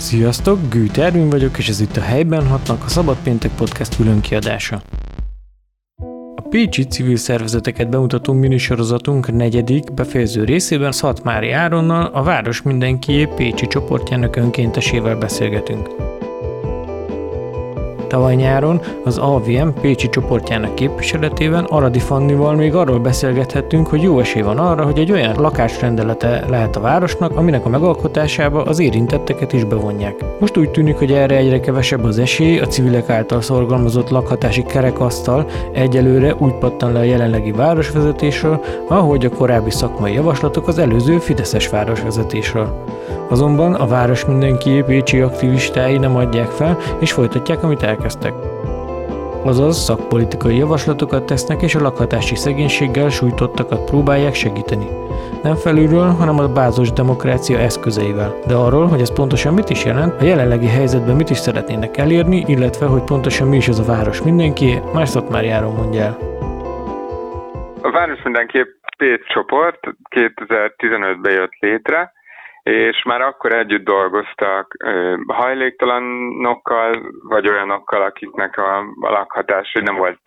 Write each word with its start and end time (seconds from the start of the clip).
Sziasztok, 0.00 0.58
Gűt 0.68 0.98
Ervin 0.98 1.30
vagyok, 1.30 1.58
és 1.58 1.68
ez 1.68 1.80
itt 1.80 1.96
a 1.96 2.00
Helyben 2.00 2.46
hatnak, 2.46 2.84
a 2.84 2.88
Szabad 2.88 3.16
Péntek 3.22 3.50
Podcast 3.54 3.96
külön 3.96 4.20
kiadása. 4.20 4.82
A 6.36 6.42
Pécsi 6.48 6.84
civil 6.84 7.16
szervezeteket 7.16 7.90
bemutató 7.90 8.32
minisorozatunk 8.32 9.32
negyedik, 9.32 9.94
befejező 9.94 10.44
részében 10.44 10.92
Szatmári 10.92 11.50
Áronnal, 11.50 12.04
a 12.04 12.22
Város 12.22 12.62
Mindenkié 12.62 13.28
Pécsi 13.36 13.66
csoportjának 13.66 14.36
önkéntesével 14.36 15.16
beszélgetünk. 15.16 16.09
Tavaly 18.10 18.34
nyáron 18.34 18.80
az 19.04 19.18
AVM 19.18 19.68
Pécsi 19.80 20.08
csoportjának 20.08 20.74
képviseletében 20.74 21.64
Aradi 21.64 21.98
Fannival 21.98 22.54
még 22.54 22.74
arról 22.74 22.98
beszélgethettünk, 22.98 23.86
hogy 23.86 24.02
jó 24.02 24.20
esély 24.20 24.42
van 24.42 24.58
arra, 24.58 24.84
hogy 24.84 24.98
egy 24.98 25.12
olyan 25.12 25.34
lakásrendelete 25.40 26.44
lehet 26.48 26.76
a 26.76 26.80
városnak, 26.80 27.36
aminek 27.36 27.66
a 27.66 27.68
megalkotásába 27.68 28.62
az 28.62 28.78
érintetteket 28.78 29.52
is 29.52 29.64
bevonják. 29.64 30.24
Most 30.40 30.56
úgy 30.56 30.70
tűnik, 30.70 30.96
hogy 30.96 31.12
erre 31.12 31.36
egyre 31.36 31.60
kevesebb 31.60 32.04
az 32.04 32.18
esély, 32.18 32.58
a 32.58 32.66
civilek 32.66 33.08
által 33.08 33.40
szorgalmazott 33.40 34.08
lakhatási 34.08 34.62
kerekasztal 34.62 35.46
egyelőre 35.72 36.34
úgy 36.38 36.54
pattan 36.54 36.92
le 36.92 36.98
a 36.98 37.02
jelenlegi 37.02 37.52
városvezetésről, 37.52 38.60
ahogy 38.88 39.24
a 39.24 39.30
korábbi 39.30 39.70
szakmai 39.70 40.12
javaslatok 40.12 40.68
az 40.68 40.78
előző 40.78 41.18
Fideszes 41.18 41.68
városvezetésről. 41.68 42.84
Azonban 43.30 43.74
a 43.74 43.86
város 43.86 44.24
mindenki 44.24 44.82
pécsi 44.86 45.20
aktivistái 45.20 45.98
nem 45.98 46.16
adják 46.16 46.48
fel, 46.48 46.78
és 46.98 47.12
folytatják, 47.12 47.62
amit 47.62 47.82
elkezdtek. 48.00 48.32
Azaz 49.44 49.76
szakpolitikai 49.76 50.56
javaslatokat 50.56 51.26
tesznek, 51.26 51.62
és 51.62 51.74
a 51.74 51.80
lakhatási 51.80 52.34
szegénységgel 52.34 53.08
sújtottakat 53.08 53.84
próbálják 53.90 54.34
segíteni. 54.34 54.86
Nem 55.42 55.54
felülről, 55.54 56.08
hanem 56.08 56.38
a 56.38 56.52
bázos 56.52 56.92
demokrácia 56.92 57.58
eszközeivel. 57.58 58.34
De 58.46 58.54
arról, 58.54 58.86
hogy 58.86 59.00
ez 59.00 59.12
pontosan 59.12 59.54
mit 59.54 59.70
is 59.70 59.84
jelent, 59.84 60.20
a 60.20 60.24
jelenlegi 60.24 60.66
helyzetben 60.66 61.16
mit 61.16 61.30
is 61.30 61.36
szeretnének 61.36 61.96
elérni, 61.96 62.44
illetve 62.46 62.86
hogy 62.86 63.04
pontosan 63.04 63.48
mi 63.48 63.56
is 63.56 63.68
az 63.68 63.78
a 63.78 63.92
város 63.92 64.22
mindenki, 64.22 64.80
már 65.30 65.44
járon 65.44 65.74
mondja 65.74 66.02
el. 66.02 66.16
A 67.82 67.90
város 67.90 68.22
mindenképp 68.22 68.68
Pécs 68.96 69.26
csoport 69.26 69.80
2015-ben 70.16 71.32
jött 71.32 71.56
létre, 71.60 72.12
és 72.70 73.02
már 73.02 73.20
akkor 73.20 73.52
együtt 73.52 73.84
dolgoztak 73.84 74.76
hajléktalanokkal, 75.26 77.12
vagy 77.22 77.48
olyanokkal, 77.48 78.02
akiknek 78.02 78.56
a, 78.58 78.78
a 78.78 79.10
lakhatás 79.10 79.72
nem 79.72 79.96
volt 79.96 80.20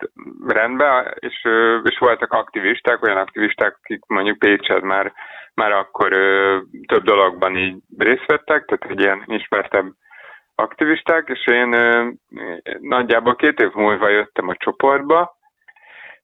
rendben, 0.46 1.14
és, 1.18 1.48
és 1.82 1.98
voltak 1.98 2.32
aktivisták, 2.32 3.02
olyan 3.02 3.16
aktivisták, 3.16 3.76
akik 3.82 4.00
mondjuk 4.06 4.38
Pécsed 4.38 4.82
már, 4.82 5.12
már 5.54 5.72
akkor 5.72 6.08
több 6.86 7.02
dologban 7.02 7.56
így 7.56 7.76
részt 7.98 8.26
vettek, 8.26 8.64
tehát 8.64 8.96
egy 8.96 9.00
ilyen 9.00 9.24
ismertebb 9.26 9.86
aktivisták, 10.54 11.28
és 11.28 11.46
én 11.46 11.76
nagyjából 12.80 13.36
két 13.36 13.60
év 13.60 13.70
múlva 13.74 14.08
jöttem 14.08 14.48
a 14.48 14.56
csoportba, 14.56 15.36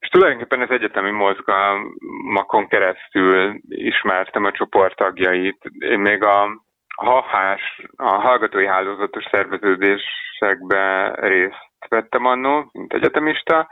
és 0.01 0.07
tulajdonképpen 0.07 0.61
az 0.61 0.69
egyetemi 0.69 1.11
mozgalmakon 1.11 2.67
keresztül 2.67 3.59
ismertem 3.69 4.45
a 4.45 4.51
csoport 4.51 4.95
tagjait. 4.95 5.57
Én 5.79 5.99
még 5.99 6.23
a 6.23 6.63
hahás, 6.95 7.81
a 7.95 8.07
hallgatói 8.07 8.65
hálózatos 8.65 9.23
szerveződésekbe 9.31 11.13
részt 11.15 11.69
vettem 11.89 12.25
annó, 12.25 12.69
mint 12.71 12.93
egyetemista, 12.93 13.69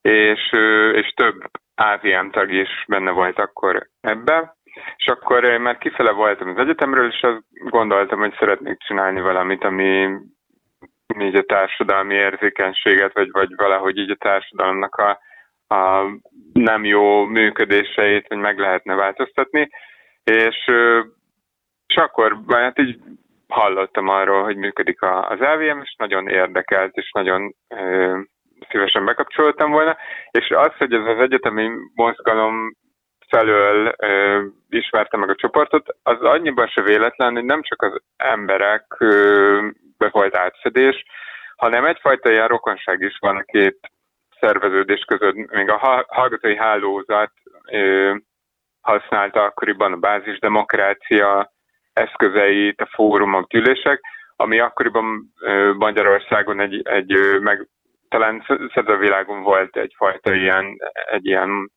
és, 0.00 0.52
és 0.92 1.12
több 1.14 1.50
AVM 1.74 2.28
tag 2.30 2.52
is 2.52 2.84
benne 2.88 3.10
volt 3.10 3.38
akkor 3.38 3.88
ebbe. 4.00 4.56
És 4.96 5.06
akkor 5.06 5.42
már 5.58 5.78
kifele 5.78 6.10
voltam 6.10 6.48
az 6.48 6.58
egyetemről, 6.58 7.10
és 7.10 7.22
azt 7.22 7.42
gondoltam, 7.50 8.18
hogy 8.18 8.34
szeretnék 8.38 8.78
csinálni 8.78 9.20
valamit, 9.20 9.64
ami 9.64 10.08
így 11.18 11.34
a 11.34 11.42
társadalmi 11.42 12.14
érzékenységet, 12.14 13.12
vagy, 13.12 13.30
vagy 13.30 13.54
valahogy 13.56 13.98
így 13.98 14.10
a 14.10 14.14
társadalomnak 14.14 14.94
a 14.94 15.18
a 15.68 16.02
nem 16.52 16.84
jó 16.84 17.24
működéseit, 17.24 18.26
hogy 18.26 18.36
meg 18.36 18.58
lehetne 18.58 18.94
változtatni, 18.94 19.68
és, 20.24 20.70
és 21.86 21.96
akkor 21.96 22.36
hát 22.48 22.78
így 22.78 22.98
hallottam 23.48 24.08
arról, 24.08 24.42
hogy 24.42 24.56
működik 24.56 25.02
az 25.02 25.38
LVM, 25.38 25.80
és 25.82 25.94
nagyon 25.98 26.28
érdekelt, 26.28 26.96
és 26.96 27.10
nagyon 27.12 27.54
ö, 27.68 28.18
szívesen 28.70 29.04
bekapcsoltam 29.04 29.70
volna, 29.70 29.96
és 30.30 30.50
az, 30.50 30.72
hogy 30.78 30.92
ez 30.92 31.06
az 31.06 31.18
egyetemi 31.18 31.70
mozgalom 31.94 32.76
felől 33.28 33.94
ö, 33.96 34.42
ismerte 34.68 35.16
meg 35.16 35.30
a 35.30 35.34
csoportot, 35.34 35.96
az 36.02 36.20
annyiban 36.20 36.66
se 36.66 36.82
véletlen, 36.82 37.34
hogy 37.34 37.44
nem 37.44 37.62
csak 37.62 37.82
az 37.82 38.00
emberek 38.16 38.84
ö, 38.98 39.68
be 39.98 40.08
volt 40.08 40.36
átfedés, 40.36 41.04
hanem 41.56 41.84
egyfajta 41.84 42.30
ilyen 42.30 42.48
rokonság 42.48 43.00
is 43.00 43.16
van 43.20 43.36
a 43.36 43.42
két 43.42 43.78
szerveződés 44.46 45.04
között 45.04 45.34
még 45.34 45.70
a 45.70 46.04
hallgatói 46.06 46.56
hálózat 46.56 47.32
használta 48.80 49.42
akkoriban 49.42 49.92
a 49.92 49.96
bázisdemokrácia 49.96 51.52
eszközeit, 51.92 52.80
a 52.80 52.88
fórumok, 52.94 53.48
gyűlések, 53.48 54.00
ami 54.36 54.58
akkoriban 54.58 55.32
Magyarországon 55.78 56.60
egy, 56.60 56.80
egy 56.84 57.40
meg 57.40 57.68
talán 58.08 58.44
szerte 58.74 58.92
a 58.92 58.96
világon 58.96 59.42
volt 59.42 59.76
egyfajta 59.76 60.34
ilyen, 60.34 60.76
egy 61.10 61.26
ilyen 61.26 61.70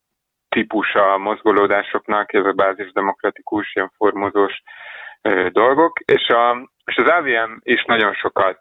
típus 0.48 0.94
a 0.94 1.18
mozgolódásoknak, 1.18 2.32
ez 2.32 2.44
a 2.44 2.52
bázisdemokratikus, 2.52 3.74
ilyen 3.74 3.92
formozós 3.96 4.62
dolgok, 5.48 5.98
és, 5.98 6.28
a, 6.28 6.70
és 6.84 6.96
az 6.96 7.08
AVM 7.08 7.52
is 7.62 7.84
nagyon 7.84 8.14
sokat 8.14 8.60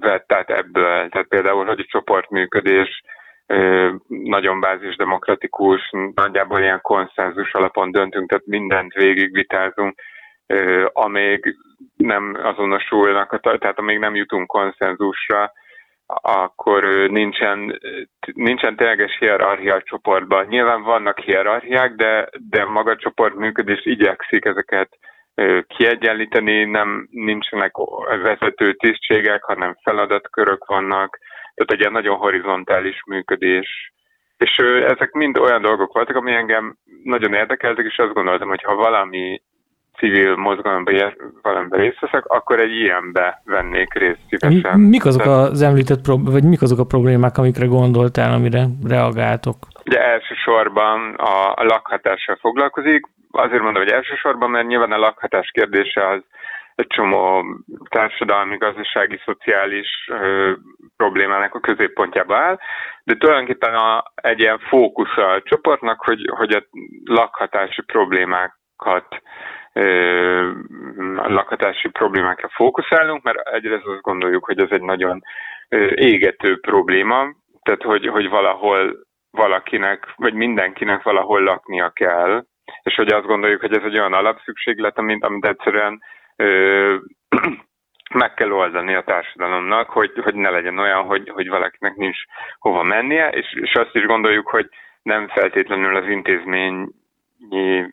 vett 0.00 0.32
át 0.32 0.50
ebből, 0.50 1.08
tehát 1.08 1.28
például, 1.28 1.64
hogy 1.64 1.80
a 1.80 1.86
csoportműködés 1.88 3.02
nagyon 4.06 4.60
bázisdemokratikus, 4.60 5.90
nagyjából 6.14 6.60
ilyen 6.60 6.80
konszenzus 6.80 7.52
alapon 7.52 7.90
döntünk, 7.90 8.28
tehát 8.28 8.46
mindent 8.46 8.92
végigvitázunk, 8.92 9.94
ö, 10.46 10.86
amíg 10.92 11.56
nem 11.96 12.36
azonosulnak, 12.42 13.32
a, 13.32 13.38
tehát 13.38 13.78
amíg 13.78 13.98
nem 13.98 14.14
jutunk 14.14 14.46
konszenzusra, 14.46 15.52
akkor 16.06 16.84
nincsen, 17.10 17.80
nincsen 18.32 18.76
tényleges 18.76 19.16
hierarchia 19.18 19.74
a 19.74 19.82
csoportban. 19.82 20.46
Nyilván 20.46 20.82
vannak 20.82 21.18
hierarchiák, 21.18 21.94
de, 21.94 22.28
de 22.50 22.64
maga 22.64 22.90
a 22.90 22.96
csoport 22.96 23.34
működés 23.34 23.86
igyekszik 23.86 24.44
ezeket 24.44 24.98
kiegyenlíteni, 25.66 26.64
nem 26.64 27.08
nincsenek 27.10 27.72
vezető 28.22 28.72
tisztségek, 28.72 29.42
hanem 29.42 29.76
feladatkörök 29.82 30.64
vannak, 30.64 31.18
tehát 31.54 31.72
egy 31.72 31.80
ilyen 31.80 31.92
nagyon 31.92 32.16
horizontális 32.16 33.02
működés. 33.06 33.92
És 34.36 34.56
ezek 34.86 35.12
mind 35.12 35.38
olyan 35.38 35.62
dolgok 35.62 35.92
voltak, 35.92 36.16
ami 36.16 36.32
engem 36.32 36.76
nagyon 37.04 37.34
érdekeltek, 37.34 37.84
és 37.84 37.98
azt 37.98 38.12
gondoltam, 38.12 38.48
hogy 38.48 38.62
ha 38.62 38.74
valami 38.74 39.42
civil 39.98 40.36
mozgalomban 40.36 41.14
valamiben 41.42 41.80
részt 41.80 42.00
veszek, 42.00 42.26
akkor 42.26 42.60
egy 42.60 42.70
ilyenbe 42.72 43.42
vennék 43.44 43.94
részt 43.94 44.18
szívesen. 44.28 44.80
Mik 44.80 45.04
azok 45.04 45.26
az 45.26 45.62
említett, 45.62 46.06
vagy 46.06 46.44
mik 46.44 46.62
azok 46.62 46.78
a 46.78 46.84
problémák, 46.84 47.38
amikre 47.38 47.66
gondoltál, 47.66 48.32
amire 48.32 48.64
reagáltok? 48.88 49.56
Ugye 49.86 50.00
elsősorban 50.00 51.14
a, 51.14 51.52
a 51.54 51.62
lakhatással 51.62 52.36
foglalkozik, 52.40 53.06
azért 53.36 53.62
mondom, 53.62 53.82
hogy 53.82 53.92
elsősorban, 53.92 54.50
mert 54.50 54.66
nyilván 54.66 54.92
a 54.92 54.98
lakhatás 54.98 55.50
kérdése 55.50 56.08
az 56.08 56.22
egy 56.74 56.86
csomó 56.86 57.44
társadalmi, 57.88 58.56
gazdasági, 58.56 59.20
szociális 59.24 59.88
ö, 60.08 60.52
problémának 60.96 61.54
a 61.54 61.60
középpontjába 61.60 62.36
áll, 62.36 62.58
de 63.04 63.14
tulajdonképpen 63.16 63.74
a, 63.74 64.04
egy 64.14 64.40
ilyen 64.40 64.58
fókusz 64.58 65.16
a 65.16 65.42
csoportnak, 65.44 66.04
hogy, 66.04 66.30
hogy 66.36 66.52
a 66.52 66.64
lakhatási 67.04 67.82
problémákat 67.82 69.22
a 71.16 71.28
lakhatási 71.28 71.88
problémákra 71.88 72.48
fókuszálunk, 72.48 73.22
mert 73.22 73.48
egyrészt 73.48 73.86
azt 73.86 74.00
gondoljuk, 74.00 74.44
hogy 74.44 74.60
ez 74.60 74.70
egy 74.70 74.82
nagyon 74.82 75.22
égető 75.94 76.60
probléma, 76.60 77.34
tehát 77.62 77.82
hogy, 77.82 78.06
hogy 78.06 78.28
valahol 78.28 78.96
valakinek, 79.30 80.12
vagy 80.16 80.34
mindenkinek 80.34 81.02
valahol 81.02 81.42
laknia 81.42 81.90
kell, 81.90 82.44
és 82.82 82.94
hogy 82.94 83.12
azt 83.12 83.26
gondoljuk, 83.26 83.60
hogy 83.60 83.76
ez 83.76 83.82
egy 83.84 83.98
olyan 83.98 84.12
alapszükséglet, 84.12 84.98
amit, 84.98 85.24
amit 85.24 85.46
egyszerűen 85.46 86.02
ö, 86.36 86.96
meg 88.14 88.34
kell 88.34 88.50
oldani 88.50 88.94
a 88.94 89.02
társadalomnak, 89.02 89.90
hogy, 89.90 90.12
hogy 90.22 90.34
ne 90.34 90.50
legyen 90.50 90.78
olyan, 90.78 91.04
hogy, 91.04 91.28
hogy 91.28 91.48
valakinek 91.48 91.94
nincs 91.94 92.18
hova 92.58 92.82
mennie, 92.82 93.28
és, 93.28 93.54
és 93.60 93.74
azt 93.74 93.94
is 93.94 94.04
gondoljuk, 94.04 94.48
hogy 94.48 94.68
nem 95.02 95.28
feltétlenül 95.28 95.96
az 95.96 96.08
intézmény 96.08 96.88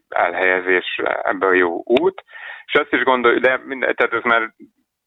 elhelyezés 0.10 1.02
ebbe 1.24 1.46
a 1.46 1.54
jó 1.54 1.82
út, 1.86 2.24
és 2.66 2.74
azt 2.74 2.94
is 2.94 3.04
gondoljuk, 3.04 3.42
de 3.42 3.62
minden, 3.66 3.96
tehát 3.96 4.14
ez 4.14 4.24
már 4.24 4.54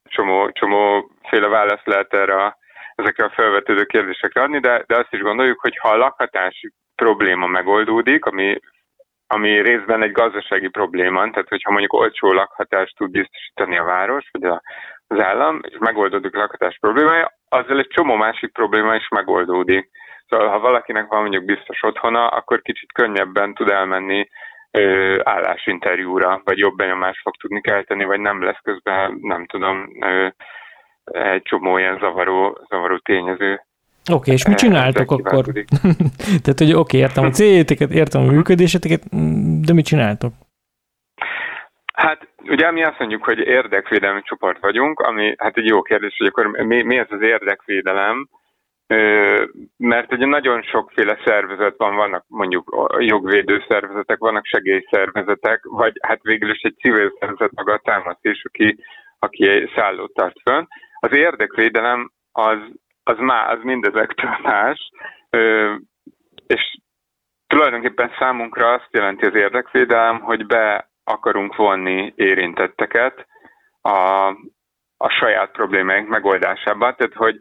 csomó, 0.05 0.50
csomó 0.50 1.11
féle 1.28 1.49
választ 1.49 1.87
lehet 1.87 2.14
erre 2.14 2.44
a, 2.44 2.56
ezekre 2.94 3.25
a 3.25 3.32
felvetődő 3.34 3.84
kérdésekre 3.84 4.43
adni, 4.43 4.61
de, 4.61 4.84
de 4.87 4.96
azt 4.96 5.12
is 5.12 5.20
gondoljuk, 5.20 5.61
hogy 5.61 5.76
ha 5.78 5.88
a 5.88 5.96
lakhatási 5.96 6.72
probléma 6.94 7.46
megoldódik, 7.46 8.25
ami 8.25 8.58
ami 9.35 9.63
részben 9.63 10.03
egy 10.03 10.13
gazdasági 10.13 10.69
probléma, 10.69 11.31
tehát 11.31 11.49
hogyha 11.49 11.71
mondjuk 11.71 11.93
olcsó 11.93 12.33
lakhatást 12.33 12.97
tud 12.97 13.11
biztosítani 13.11 13.79
a 13.79 13.85
város, 13.85 14.29
vagy 14.33 14.45
az 15.07 15.19
állam, 15.19 15.61
és 15.63 15.77
megoldódik 15.79 16.35
a 16.35 16.39
lakhatás 16.39 16.79
problémája, 16.81 17.33
azzal 17.49 17.79
egy 17.79 17.89
csomó 17.89 18.15
másik 18.15 18.53
probléma 18.53 18.95
is 18.95 19.09
megoldódik. 19.09 19.91
Szóval 20.29 20.49
ha 20.49 20.59
valakinek 20.59 21.07
van 21.09 21.21
mondjuk 21.21 21.45
biztos 21.45 21.83
otthona, 21.83 22.27
akkor 22.27 22.63
kicsit 22.63 22.93
könnyebben 22.93 23.55
tud 23.55 23.71
elmenni 23.71 24.29
ö, 24.71 25.19
állásinterjúra, 25.23 26.41
vagy 26.45 26.59
jobb 26.59 26.77
benyomást 26.77 27.21
fog 27.21 27.37
tudni 27.37 27.61
kelteni, 27.61 28.05
vagy 28.05 28.21
nem 28.21 28.43
lesz 28.43 28.61
közben, 28.63 29.19
nem 29.21 29.47
tudom, 29.47 29.89
ö, 30.01 30.29
egy 31.05 31.43
csomó 31.43 31.79
ilyen 31.79 31.99
zavaró, 31.99 32.59
zavaró 32.69 32.99
tényező. 32.99 33.61
Oké, 34.11 34.19
okay, 34.19 34.35
és 34.35 34.47
mit 34.47 34.59
csináltok 34.59 35.11
akkor? 35.11 35.45
Tehát, 36.43 36.59
hogy 36.59 36.73
oké, 36.73 36.79
okay, 36.79 37.01
értem 37.01 37.25
a 37.25 37.31
céljéteket, 37.31 37.91
értem 37.91 38.23
a 38.23 38.31
működéseteket, 38.31 39.03
de 39.61 39.73
mit 39.73 39.85
csináltok? 39.85 40.33
Hát 41.95 42.29
ugye 42.49 42.71
mi 42.71 42.85
azt 42.85 42.99
mondjuk, 42.99 43.25
hogy 43.25 43.39
érdekvédelmi 43.39 44.23
csoport 44.23 44.61
vagyunk, 44.61 45.01
ami 45.01 45.35
hát 45.39 45.56
egy 45.56 45.67
jó 45.67 45.83
kérdés, 45.83 46.15
hogy 46.19 46.27
akkor 46.27 46.47
mi, 46.47 46.83
mi 46.83 46.99
ez 46.99 47.06
az 47.11 47.21
érdekvédelem, 47.21 48.29
mert 49.77 50.12
ugye 50.12 50.27
nagyon 50.27 50.62
sokféle 50.62 51.19
szervezet 51.25 51.75
van, 51.77 51.95
vannak 51.95 52.25
mondjuk 52.29 52.95
jogvédő 52.99 53.65
szervezetek, 53.69 54.19
vannak 54.19 54.47
segélyszervezetek, 54.47 55.61
vagy 55.65 55.93
hát 56.03 56.23
végül 56.23 56.50
is 56.50 56.61
egy 56.61 56.77
civil 56.77 57.17
szervezet 57.19 57.55
maga 57.55 57.73
a 57.73 57.81
támasztés, 57.85 58.45
aki, 58.45 58.77
aki 59.19 59.71
szállót 59.75 60.12
tart 60.12 60.41
fönn. 60.43 60.65
Az 61.00 61.17
érdekvédelem 61.17 62.11
az, 62.33 62.59
az, 63.05 63.19
má, 63.19 63.51
az 63.51 63.62
mindezektől 63.62 64.37
más, 64.43 64.91
és 66.47 66.79
tulajdonképpen 67.47 68.11
számunkra 68.19 68.73
azt 68.73 68.89
jelenti 68.91 69.27
az 69.27 69.35
érdekvédelem, 69.35 70.21
hogy 70.21 70.47
be 70.47 70.91
akarunk 71.05 71.56
vonni 71.56 72.12
érintetteket 72.17 73.27
a, 73.81 74.29
a 74.97 75.09
saját 75.09 75.51
problémáink 75.51 76.09
megoldásába, 76.09 76.95
tehát 76.95 77.15
hogy 77.15 77.41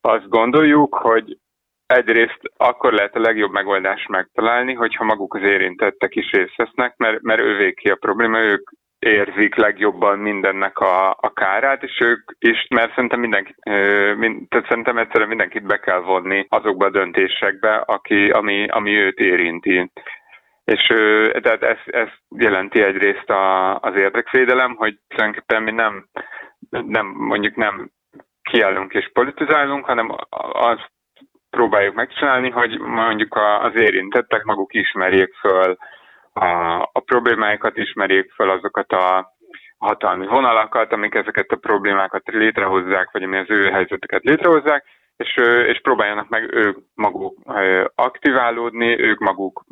azt 0.00 0.28
gondoljuk, 0.28 0.94
hogy 0.94 1.38
egyrészt 1.86 2.40
akkor 2.56 2.92
lehet 2.92 3.14
a 3.14 3.20
legjobb 3.20 3.52
megoldást 3.52 4.08
megtalálni, 4.08 4.74
hogyha 4.74 5.04
maguk 5.04 5.34
az 5.34 5.42
érintettek 5.42 6.14
is 6.14 6.30
részt 6.30 6.56
vesznek, 6.56 6.96
mert, 6.96 7.22
mert 7.22 7.40
ővék 7.40 7.74
ki 7.74 7.90
a 7.90 7.96
probléma, 7.96 8.38
ők 8.38 8.70
érzik 9.06 9.54
legjobban 9.54 10.18
mindennek 10.18 10.78
a, 10.78 11.10
a 11.10 11.32
kárát, 11.34 11.82
és 11.82 12.00
ők 12.00 12.30
is, 12.38 12.66
mert 12.74 12.94
szerintem 12.94 13.20
mindenkit, 13.20 13.56
mind, 14.16 14.48
tehát 14.48 14.68
szerintem 14.68 14.98
egyszerűen 14.98 15.28
mindenkit 15.28 15.66
be 15.66 15.78
kell 15.78 16.00
vonni 16.00 16.46
azokba 16.48 16.86
a 16.86 16.90
döntésekbe, 16.90 17.74
aki, 17.74 18.30
ami, 18.30 18.68
ami 18.68 18.90
őt 18.90 19.18
érinti. 19.18 19.90
És 20.64 20.86
tehát 21.42 21.62
ez, 21.62 21.78
ez 21.84 22.08
jelenti 22.36 22.82
egyrészt 22.82 23.30
a, 23.30 23.76
az 23.78 23.96
érdekvédelem, 23.96 24.74
hogy 24.74 24.98
tulajdonképpen 25.08 25.62
mi 25.62 25.70
nem, 25.70 26.06
nem 26.70 27.06
mondjuk 27.06 27.56
nem 27.56 27.90
kiállunk 28.42 28.92
és 28.92 29.10
politizálunk, 29.12 29.84
hanem 29.84 30.14
azt 30.52 30.90
próbáljuk 31.50 31.94
megcsinálni, 31.94 32.50
hogy 32.50 32.78
mondjuk 32.78 33.38
az 33.60 33.74
érintettek 33.74 34.44
maguk 34.44 34.74
ismerjék 34.74 35.34
föl 35.34 35.76
a, 36.40 36.82
a 36.92 37.00
problémáikat, 37.00 37.76
ismerjék 37.76 38.32
föl 38.32 38.50
azokat 38.50 38.92
a 38.92 39.34
hatalmi 39.78 40.26
vonalakat, 40.26 40.92
amik 40.92 41.14
ezeket 41.14 41.50
a 41.50 41.56
problémákat 41.56 42.22
létrehozzák, 42.26 43.08
vagy 43.12 43.22
ami 43.22 43.36
az 43.36 43.50
ő 43.50 43.70
helyzeteket 43.70 44.22
létrehozzák, 44.22 44.84
és, 45.16 45.36
és 45.66 45.80
próbáljanak 45.82 46.28
meg 46.28 46.54
ők 46.54 46.76
maguk 46.94 47.38
aktiválódni, 47.94 49.00
ők 49.00 49.18
maguk 49.18 49.64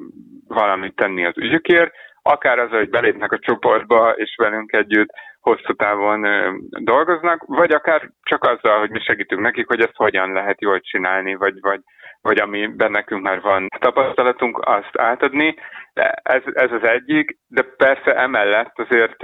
valamit 0.49 0.95
tenni 0.95 1.25
az 1.25 1.39
ügyükért, 1.39 1.93
akár 2.23 2.59
az, 2.59 2.71
hogy 2.71 2.91
belépnek 2.91 3.33
a 3.33 3.39
csoportba, 3.39 4.11
és 4.11 4.35
velünk 4.37 4.73
együtt 4.73 5.11
hosszú 5.41 5.73
távon 5.73 6.27
dolgoznak, 6.69 7.45
vagy 7.47 7.73
akár 7.73 8.11
csak 8.23 8.45
azzal, 8.45 8.79
hogy 8.79 8.91
mi 8.91 9.01
segítünk 9.01 9.41
nekik, 9.41 9.67
hogy 9.67 9.81
ezt 9.81 9.97
hogyan 9.97 10.33
lehet 10.33 10.61
jól 10.61 10.81
csinálni, 10.81 11.35
vagy, 11.35 11.61
vagy, 11.61 11.81
vagy 12.25 12.39
amiben 12.39 12.91
nekünk 12.91 13.23
már 13.23 13.41
van 13.41 13.69
tapasztalatunk, 13.79 14.59
azt 14.59 14.99
átadni. 14.99 15.55
De 15.93 16.21
ez, 16.23 16.43
ez 16.53 16.73
az 16.73 16.83
egyik, 16.83 17.39
de 17.49 17.63
persze 17.63 18.17
emellett 18.17 18.79
azért 18.79 19.17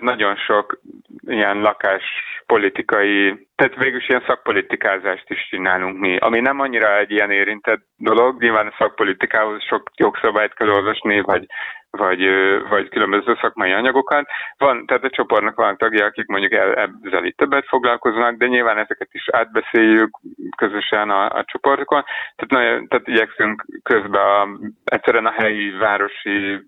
nagyon 0.00 0.36
sok 0.36 0.80
ilyen 1.26 1.60
lakáspolitikai, 1.60 3.48
tehát 3.54 3.76
végül 3.76 4.00
ilyen 4.08 4.24
szakpolitikázást 4.26 5.30
is 5.30 5.48
csinálunk 5.48 5.98
mi, 5.98 6.16
ami 6.16 6.40
nem 6.40 6.60
annyira 6.60 6.98
egy 6.98 7.10
ilyen 7.10 7.30
érintett 7.30 7.80
dolog, 7.96 8.42
nyilván 8.42 8.66
a 8.66 8.74
szakpolitikához 8.78 9.62
sok 9.62 9.90
jogszabályt 9.96 10.54
kell 10.54 10.68
olvasni, 10.68 11.20
vagy 11.20 11.46
vagy, 11.90 12.28
vagy 12.68 12.88
különböző 12.88 13.38
szakmai 13.40 13.72
anyagokat. 13.72 14.28
Van, 14.58 14.86
tehát 14.86 15.04
a 15.04 15.10
csoportnak 15.10 15.56
van 15.56 15.76
tagja, 15.76 16.04
akik 16.04 16.26
mondjuk 16.26 16.52
ezzel 16.52 17.24
itt 17.24 17.36
többet 17.36 17.66
foglalkoznak, 17.66 18.36
de 18.36 18.46
nyilván 18.46 18.78
ezeket 18.78 19.08
is 19.12 19.28
átbeszéljük 19.28 20.18
közösen 20.56 21.10
a, 21.10 21.24
a 21.30 21.44
csoportokon. 21.44 22.04
Tehát, 22.36 22.64
nagyon, 22.64 22.88
tehát 22.88 23.08
igyekszünk 23.08 23.64
közben 23.82 24.26
a, 24.26 24.48
egyszerűen 24.84 25.26
a 25.26 25.32
helyi 25.32 25.70
városi 25.70 26.60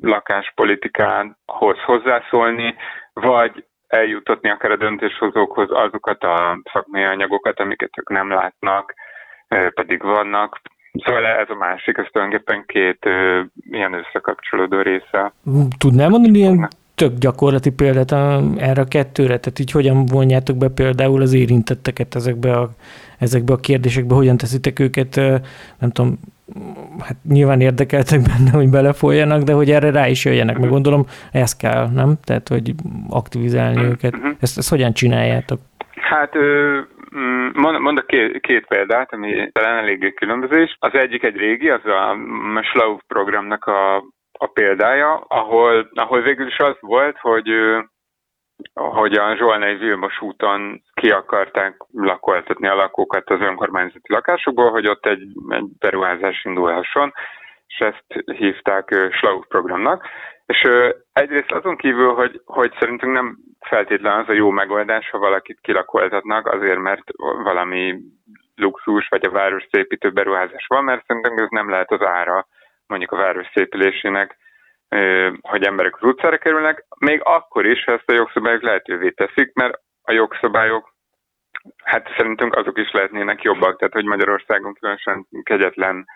lakáspolitikához 0.00 1.78
hozzászólni, 1.84 2.74
vagy 3.12 3.64
eljutatni 3.86 4.50
akár 4.50 4.70
a 4.70 4.76
döntéshozókhoz 4.76 5.70
azokat 5.70 6.22
a 6.22 6.60
szakmai 6.72 7.02
anyagokat, 7.02 7.60
amiket 7.60 7.98
ők 7.98 8.08
nem 8.08 8.30
látnak, 8.30 8.94
pedig 9.74 10.02
vannak. 10.02 10.60
Szóval 11.04 11.26
ez 11.26 11.50
a 11.50 11.54
másik, 11.54 11.98
ez 11.98 12.06
tulajdonképpen 12.12 12.64
két 12.66 12.98
ö, 13.00 13.40
ilyen 13.70 13.92
összekapcsolódó 13.92 14.80
része. 14.80 15.32
Tudnál 15.78 16.08
mondani 16.08 16.38
ilyen 16.38 16.68
tök 16.94 17.12
gyakorlati 17.18 17.70
példát 17.70 18.12
erre 18.58 18.80
a 18.80 18.84
kettőre? 18.84 19.38
Tehát 19.38 19.58
így 19.58 19.70
hogyan 19.70 20.06
vonjátok 20.06 20.56
be 20.56 20.68
például 20.68 21.22
az 21.22 21.32
érintetteket 21.32 22.14
ezekbe 22.14 22.52
a, 22.52 22.70
ezekbe 23.18 23.52
a 23.52 23.56
kérdésekbe, 23.56 24.14
hogyan 24.14 24.36
teszitek 24.36 24.78
őket, 24.78 25.16
nem 25.78 25.90
tudom, 25.92 26.18
hát 26.98 27.16
nyilván 27.28 27.60
érdekeltek 27.60 28.20
benne, 28.20 28.50
hogy 28.50 28.68
belefoljanak, 28.68 29.42
de 29.42 29.52
hogy 29.52 29.70
erre 29.70 29.90
rá 29.90 30.08
is 30.08 30.24
jöjjenek, 30.24 30.54
meg 30.54 30.64
mhm. 30.64 30.72
gondolom 30.72 31.06
ez 31.32 31.56
kell, 31.56 31.88
nem? 31.88 32.14
Tehát, 32.24 32.48
hogy 32.48 32.74
aktivizálni 33.08 33.76
uh-huh. 33.76 33.90
őket. 33.90 34.12
Mhm. 34.16 34.30
Ezt, 34.40 34.58
ezt 34.58 34.70
hogyan 34.70 34.92
csináljátok? 34.92 35.58
Hát 35.94 36.32
mondok 37.52 38.06
két, 38.06 38.40
két 38.40 38.66
példát, 38.66 39.12
ami 39.12 39.50
talán 39.52 39.76
eléggé 39.78 40.12
különbözés. 40.12 40.76
Az 40.78 40.94
egyik 40.94 41.22
egy 41.22 41.36
régi, 41.36 41.70
az 41.70 41.84
a 41.84 42.16
Slow 42.62 42.96
programnak 43.06 43.64
a, 43.64 43.96
a 44.38 44.46
példája, 44.52 45.14
ahol, 45.14 45.90
ahol 45.94 46.20
végül 46.20 46.46
is 46.46 46.58
az 46.58 46.76
volt, 46.80 47.18
hogy 47.18 47.50
hogy 48.74 49.12
a 49.14 49.36
Zsolnai 49.36 49.74
Vilmos 49.76 50.20
úton 50.20 50.82
ki 50.94 51.10
akarták 51.10 51.76
lakoltatni 51.92 52.68
a 52.68 52.74
lakókat 52.74 53.30
az 53.30 53.40
önkormányzati 53.40 54.12
lakásokból, 54.12 54.70
hogy 54.70 54.88
ott 54.88 55.06
egy, 55.06 55.26
egy 55.48 55.64
beruházás 55.78 56.44
indulhasson, 56.44 57.12
és 57.66 57.78
ezt 57.78 58.24
hívták 58.36 59.08
Slow 59.10 59.40
programnak. 59.48 60.06
És 60.46 60.68
egyrészt 61.12 61.52
azon 61.52 61.76
kívül, 61.76 62.14
hogy, 62.14 62.40
hogy 62.44 62.72
szerintünk 62.78 63.12
nem 63.12 63.36
feltétlen 63.68 64.18
az 64.18 64.28
a 64.28 64.32
jó 64.32 64.50
megoldás, 64.50 65.10
ha 65.10 65.18
valakit 65.18 65.58
kilakoltatnak, 65.60 66.46
azért 66.46 66.78
mert 66.78 67.04
valami 67.42 67.98
luxus 68.54 69.08
vagy 69.08 69.24
a 69.24 69.30
város 69.30 69.66
szépítő 69.70 70.10
beruházás 70.10 70.66
van, 70.66 70.84
mert 70.84 71.06
szerintem 71.06 71.36
ez 71.36 71.48
nem 71.50 71.70
lehet 71.70 71.92
az 71.92 72.02
ára 72.02 72.46
mondjuk 72.86 73.12
a 73.12 73.16
város 73.16 73.46
szépülésének, 73.54 74.36
hogy 75.40 75.64
emberek 75.64 75.96
az 75.96 76.02
utcára 76.02 76.38
kerülnek, 76.38 76.84
még 76.98 77.20
akkor 77.24 77.66
is, 77.66 77.84
ha 77.84 77.92
ezt 77.92 78.10
a 78.10 78.12
jogszabályok 78.12 78.62
lehetővé 78.62 79.10
teszik, 79.10 79.54
mert 79.54 79.78
a 80.02 80.12
jogszabályok 80.12 80.94
hát 81.84 82.12
szerintünk 82.16 82.56
azok 82.56 82.78
is 82.78 82.90
lehetnének 82.90 83.42
jobbak, 83.42 83.78
tehát 83.78 83.94
hogy 83.94 84.04
Magyarországon 84.04 84.74
különösen 84.74 85.26
kegyetlen 85.42 86.06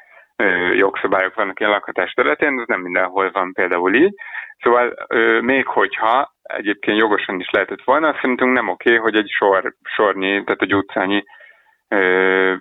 jogszabályok 0.74 1.34
vannak 1.34 1.60
ilyen 1.60 1.72
lakhatás 1.72 2.12
területén, 2.12 2.58
ez 2.60 2.66
nem 2.66 2.80
mindenhol 2.80 3.30
van 3.30 3.52
például 3.52 3.94
így. 3.94 4.14
Szóval 4.62 4.94
még 5.40 5.66
hogyha 5.66 6.34
egyébként 6.42 6.98
jogosan 6.98 7.40
is 7.40 7.50
lehetett 7.50 7.82
volna, 7.84 8.14
szerintünk 8.14 8.52
nem 8.52 8.68
oké, 8.68 8.94
hogy 8.94 9.14
egy 9.16 9.28
sor, 9.28 9.74
sornyi, 9.82 10.44
tehát 10.44 10.62
egy 10.62 10.74
utcányi 10.74 11.24
ö, 11.88 12.54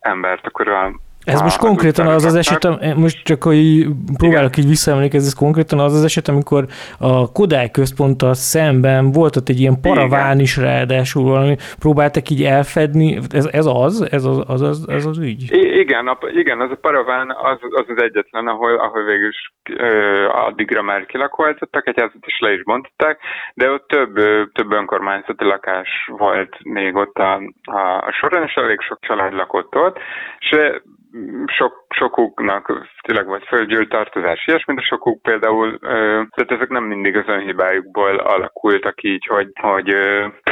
embert 0.00 0.46
akkor 0.46 0.68
a 0.68 0.92
ez 1.26 1.40
most 1.40 1.58
konkrétan 1.58 2.06
az 2.06 2.24
az 2.24 2.34
eset, 2.34 2.94
most 2.96 3.24
csak 3.24 3.42
hogy 3.42 3.86
próbálok 4.16 4.56
így 4.56 4.68
visszaemlékezni, 4.68 5.26
ez 5.26 5.34
konkrétan 5.34 5.78
az 5.78 5.94
az 5.94 6.04
eset, 6.04 6.28
amikor 6.28 6.64
a 6.98 7.32
Kodály 7.32 7.70
központtal 7.70 8.34
szemben 8.34 9.12
volt 9.12 9.36
ott 9.36 9.48
egy 9.48 9.60
ilyen 9.60 9.80
paraván 9.80 10.38
is 10.38 10.56
ráadásul 10.56 11.24
valami, 11.24 11.56
próbáltak 11.78 12.28
így 12.28 12.42
elfedni, 12.42 13.18
ez, 13.30 13.46
ez 13.52 13.66
az? 13.66 14.08
Ez 14.10 14.24
az, 14.24 14.42
az, 14.46 14.60
az, 14.60 14.88
ez 14.88 15.06
az 15.06 15.18
ügy? 15.18 15.52
I- 15.52 15.78
igen, 15.78 16.06
a, 16.06 16.18
igen, 16.34 16.60
az 16.60 16.70
a 16.70 16.78
paraván 16.80 17.30
az 17.30 17.58
az, 17.70 17.84
az 17.88 18.02
egyetlen, 18.02 18.46
ahol, 18.46 18.74
ahol 18.76 19.04
végül 19.04 19.28
is 19.28 19.52
ö, 19.70 20.24
addigra 20.28 20.82
már 20.82 21.06
kilakoltattak, 21.06 21.86
egy 21.86 22.00
házat 22.00 22.26
is 22.26 22.38
le 22.38 22.52
is 22.52 22.62
bontották, 22.62 23.18
de 23.54 23.70
ott 23.70 23.86
több, 23.88 24.14
több 24.52 24.72
önkormányzati 24.72 25.44
lakás 25.44 25.88
volt 26.06 26.56
még 26.62 26.94
ott 26.94 27.16
a, 27.16 27.34
a, 27.62 27.80
a 28.06 28.12
soron, 28.20 28.42
és 28.42 28.54
elég 28.54 28.80
sok 28.80 28.98
család 29.00 29.32
lakott 29.32 29.76
ott, 29.76 29.98
és 30.38 30.56
sok, 31.46 31.86
sokuknak 31.88 32.88
tényleg 33.00 33.26
vagy 33.26 33.44
földgyűlt 33.46 33.88
tartozás, 33.88 34.46
ilyesmi, 34.46 34.74
de 34.74 34.82
sokuk 34.82 35.22
például, 35.22 35.78
tehát 35.78 36.50
ezek 36.50 36.68
nem 36.68 36.84
mindig 36.84 37.16
az 37.16 37.24
önhibájukból 37.26 38.16
alakultak 38.16 39.02
így, 39.02 39.26
hogy, 39.26 39.50
hogy, 39.60 39.96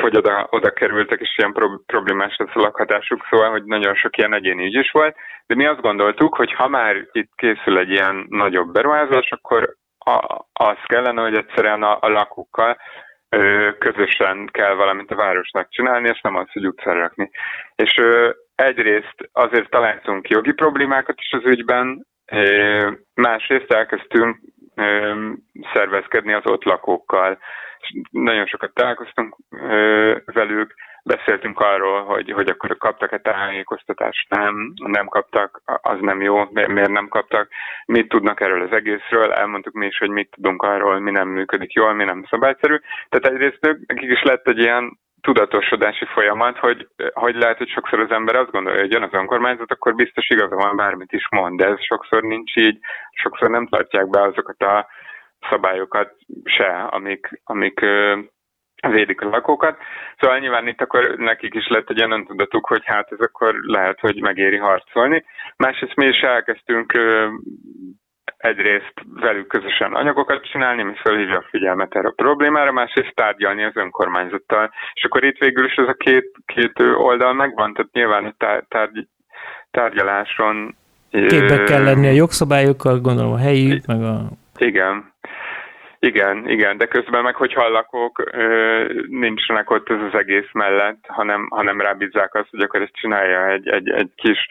hogy 0.00 0.16
oda, 0.16 0.46
oda 0.50 0.70
kerültek, 0.70 1.20
és 1.20 1.34
ilyen 1.38 1.52
problémás 1.86 2.36
lesz 2.36 2.54
a 2.54 2.60
lakhatásuk, 2.60 3.26
szóval, 3.30 3.50
hogy 3.50 3.64
nagyon 3.64 3.94
sok 3.94 4.16
ilyen 4.16 4.34
egyéni 4.34 4.64
ügy 4.64 4.74
is 4.74 4.90
volt, 4.90 5.16
de 5.46 5.54
mi 5.54 5.66
azt 5.66 5.80
gondoltuk, 5.80 6.36
hogy 6.36 6.52
ha 6.52 6.68
már 6.68 6.96
itt 7.12 7.30
készül 7.36 7.78
egy 7.78 7.90
ilyen 7.90 8.26
nagyobb 8.28 8.72
beruházás, 8.72 9.30
akkor 9.30 9.74
a, 9.98 10.44
az 10.52 10.78
kellene, 10.86 11.22
hogy 11.22 11.34
egyszerűen 11.34 11.82
a, 11.82 11.98
a 12.00 12.08
lakókkal 12.08 12.76
közösen 13.78 14.48
kell 14.52 14.74
valamit 14.74 15.10
a 15.10 15.14
városnak 15.14 15.68
csinálni, 15.70 16.08
és 16.08 16.20
nem 16.20 16.36
az, 16.36 16.46
hogy 16.52 16.66
utcára 16.66 16.98
rakni. 16.98 17.30
És 17.74 18.00
egyrészt 18.54 19.28
azért 19.32 19.70
találtunk 19.70 20.28
jogi 20.28 20.52
problémákat 20.52 21.20
is 21.20 21.32
az 21.32 21.44
ügyben, 21.44 22.06
másrészt 23.14 23.72
elkezdtünk 23.72 24.38
szervezkedni 25.72 26.32
az 26.32 26.46
ott 26.46 26.64
lakókkal. 26.64 27.38
Nagyon 28.10 28.46
sokat 28.46 28.74
találkoztunk 28.74 29.36
velük, 30.24 30.74
beszéltünk 31.04 31.60
arról, 31.60 32.04
hogy, 32.04 32.30
hogy 32.30 32.48
akkor 32.48 32.76
kaptak-e 32.76 33.18
tájékoztatást, 33.18 34.30
nem, 34.30 34.72
nem 34.74 35.06
kaptak, 35.06 35.62
az 35.64 35.98
nem 36.00 36.20
jó, 36.20 36.44
miért 36.52 36.90
nem 36.90 37.08
kaptak, 37.08 37.48
mit 37.86 38.08
tudnak 38.08 38.40
erről 38.40 38.62
az 38.62 38.72
egészről, 38.72 39.32
elmondtuk 39.32 39.74
mi 39.74 39.86
is, 39.86 39.98
hogy 39.98 40.10
mit 40.10 40.30
tudunk 40.30 40.62
arról, 40.62 41.00
mi 41.00 41.10
nem 41.10 41.28
működik 41.28 41.72
jól, 41.72 41.92
mi 41.92 42.04
nem 42.04 42.26
szabályszerű. 42.30 42.76
Tehát 43.08 43.34
egyrészt 43.36 43.60
nekik 43.86 44.10
is 44.10 44.22
lett 44.22 44.48
egy 44.48 44.58
ilyen 44.58 44.98
tudatosodási 45.24 46.04
folyamat, 46.04 46.58
hogy, 46.58 46.88
hogy 47.12 47.34
lehet, 47.34 47.58
hogy 47.58 47.68
sokszor 47.68 48.00
az 48.00 48.10
ember 48.10 48.34
azt 48.34 48.50
gondolja, 48.50 48.80
hogy 48.80 48.92
jön 48.92 49.02
az 49.02 49.12
önkormányzat, 49.12 49.70
akkor 49.70 49.94
biztos 49.94 50.28
igaza 50.28 50.56
van, 50.56 50.76
bármit 50.76 51.12
is 51.12 51.26
mond, 51.30 51.58
de 51.58 51.66
ez 51.66 51.84
sokszor 51.84 52.22
nincs 52.22 52.56
így, 52.56 52.78
sokszor 53.10 53.50
nem 53.50 53.66
tartják 53.66 54.08
be 54.08 54.22
azokat 54.22 54.62
a 54.62 54.86
szabályokat 55.50 56.14
se, 56.44 56.66
amik, 56.90 57.40
amik 57.44 57.80
védik 58.88 59.20
a 59.20 59.28
lakókat. 59.28 59.78
Szóval 60.18 60.38
nyilván 60.38 60.68
itt 60.68 60.80
akkor 60.80 61.14
nekik 61.16 61.54
is 61.54 61.68
lett 61.68 61.90
egy 61.90 61.96
ilyen 61.96 62.12
öntudatuk, 62.12 62.66
hogy 62.66 62.82
hát 62.84 63.12
ez 63.12 63.20
akkor 63.20 63.54
lehet, 63.62 64.00
hogy 64.00 64.20
megéri 64.20 64.56
harcolni. 64.56 65.24
Másrészt 65.56 65.96
mi 65.96 66.06
is 66.06 66.20
elkezdtünk 66.20 66.92
egyrészt 68.44 68.94
velük 69.20 69.46
közösen 69.46 69.94
anyagokat 69.94 70.48
csinálni, 70.50 70.82
mi 70.82 70.94
felhívja 71.02 71.38
a 71.38 71.46
figyelmet 71.50 71.94
erre 71.94 72.08
a 72.08 72.14
problémára, 72.16 72.72
másrészt 72.72 73.14
tárgyalni 73.14 73.64
az 73.64 73.76
önkormányzattal. 73.76 74.70
És 74.94 75.04
akkor 75.04 75.24
itt 75.24 75.38
végül 75.38 75.64
is 75.64 75.74
ez 75.74 75.88
a 75.88 75.92
két, 75.92 76.30
két 76.46 76.80
oldal 76.96 77.32
megvan, 77.32 77.72
tehát 77.72 77.92
nyilván 77.92 78.24
a 78.24 78.64
tárgy, 78.68 79.06
tárgyaláson 79.70 80.76
Képbe 81.10 81.62
kell 81.62 81.82
lenni 81.82 82.06
a 82.06 82.10
jogszabályokkal, 82.10 83.00
gondolom 83.00 83.32
a 83.32 83.38
helyi, 83.38 83.80
meg 83.86 84.02
a... 84.02 84.28
Igen, 84.56 85.12
igen, 86.04 86.48
igen, 86.48 86.76
de 86.76 86.86
közben 86.86 87.22
meg, 87.22 87.34
hogy 87.34 87.52
hallakok, 87.52 88.22
nincsenek 89.08 89.70
ott 89.70 89.90
ez 89.90 90.00
az 90.12 90.18
egész 90.18 90.52
mellett, 90.52 91.04
hanem, 91.06 91.46
hanem 91.50 91.80
rábízzák 91.80 92.34
azt, 92.34 92.50
hogy 92.50 92.60
akkor 92.60 92.82
ezt 92.82 92.96
csinálja 93.00 93.48
egy, 93.48 93.68
egy, 93.68 93.90
egy 93.90 94.10
kis 94.14 94.46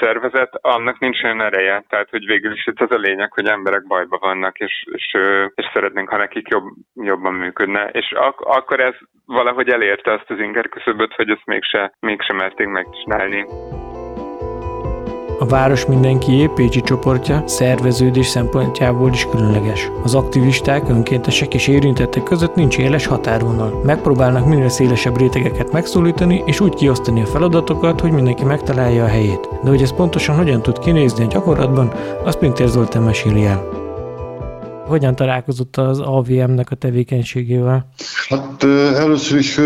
szervezet, 0.00 0.58
annak 0.60 0.98
nincs 0.98 1.22
olyan 1.22 1.40
ereje. 1.40 1.84
Tehát, 1.88 2.10
hogy 2.10 2.26
végül 2.26 2.52
is 2.52 2.66
itt 2.66 2.80
az 2.80 2.90
a 2.90 2.96
lényeg, 2.96 3.32
hogy 3.32 3.46
emberek 3.46 3.86
bajba 3.86 4.18
vannak, 4.18 4.58
és, 4.58 4.86
és, 4.92 5.16
és 5.54 5.70
szeretnénk, 5.72 6.08
ha 6.08 6.16
nekik 6.16 6.48
jobb, 6.48 6.64
jobban 6.94 7.34
működne. 7.34 7.88
És 7.92 8.12
ak- 8.12 8.44
akkor 8.44 8.80
ez 8.80 8.94
valahogy 9.26 9.68
elérte 9.68 10.12
azt 10.12 10.30
az 10.30 10.38
inger 10.38 10.68
küszöböt, 10.68 11.14
hogy 11.14 11.30
ezt 11.30 11.46
mégse, 11.46 11.92
mégse 12.00 12.32
merték 12.32 12.66
megcsinálni. 12.66 13.46
A 15.42 15.46
város 15.46 15.86
mindenki 15.86 16.50
Pécsi 16.54 16.80
csoportja 16.80 17.42
szerveződés 17.46 18.26
szempontjából 18.26 19.12
is 19.12 19.26
különleges. 19.30 19.90
Az 20.02 20.14
aktivisták, 20.14 20.88
önkéntesek 20.88 21.54
és 21.54 21.68
érintettek 21.68 22.22
között 22.22 22.54
nincs 22.54 22.78
éles 22.78 23.06
határvonal. 23.06 23.82
Megpróbálnak 23.84 24.46
minél 24.46 24.68
szélesebb 24.68 25.18
rétegeket 25.18 25.72
megszólítani 25.72 26.42
és 26.46 26.60
úgy 26.60 26.74
kiosztani 26.74 27.22
a 27.22 27.26
feladatokat, 27.26 28.00
hogy 28.00 28.10
mindenki 28.10 28.44
megtalálja 28.44 29.04
a 29.04 29.08
helyét. 29.08 29.48
De 29.62 29.68
hogy 29.68 29.82
ez 29.82 29.94
pontosan 29.94 30.36
hogyan 30.36 30.62
tud 30.62 30.78
kinézni 30.78 31.24
a 31.24 31.28
gyakorlatban, 31.28 31.92
azt 32.24 32.38
Pintér 32.38 32.68
Zoltán 32.68 33.02
meséli 33.02 33.44
el 33.44 33.80
hogyan 34.86 35.16
találkozott 35.16 35.76
az 35.76 36.00
AVM-nek 36.00 36.70
a 36.70 36.74
tevékenységével? 36.74 37.88
Hát 38.28 38.64
először 38.94 39.38
is 39.38 39.60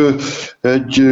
egy 0.60 1.02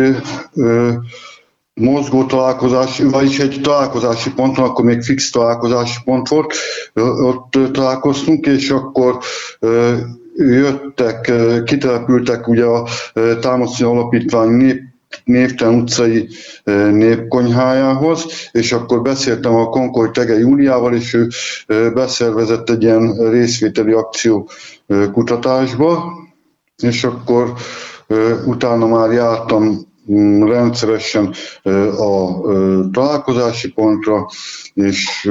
mozgó 1.75 2.25
találkozás, 2.25 2.99
vagyis 2.99 3.39
egy 3.39 3.61
találkozási 3.63 4.33
ponton, 4.33 4.65
akkor 4.65 4.85
még 4.85 5.03
fix 5.03 5.31
találkozási 5.31 5.99
pont 6.05 6.29
volt, 6.29 6.55
ott 7.23 7.59
találkoztunk, 7.73 8.47
és 8.47 8.71
akkor 8.71 9.19
jöttek, 10.37 11.33
kitelepültek 11.65 12.49
ugye 12.49 12.65
a 12.65 12.89
támasztó 13.41 13.91
alapítvány 13.93 14.49
nép 14.49 14.81
névtelen 15.25 15.75
utcai 15.75 16.29
népkonyhájához, 16.91 18.25
és 18.53 18.73
akkor 18.73 19.03
beszéltem 19.03 19.55
a 19.55 19.69
Concord 19.69 20.13
Tege 20.13 20.39
Júliával, 20.39 20.95
és 20.95 21.15
ő 21.15 21.29
beszervezett 21.93 22.71
egy 22.71 22.83
ilyen 22.83 23.31
részvételi 23.31 23.93
akció 23.93 24.49
kutatásba, 25.13 26.13
és 26.83 27.05
akkor 27.05 27.53
utána 28.47 28.87
már 28.87 29.11
jártam 29.11 29.93
rendszeresen 30.47 31.35
a 31.99 32.41
találkozási 32.91 33.73
pontra, 33.73 34.27
és 34.75 35.31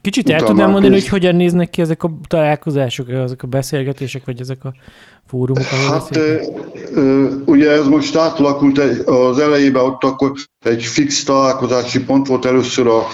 Kicsit 0.00 0.30
el 0.30 0.42
tudnám 0.42 0.70
mondani, 0.70 0.92
hogy 0.92 1.08
hogyan 1.08 1.36
néznek 1.36 1.70
ki 1.70 1.80
ezek 1.80 2.02
a 2.02 2.10
találkozások, 2.28 3.10
ezek 3.10 3.42
a 3.42 3.46
beszélgetések, 3.46 4.24
vagy 4.24 4.40
ezek 4.40 4.64
a 4.64 4.74
fórumok? 5.26 5.64
Hát 5.64 6.18
ugye 7.44 7.70
ez 7.70 7.86
most 7.86 8.16
átalakult 8.16 8.78
az 9.04 9.38
elejében, 9.38 9.84
ott 9.84 10.04
akkor 10.04 10.32
egy 10.64 10.82
fix 10.82 11.22
találkozási 11.22 12.04
pont 12.04 12.26
volt 12.26 12.44
először 12.44 12.86
a 12.86 13.06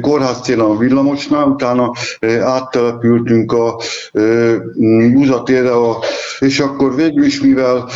kórház 0.00 0.40
célen 0.40 0.64
a 0.64 0.76
villamosnál, 0.76 1.46
utána 1.46 1.92
áttelepültünk 2.40 3.52
a 3.52 3.80
buzatérre, 5.12 5.72
a, 5.72 5.98
és 6.38 6.60
akkor 6.60 6.94
végül 6.94 7.24
is, 7.24 7.40
mivel 7.40 7.88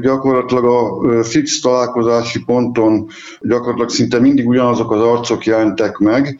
gyakorlatilag 0.00 0.64
a 0.64 1.22
fix 1.24 1.60
találkozási 1.60 2.44
ponton 2.44 3.06
gyakorlatilag 3.40 3.90
szinte 3.90 4.18
mindig 4.18 4.48
ugyanazok 4.48 4.92
az 4.92 5.00
arcok 5.00 5.44
jelentek 5.44 5.96
meg, 5.96 6.36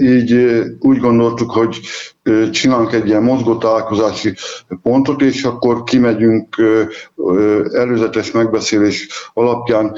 így 0.00 0.62
úgy 0.80 0.98
gondoltuk, 0.98 1.50
hogy 1.50 1.80
csinálunk 2.50 2.92
egy 2.92 3.06
ilyen 3.06 3.22
mozgótalálkozási 3.22 4.34
pontot, 4.82 5.22
és 5.22 5.44
akkor 5.44 5.82
kimegyünk 5.82 6.56
előzetes 7.72 8.30
megbeszélés 8.30 9.08
alapján 9.34 9.96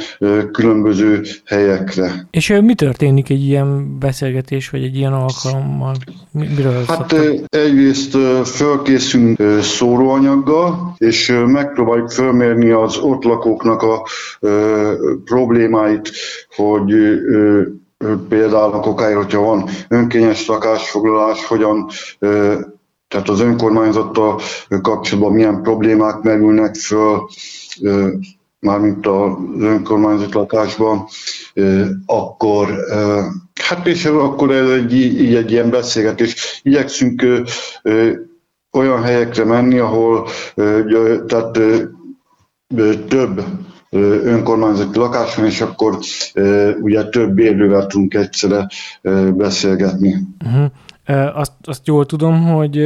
különböző 0.52 1.23
helyekre. 1.44 2.26
És 2.30 2.54
mi 2.62 2.75
történik 2.75 3.30
egy 3.30 3.47
ilyen 3.47 3.99
beszélgetés, 3.99 4.70
vagy 4.70 4.82
egy 4.82 4.97
ilyen 4.97 5.12
alkalommal? 5.12 5.94
Miről 6.32 6.85
hát 6.87 7.14
egyrészt 7.49 8.16
fölkészülünk 8.44 9.62
szóróanyaggal, 9.62 10.94
és 10.99 11.42
megpróbáljuk 11.47 12.11
fölmérni 12.11 12.70
az 12.70 12.97
ott 12.97 13.25
lakóknak 13.25 13.82
a 13.82 14.06
problémáit, 15.25 16.11
hogy 16.56 16.92
például 18.28 18.72
a 18.72 18.80
kokáért, 18.80 19.16
hogyha 19.16 19.40
van 19.40 19.68
önkényes 19.88 20.46
lakásfoglalás, 20.46 21.44
hogyan 21.44 21.88
tehát 23.08 23.28
az 23.28 23.40
önkormányzattal 23.40 24.40
kapcsolatban 24.82 25.32
milyen 25.32 25.62
problémák 25.62 26.20
merülnek 26.22 26.74
föl, 26.74 27.28
mármint 28.60 29.06
az 29.06 29.32
önkormányzat 29.58 30.34
lakásban, 30.34 31.06
akkor 32.06 32.68
hát 33.62 33.86
és 33.86 34.04
akkor 34.04 34.50
ez 34.50 34.70
egy, 34.70 34.94
így 34.94 35.34
egy 35.34 35.50
ilyen 35.50 35.70
beszélgetés. 35.70 36.60
Igyekszünk 36.62 37.26
olyan 38.72 39.02
helyekre 39.02 39.44
menni, 39.44 39.78
ahol 39.78 40.28
tehát 41.26 41.60
több 43.08 43.44
önkormányzati 43.90 44.99
lakáson, 44.99 45.45
és 45.45 45.61
akkor 45.61 45.99
ugye 46.80 47.04
több 47.04 47.38
élővel 47.38 47.87
tudunk 47.87 48.14
egyszerre 48.14 48.68
beszélgetni. 49.37 50.16
Uh-huh. 50.45 50.71
Azt, 51.35 51.52
azt 51.62 51.87
jól 51.87 52.07
tudom, 52.07 52.45
hogy 52.45 52.76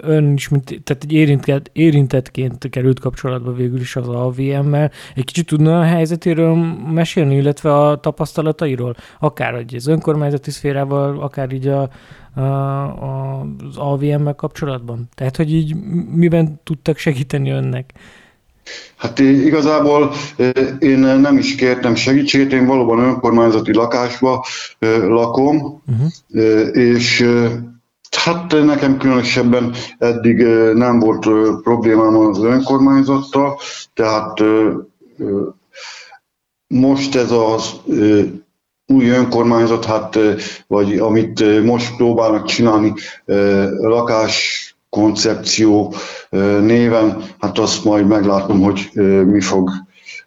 ön 0.00 0.32
is, 0.32 0.48
mint, 0.48 0.64
tehát 0.64 1.02
egy 1.02 1.12
érintett, 1.12 1.70
érintettként 1.72 2.70
került 2.70 3.00
kapcsolatba 3.00 3.52
végül 3.52 3.80
is 3.80 3.96
az 3.96 4.08
AVM-mel. 4.08 4.90
Egy 5.14 5.24
kicsit 5.24 5.46
tudna 5.46 5.80
a 5.80 5.82
helyzetéről 5.82 6.54
mesélni, 6.92 7.36
illetve 7.36 7.76
a 7.76 8.00
tapasztalatairól? 8.00 8.96
Akár 9.20 9.54
hogy 9.54 9.74
az 9.74 9.86
önkormányzati 9.86 10.50
szférával, 10.50 11.20
akár 11.20 11.52
így 11.52 11.66
a, 11.68 11.90
a, 12.34 12.40
a, 12.40 13.40
az 13.68 13.76
AVM-mel 13.76 14.34
kapcsolatban? 14.34 15.08
Tehát, 15.14 15.36
hogy 15.36 15.52
így 15.52 15.74
miben 16.14 16.60
tudtak 16.64 16.96
segíteni 16.96 17.50
önnek? 17.50 17.92
Hát 18.96 19.18
igazából 19.18 20.12
én 20.78 20.98
nem 20.98 21.38
is 21.38 21.54
kértem 21.54 21.94
segítséget, 21.94 22.52
én 22.52 22.66
valóban 22.66 22.98
önkormányzati 22.98 23.74
lakásba 23.74 24.46
lakom, 25.08 25.82
uh-huh. 25.86 26.76
és 26.76 27.26
Hát 28.16 28.64
nekem 28.64 28.98
különösebben 28.98 29.74
eddig 29.98 30.36
nem 30.74 30.98
volt 30.98 31.28
problémám 31.62 32.16
az 32.16 32.38
önkormányzattal, 32.42 33.58
tehát 33.94 34.38
most 36.66 37.14
ez 37.16 37.30
az 37.30 37.70
új 38.86 39.08
önkormányzat, 39.08 39.84
hát, 39.84 40.18
vagy 40.66 40.98
amit 40.98 41.64
most 41.64 41.96
próbálnak 41.96 42.44
csinálni, 42.44 42.94
lakás 43.80 44.69
koncepció 44.90 45.94
néven, 46.60 47.22
hát 47.38 47.58
azt 47.58 47.84
majd 47.84 48.06
meglátom, 48.06 48.60
hogy 48.60 48.90
mi 49.26 49.40
fog 49.40 49.70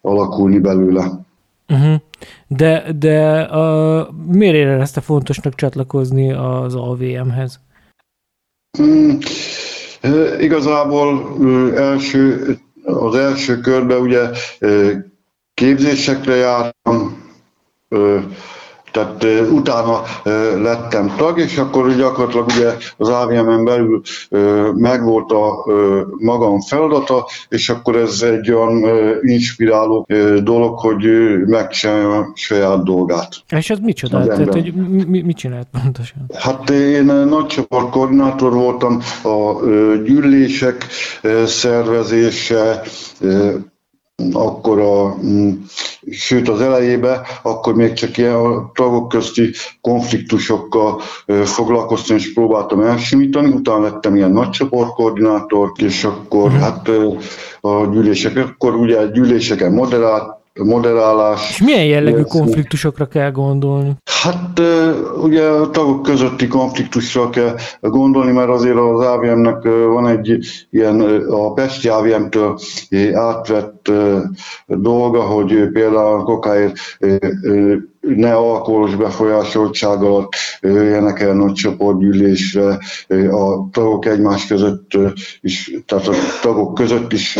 alakulni 0.01 0.59
belőle. 0.59 1.11
Uh-huh. 1.69 1.95
De, 2.47 2.93
de 2.99 3.39
a, 3.41 4.09
miért 4.27 4.55
érezte 4.55 5.01
fontosnak 5.01 5.55
csatlakozni 5.55 6.31
az 6.31 6.75
AVM-hez? 6.75 7.59
Hmm, 8.77 9.17
igazából 10.39 11.37
első, 11.75 12.57
az 12.83 13.15
első 13.15 13.59
körben 13.59 14.01
ugye 14.01 14.29
képzésekre 15.53 16.35
jártam, 16.35 17.23
tehát 18.93 19.25
utána 19.51 20.01
lettem 20.61 21.13
tag, 21.17 21.39
és 21.39 21.57
akkor 21.57 21.95
gyakorlatilag 21.95 22.45
ugye 22.57 22.71
az 22.97 23.09
AVM-en 23.09 23.63
belül 23.63 24.01
megvolt 24.73 25.31
a 25.31 25.65
magam 26.17 26.61
feladata, 26.61 27.27
és 27.49 27.69
akkor 27.69 27.95
ez 27.95 28.21
egy 28.21 28.51
olyan 28.51 28.85
inspiráló 29.21 30.07
dolog, 30.43 30.79
hogy 30.79 31.05
megcsinálja 31.45 32.17
a 32.17 32.31
saját 32.35 32.83
dolgát. 32.83 33.29
És 33.49 33.69
ez 33.69 33.79
micsoda? 33.79 34.25
Tehát, 34.25 34.53
hogy 34.53 34.73
mi, 34.73 35.21
mit 35.21 35.37
csinált 35.37 35.67
pontosan? 35.81 36.25
Hát 36.35 36.69
én 36.69 37.05
nagycsoport 37.05 37.89
koordinátor 37.89 38.53
voltam 38.53 38.99
a 39.23 39.65
gyűlések 40.03 40.85
szervezése, 41.45 42.81
akkor 44.33 44.79
a, 44.79 45.15
sőt 46.13 46.49
az 46.49 46.61
elejébe, 46.61 47.21
akkor 47.41 47.75
még 47.75 47.93
csak 47.93 48.17
ilyen 48.17 48.33
a 48.33 48.71
tagok 48.73 49.09
közti 49.09 49.51
konfliktusokkal 49.81 51.01
foglalkoztam, 51.43 52.17
és 52.17 52.33
próbáltam 52.33 52.81
elsimítani, 52.81 53.49
utána 53.49 53.81
lettem 53.81 54.15
ilyen 54.15 54.31
nagycsoportkoordinátor, 54.31 55.71
és 55.75 56.03
akkor 56.03 56.43
uh-huh. 56.43 56.61
hát 56.61 56.89
a 57.61 57.85
gyűlések, 57.85 58.37
akkor 58.37 58.75
ugye 58.75 59.05
gyűléseken 59.05 59.71
moderált, 59.71 60.42
moderálás. 60.59 61.49
És 61.49 61.61
milyen 61.61 61.85
jellegű 61.85 62.21
konfliktusokra 62.21 63.05
kell 63.05 63.31
gondolni? 63.31 63.91
Hát 64.21 64.61
ugye 65.21 65.47
a 65.47 65.69
tagok 65.69 66.01
közötti 66.01 66.47
konfliktusra 66.47 67.29
kell 67.29 67.55
gondolni, 67.81 68.31
mert 68.31 68.49
azért 68.49 68.77
az 68.77 69.05
AVM-nek 69.05 69.63
van 69.63 70.07
egy 70.07 70.37
ilyen 70.69 71.01
a 71.29 71.53
Pesti 71.53 71.87
AVM-től 71.87 72.59
átvett 73.13 73.91
dolga, 74.67 75.21
hogy 75.21 75.69
például 75.73 76.19
a 76.19 76.23
kokáért 76.23 76.77
ne 78.03 78.35
alkoholos 78.35 78.95
befolyásoltság 78.95 80.03
alatt 80.03 80.33
jöjjenek 80.61 81.19
el 81.19 81.33
nagy 81.33 81.53
csoportgyűlésre, 81.53 82.77
a 83.31 83.69
tagok 83.71 84.05
egymás 84.05 84.47
között 84.47 84.91
is, 85.41 85.71
tehát 85.85 86.07
a 86.07 86.13
tagok 86.41 86.73
között 86.73 87.13
is 87.13 87.37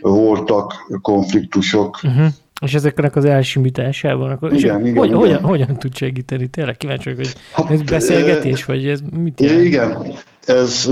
voltak 0.00 0.74
konfliktusok. 1.02 2.00
Uh-huh. 2.02 2.26
És 2.60 2.74
ezeknek 2.74 3.16
az 3.16 3.24
elsimításában, 3.24 4.30
akkor 4.30 4.52
igen, 4.52 4.80
és 4.80 4.90
igen, 4.90 4.98
hogy, 4.98 5.08
igen. 5.08 5.18
Hogyan, 5.18 5.42
hogyan 5.42 5.76
tud 5.78 5.96
segíteni? 5.96 6.46
Tényleg 6.46 6.76
kíváncsi 6.76 7.10
vagyok, 7.10 7.24
hogy 7.24 7.34
hát, 7.52 7.70
ez 7.70 7.82
beszélgetés, 7.82 8.64
vagy 8.64 8.86
ez 8.86 9.00
mit 9.22 9.40
jelent? 9.40 9.64
Igen, 9.64 9.98
ez 10.46 10.90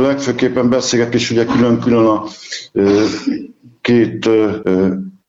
legfőképpen 0.00 0.68
beszélgetés, 0.68 1.30
ugye 1.30 1.44
külön-külön 1.44 2.06
a 2.06 2.24
két 3.80 4.28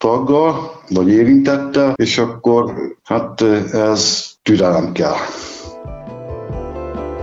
taggal, 0.04 0.72
vagy 0.90 1.10
érintettel, 1.10 1.94
és 1.96 2.18
akkor 2.18 2.74
hát 3.04 3.42
ez 3.72 4.32
türelem 4.42 4.92
kell. 4.92 5.16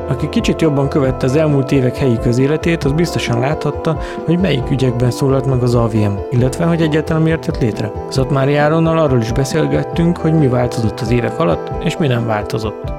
Aki 0.08 0.28
kicsit 0.28 0.60
jobban 0.60 0.88
követte 0.88 1.26
az 1.26 1.36
elmúlt 1.36 1.72
évek 1.72 1.96
helyi 1.96 2.18
közéletét, 2.18 2.84
az 2.84 2.92
biztosan 2.92 3.38
láthatta, 3.38 3.98
hogy 4.24 4.38
melyik 4.38 4.70
ügyekben 4.70 5.10
szólalt 5.10 5.46
meg 5.46 5.62
az 5.62 5.74
AVM, 5.74 6.12
illetve 6.30 6.64
hogy 6.64 6.82
egyáltalán 6.82 7.22
miért 7.22 7.46
jött 7.46 7.60
létre. 7.60 7.92
Szatmári 8.08 8.54
Áronnal 8.54 8.98
arról 8.98 9.20
is 9.20 9.32
beszélgettünk, 9.32 10.16
hogy 10.16 10.32
mi 10.32 10.48
változott 10.48 11.00
az 11.00 11.10
évek 11.10 11.38
alatt, 11.38 11.84
és 11.84 11.96
mi 11.96 12.06
nem 12.06 12.26
változott. 12.26 12.92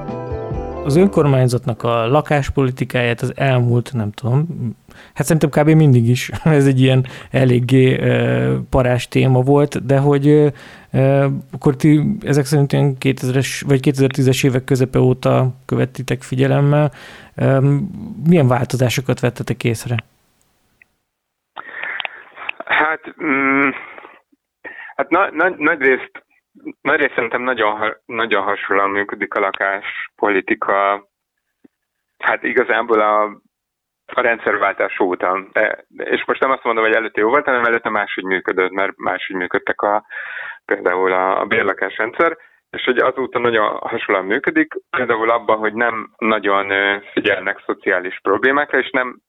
Az 0.84 0.96
önkormányzatnak 0.96 1.82
a 1.82 2.06
lakáspolitikáját 2.06 3.20
az 3.20 3.32
elmúlt, 3.34 3.90
nem 3.92 4.10
tudom, 4.10 4.46
hát 5.14 5.26
szerintem 5.26 5.50
kb. 5.50 5.68
mindig 5.68 6.08
is 6.08 6.30
ez 6.44 6.66
egy 6.66 6.80
ilyen 6.80 7.06
eléggé 7.30 8.00
parás 8.70 9.08
téma 9.08 9.40
volt, 9.40 9.86
de 9.86 9.98
hogy 9.98 10.52
akkor 11.52 11.76
ti 11.76 12.00
ezek 12.20 12.44
szerint 12.44 12.72
ilyen 12.72 12.96
2000-es 13.00 13.62
vagy 13.66 13.80
2010-es 13.82 14.46
évek 14.46 14.64
közepe 14.64 14.98
óta 14.98 15.54
követtitek 15.66 16.22
figyelemmel. 16.22 16.90
Milyen 18.26 18.48
változásokat 18.48 19.20
vettetek 19.20 19.64
észre? 19.64 19.96
Hát, 22.64 23.00
mm, 23.22 23.68
hát 24.96 25.10
na, 25.10 25.30
nagy, 25.30 25.56
nagy 25.56 25.80
részt 25.80 26.22
nagy 26.80 27.00
részt 27.00 27.14
szerintem 27.14 27.42
nagyon, 27.42 27.94
nagyon 28.04 28.42
hasonlóan 28.42 28.90
működik 28.90 29.34
a 29.34 29.40
lakáspolitika. 29.40 31.08
Hát 32.18 32.42
igazából 32.42 33.00
a, 33.00 33.40
a 34.06 34.20
rendszerváltás 34.20 35.00
óta. 35.00 35.46
És 35.96 36.24
most 36.24 36.40
nem 36.40 36.50
azt 36.50 36.64
mondom, 36.64 36.84
hogy 36.84 36.94
előtte 36.94 37.20
jó 37.20 37.28
volt, 37.28 37.44
hanem 37.44 37.64
előtte 37.64 37.88
máshogy 37.88 38.24
működött, 38.24 38.70
mert 38.70 38.96
máshogy 38.96 39.36
működtek 39.36 39.80
a, 39.80 40.04
például 40.64 41.12
a, 41.12 41.40
a 41.40 41.44
bérlakásrendszer, 41.44 42.36
és 42.70 42.84
hogy 42.84 42.98
azóta 42.98 43.38
nagyon 43.38 43.76
hasonlóan 43.76 44.26
működik, 44.26 44.74
például 44.90 45.30
abban, 45.30 45.58
hogy 45.58 45.74
nem 45.74 46.10
nagyon 46.18 46.72
figyelnek 47.12 47.62
szociális 47.66 48.20
problémákra, 48.22 48.78
és 48.78 48.90
nem 48.90 49.20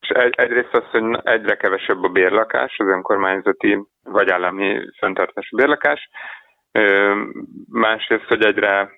és 0.00 0.08
egy, 0.08 0.34
egyrészt 0.36 0.74
az, 0.74 0.84
hogy 0.90 1.20
egyre 1.22 1.56
kevesebb 1.56 2.02
a 2.02 2.08
bérlakás, 2.08 2.78
az 2.78 2.86
önkormányzati 2.86 3.78
vagy 4.02 4.30
állami 4.30 4.80
fenntartású 4.98 5.56
bérlakás, 5.56 6.08
másrészt, 7.70 8.24
hogy 8.24 8.44
egyre 8.44 8.90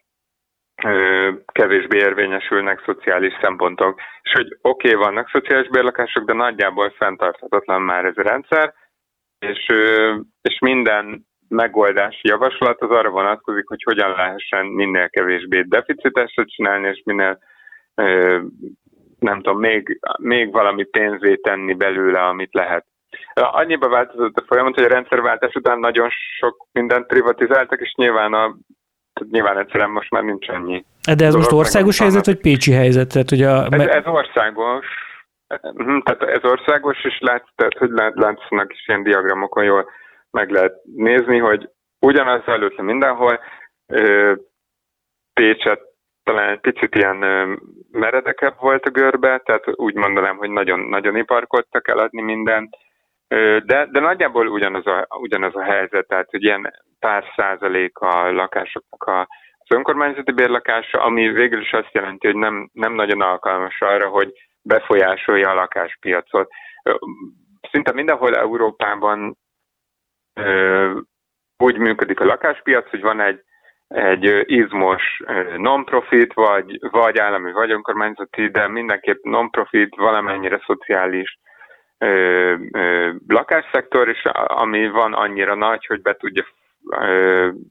kevésbé 1.52 1.98
érvényesülnek 1.98 2.82
szociális 2.84 3.32
szempontok. 3.40 4.00
És 4.22 4.32
hogy 4.32 4.58
oké, 4.60 4.94
okay, 4.94 5.06
vannak 5.06 5.30
szociális 5.30 5.68
bérlakások, 5.68 6.24
de 6.24 6.32
nagyjából 6.32 6.90
fenntarthatatlan 6.90 7.82
már 7.82 8.04
ez 8.04 8.16
a 8.16 8.22
rendszer, 8.22 8.74
és, 9.38 9.72
és 10.42 10.58
minden 10.58 11.26
megoldási 11.48 12.28
javaslat 12.28 12.82
az 12.82 12.90
arra 12.90 13.10
vonatkozik, 13.10 13.68
hogy 13.68 13.82
hogyan 13.82 14.10
lehessen 14.10 14.66
minél 14.66 15.10
kevésbé 15.10 15.60
deficitesre 15.60 16.44
csinálni, 16.44 16.88
és 16.88 17.02
minél 17.04 17.38
nem 19.18 19.42
tudom, 19.42 19.58
még, 19.58 20.00
még 20.18 20.52
valami 20.52 20.84
pénzét 20.84 21.42
tenni 21.42 21.74
belőle, 21.74 22.26
amit 22.26 22.54
lehet. 22.54 22.86
Annyiba 23.34 23.88
változott 23.88 24.36
a 24.36 24.44
folyamat, 24.46 24.74
hogy 24.74 24.84
a 24.84 24.88
rendszerváltás 24.88 25.54
után 25.54 25.78
nagyon 25.78 26.08
sok 26.38 26.66
mindent 26.72 27.06
privatizáltak, 27.06 27.80
és 27.80 27.94
nyilván 27.96 28.32
a 28.32 28.56
nyilván 29.30 29.58
egyszerűen 29.58 29.90
most 29.90 30.10
már 30.10 30.22
nincs 30.22 30.48
ennyi. 30.48 30.84
De 31.16 31.24
ez 31.24 31.34
most 31.34 31.52
országos 31.52 31.98
helyzet, 31.98 32.26
vagy 32.26 32.40
pécsi 32.40 32.72
helyzet? 32.72 33.12
Tehát, 33.12 33.28
hogy 33.28 33.42
a... 33.42 33.66
ez, 33.70 33.86
ez 33.86 34.06
országos, 34.06 34.86
mhm, 35.74 35.98
tehát 35.98 36.22
ez 36.22 36.50
országos, 36.50 37.04
és 37.04 37.18
látsz, 37.20 37.48
tehát, 37.54 37.78
hogy 37.78 37.90
látszanak 38.14 38.72
is 38.72 38.88
ilyen 38.88 39.02
diagramokon 39.02 39.64
jól 39.64 39.90
meg 40.30 40.50
lehet 40.50 40.74
nézni, 40.96 41.38
hogy 41.38 41.68
ugyanaz 42.00 42.42
előtt 42.46 42.82
mindenhol, 42.82 43.40
Pécset 45.32 45.80
talán 46.22 46.48
egy 46.48 46.60
picit 46.60 46.94
ilyen 46.94 47.16
meredekebb 47.90 48.54
volt 48.60 48.86
a 48.86 48.90
görbe, 48.90 49.38
tehát 49.44 49.64
úgy 49.74 49.94
mondanám, 49.94 50.36
hogy 50.36 50.50
nagyon, 50.50 50.80
nagyon 50.80 51.16
iparkodtak 51.16 51.88
eladni 51.88 52.22
mindent, 52.22 52.76
de, 53.64 53.86
de 53.90 54.00
nagyjából 54.00 54.46
ugyanaz 54.46 54.86
a, 54.86 55.06
ugyanaz 55.20 55.56
a 55.56 55.62
helyzet, 55.62 56.06
tehát 56.06 56.30
hogy 56.30 56.42
ilyen 56.42 56.72
pár 56.98 57.24
százalék 57.36 57.98
a 57.98 58.32
lakásoknak 58.32 59.02
a, 59.02 59.20
az 59.58 59.76
önkormányzati 59.76 60.32
bérlakása, 60.32 61.02
ami 61.02 61.28
végül 61.28 61.60
is 61.60 61.72
azt 61.72 61.92
jelenti, 61.92 62.26
hogy 62.26 62.36
nem, 62.36 62.70
nem 62.72 62.92
nagyon 62.92 63.20
alkalmas 63.20 63.80
arra, 63.80 64.08
hogy 64.08 64.32
befolyásolja 64.62 65.50
a 65.50 65.54
lakáspiacot. 65.54 66.48
Szinte 67.70 67.92
mindenhol 67.92 68.36
Európában 68.36 69.36
úgy 71.58 71.78
működik 71.78 72.20
a 72.20 72.24
lakáspiac, 72.24 72.90
hogy 72.90 73.00
van 73.00 73.20
egy, 73.20 73.40
egy 73.88 74.44
izmos 74.50 75.22
non-profit, 75.56 76.32
vagy, 76.32 76.78
vagy 76.90 77.18
állami, 77.18 77.52
vagy 77.52 77.70
önkormányzati, 77.70 78.48
de 78.48 78.68
mindenképp 78.68 79.22
non-profit, 79.22 79.96
valamennyire 79.96 80.62
szociális 80.66 81.38
ö, 81.98 82.54
ö, 82.72 83.12
lakásszektor, 83.26 84.08
és 84.08 84.24
ami 84.46 84.88
van 84.88 85.12
annyira 85.12 85.54
nagy, 85.54 85.86
hogy 85.86 86.02
be 86.02 86.14
tudja 86.14 86.44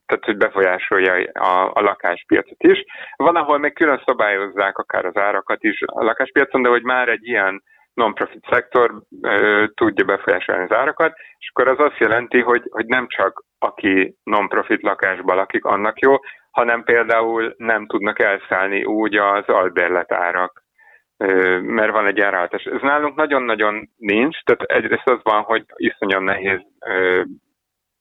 tehát 0.06 0.24
hogy 0.24 0.36
befolyásolja 0.36 1.30
a, 1.32 1.70
a 1.74 1.80
lakáspiacot 1.80 2.62
is. 2.62 2.84
Van, 3.16 3.36
ahol 3.36 3.58
még 3.58 3.74
külön 3.74 4.02
szabályozzák 4.04 4.78
akár 4.78 5.04
az 5.04 5.16
árakat 5.16 5.64
is 5.64 5.82
a 5.86 6.04
lakáspiacon, 6.04 6.62
de 6.62 6.68
hogy 6.68 6.82
már 6.82 7.08
egy 7.08 7.26
ilyen 7.26 7.62
non-profit 7.94 8.46
szektor 8.50 9.02
ö, 9.22 9.64
tudja 9.74 10.04
befolyásolni 10.04 10.62
az 10.62 10.76
árakat, 10.76 11.16
és 11.38 11.50
akkor 11.52 11.68
az 11.68 11.78
azt 11.78 11.98
jelenti, 11.98 12.40
hogy, 12.40 12.62
hogy 12.70 12.86
nem 12.86 13.06
csak 13.08 13.44
aki 13.58 14.16
non-profit 14.22 14.82
lakásban 14.82 15.36
lakik, 15.36 15.64
annak 15.64 16.00
jó, 16.00 16.14
hanem 16.50 16.82
például 16.82 17.54
nem 17.56 17.86
tudnak 17.86 18.18
elszállni 18.18 18.84
úgy 18.84 19.16
az 19.16 19.44
albérletárak, 19.46 20.62
mert 21.60 21.92
van 21.92 22.06
egy 22.06 22.20
árahatás. 22.20 22.64
Ez 22.64 22.80
nálunk 22.80 23.16
nagyon-nagyon 23.16 23.88
nincs, 23.96 24.42
tehát 24.42 24.62
egyrészt 24.62 25.08
az 25.08 25.20
van, 25.22 25.42
hogy 25.42 25.64
iszonyan 25.76 26.22
nehéz 26.22 26.60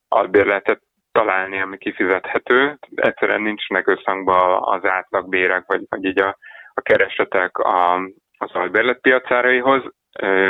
albérletet 0.07 0.81
találni, 1.11 1.61
ami 1.61 1.77
kifizethető. 1.77 2.77
Egyszerűen 2.95 3.41
nincsnek 3.41 3.87
összhangban 3.87 4.61
az 4.63 4.85
átlagbérek, 4.85 5.63
vagy, 5.67 5.81
vagy 5.89 6.03
így 6.03 6.19
a, 6.19 6.37
a 6.73 6.81
keresetek 6.81 7.57
a, 7.57 7.95
az 8.37 8.51
albérletpiacáraihoz, 8.51 9.83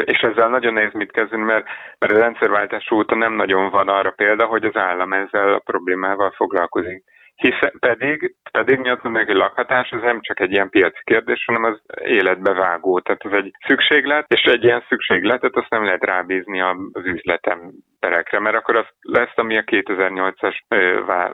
és 0.03 0.19
ezzel 0.19 0.49
nagyon 0.49 0.73
nehéz 0.73 0.93
mit 0.93 1.11
kezdeni, 1.11 1.43
mert, 1.43 1.65
mert 1.97 2.13
a 2.13 2.17
rendszerváltás 2.17 2.91
óta 2.91 3.15
nem 3.15 3.33
nagyon 3.33 3.69
van 3.69 3.87
arra 3.87 4.11
példa, 4.11 4.45
hogy 4.45 4.65
az 4.65 4.75
állam 4.75 5.13
ezzel 5.13 5.53
a 5.53 5.59
problémával 5.59 6.31
foglalkozik. 6.31 7.03
Hiszen 7.35 7.73
pedig, 7.79 8.35
pedig 8.51 8.79
egy 9.27 9.35
lakhatás, 9.35 9.91
az 9.91 10.01
nem 10.01 10.21
csak 10.21 10.39
egy 10.39 10.51
ilyen 10.51 10.69
piaci 10.69 11.01
kérdés, 11.03 11.45
hanem 11.45 11.63
az 11.63 11.81
életbe 12.03 12.53
vágó. 12.53 12.99
Tehát 12.99 13.25
ez 13.25 13.31
egy 13.31 13.51
szükséglet, 13.67 14.25
és 14.27 14.43
egy 14.43 14.63
ilyen 14.63 14.83
szükségletet 14.87 15.55
azt 15.55 15.69
nem 15.69 15.83
lehet 15.83 16.03
rábízni 16.03 16.61
az 16.61 17.05
üzletem 17.05 17.71
emberekre, 18.05 18.39
mert 18.39 18.55
akkor 18.55 18.75
az 18.75 18.85
lesz, 19.01 19.35
ami 19.35 19.57
a 19.57 19.63
2008-as 19.63 20.55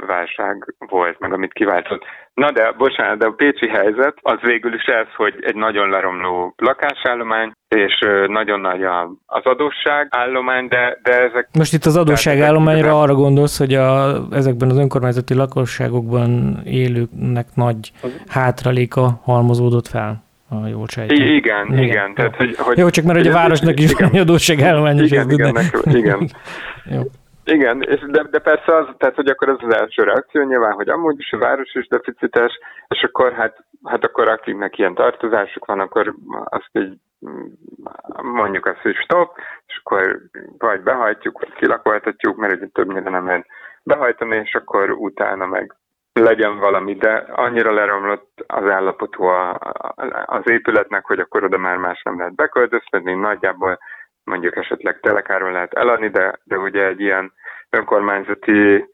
válság 0.07 0.75
volt, 0.77 1.19
meg 1.19 1.33
amit 1.33 1.53
kiváltott. 1.53 2.03
Na 2.33 2.51
de, 2.51 2.71
bocsánat, 2.71 3.17
de 3.17 3.25
a 3.25 3.31
pécsi 3.31 3.67
helyzet 3.67 4.17
az 4.21 4.39
végül 4.41 4.73
is 4.73 4.83
ez, 4.83 5.07
hogy 5.15 5.35
egy 5.41 5.55
nagyon 5.55 5.89
leromló 5.89 6.53
lakásállomány, 6.57 7.51
és 7.67 8.05
nagyon 8.27 8.59
nagy 8.59 8.83
az 9.25 9.43
adósságállomány, 9.43 10.67
de, 10.67 10.99
de 11.03 11.11
ezek... 11.11 11.47
Most 11.57 11.73
itt 11.73 11.85
az 11.85 11.97
adósságállományra 11.97 13.01
arra 13.01 13.13
gondolsz, 13.13 13.57
hogy 13.57 13.73
a, 13.73 14.15
ezekben 14.31 14.69
az 14.69 14.77
önkormányzati 14.77 15.33
lakosságokban 15.33 16.61
élőknek 16.65 17.45
nagy 17.55 17.91
hátraléka 18.27 19.19
halmozódott 19.23 19.87
fel? 19.87 20.29
Ha 20.59 20.67
jól 20.67 20.87
sejtem. 20.87 21.15
I- 21.17 21.35
igen, 21.35 21.67
igen. 21.67 21.83
igen. 21.83 22.13
Tehát, 22.13 22.35
hogy, 22.35 22.55
hogy, 22.57 22.77
Jó, 22.77 22.89
csak 22.89 23.05
mert 23.05 23.17
hogy 23.17 23.27
a 23.27 23.33
városnak 23.33 23.79
is 23.79 23.93
van 23.93 24.09
adósságállomány. 24.09 24.99
Igen, 24.99 25.29
igen, 25.37 25.53
de... 25.53 25.97
igen. 25.97 26.29
Jó. 26.95 27.01
Igen, 27.43 27.81
és 27.81 27.99
de, 28.07 28.23
de 28.31 28.39
persze 28.39 28.75
az, 28.75 28.85
tehát 28.97 29.15
hogy 29.15 29.27
akkor 29.27 29.49
az 29.49 29.57
az 29.59 29.75
első 29.75 30.03
reakció 30.03 30.43
nyilván, 30.43 30.71
hogy 30.71 30.89
amúgy 30.89 31.19
is 31.19 31.31
a 31.31 31.37
város 31.37 31.75
is 31.75 31.87
deficites, 31.87 32.59
és 32.87 33.03
akkor 33.03 33.33
hát, 33.33 33.63
hát 33.83 34.03
akkor 34.03 34.27
akiknek 34.27 34.77
ilyen 34.77 34.93
tartozásuk 34.93 35.65
van, 35.65 35.79
akkor 35.79 36.13
azt 36.43 36.69
így 36.71 36.93
mondjuk 38.21 38.65
azt, 38.65 38.81
hogy 38.81 38.95
stop, 38.95 39.37
és 39.67 39.81
akkor 39.83 40.19
vagy 40.57 40.81
behajtjuk, 40.81 41.39
vagy 41.39 41.53
kilakoltatjuk, 41.53 42.37
mert 42.37 42.53
ugye 42.53 42.67
többnyire 42.73 43.09
nem 43.09 43.25
lehet 43.25 43.45
behajtani, 43.83 44.35
és 44.35 44.55
akkor 44.55 44.91
utána 44.91 45.45
meg 45.45 45.75
legyen 46.13 46.57
valami, 46.57 46.95
de 46.95 47.13
annyira 47.31 47.73
leromlott 47.73 48.43
az 48.47 48.65
állapotú 48.69 49.23
a, 49.23 49.59
az 50.25 50.49
épületnek, 50.49 51.05
hogy 51.05 51.19
akkor 51.19 51.43
oda 51.43 51.57
már 51.57 51.77
más 51.77 52.01
nem 52.01 52.17
lehet 52.17 52.35
beköltöztetni, 52.35 53.13
nagyjából 53.13 53.79
mondjuk 54.23 54.55
esetleg 54.55 54.99
telekáron 54.99 55.51
lehet 55.51 55.73
eladni, 55.73 56.09
de, 56.09 56.39
de 56.43 56.57
ugye 56.57 56.85
egy 56.85 56.99
ilyen 56.99 57.33
önkormányzati 57.69 58.85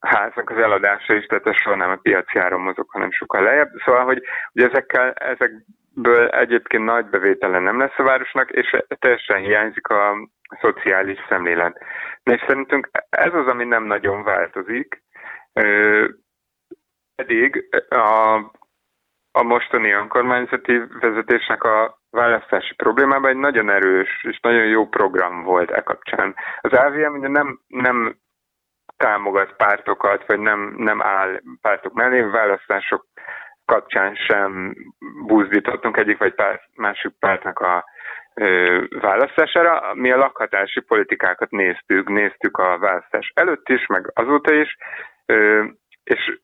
háznak 0.00 0.50
az 0.50 0.56
eladása 0.56 1.14
is, 1.14 1.26
tehát 1.26 1.46
ez 1.46 1.56
soha 1.56 1.76
nem 1.76 1.90
a 1.90 1.96
piaci 1.96 2.38
áron 2.38 2.60
mozog, 2.60 2.90
hanem 2.90 3.10
sokkal 3.10 3.42
lejjebb. 3.42 3.70
Szóval, 3.84 4.04
hogy 4.04 4.22
ugye 4.52 4.68
ezekkel, 4.68 5.12
ezekből 5.12 6.28
egyébként 6.28 6.84
nagy 6.84 7.06
bevétele 7.06 7.58
nem 7.58 7.78
lesz 7.78 7.98
a 7.98 8.02
városnak, 8.02 8.50
és 8.50 8.76
teljesen 8.98 9.38
hiányzik 9.38 9.88
a 9.88 10.28
szociális 10.60 11.18
szemlélet. 11.28 11.82
És 12.22 12.44
szerintünk 12.46 12.90
ez 13.10 13.34
az, 13.34 13.46
ami 13.46 13.64
nem 13.64 13.84
nagyon 13.84 14.22
változik, 14.22 15.02
pedig 17.22 17.68
a, 17.88 18.34
a 19.32 19.42
mostani 19.42 19.90
önkormányzati 19.90 20.82
vezetésnek 21.00 21.62
a 21.62 21.98
választási 22.10 22.74
problémában 22.74 23.30
egy 23.30 23.36
nagyon 23.36 23.70
erős 23.70 24.24
és 24.28 24.40
nagyon 24.40 24.66
jó 24.66 24.88
program 24.88 25.42
volt 25.42 25.70
e 25.70 25.80
kapcsán. 25.80 26.34
Az 26.60 26.72
AVM 26.72 27.14
ugye 27.18 27.28
nem, 27.28 27.60
nem 27.66 28.16
támogat 28.96 29.56
pártokat, 29.56 30.26
vagy 30.26 30.40
nem, 30.40 30.74
nem 30.76 31.02
áll 31.02 31.40
pártok 31.60 31.92
mellé, 31.92 32.20
választások 32.20 33.06
kapcsán 33.64 34.14
sem 34.14 34.74
buzdítottunk 35.26 35.96
egyik 35.96 36.18
vagy 36.18 36.34
pár, 36.34 36.60
másik 36.74 37.12
pártnak 37.18 37.58
a 37.58 37.84
ö, 38.34 38.84
választására. 39.00 39.94
Mi 39.94 40.10
a 40.10 40.16
lakhatási 40.16 40.80
politikákat 40.80 41.50
néztük, 41.50 42.08
néztük 42.08 42.56
a 42.58 42.78
választás 42.78 43.32
előtt 43.34 43.68
is, 43.68 43.86
meg 43.86 44.10
azóta 44.14 44.54
is, 44.54 44.76
ö, 45.26 45.64
és 46.04 46.38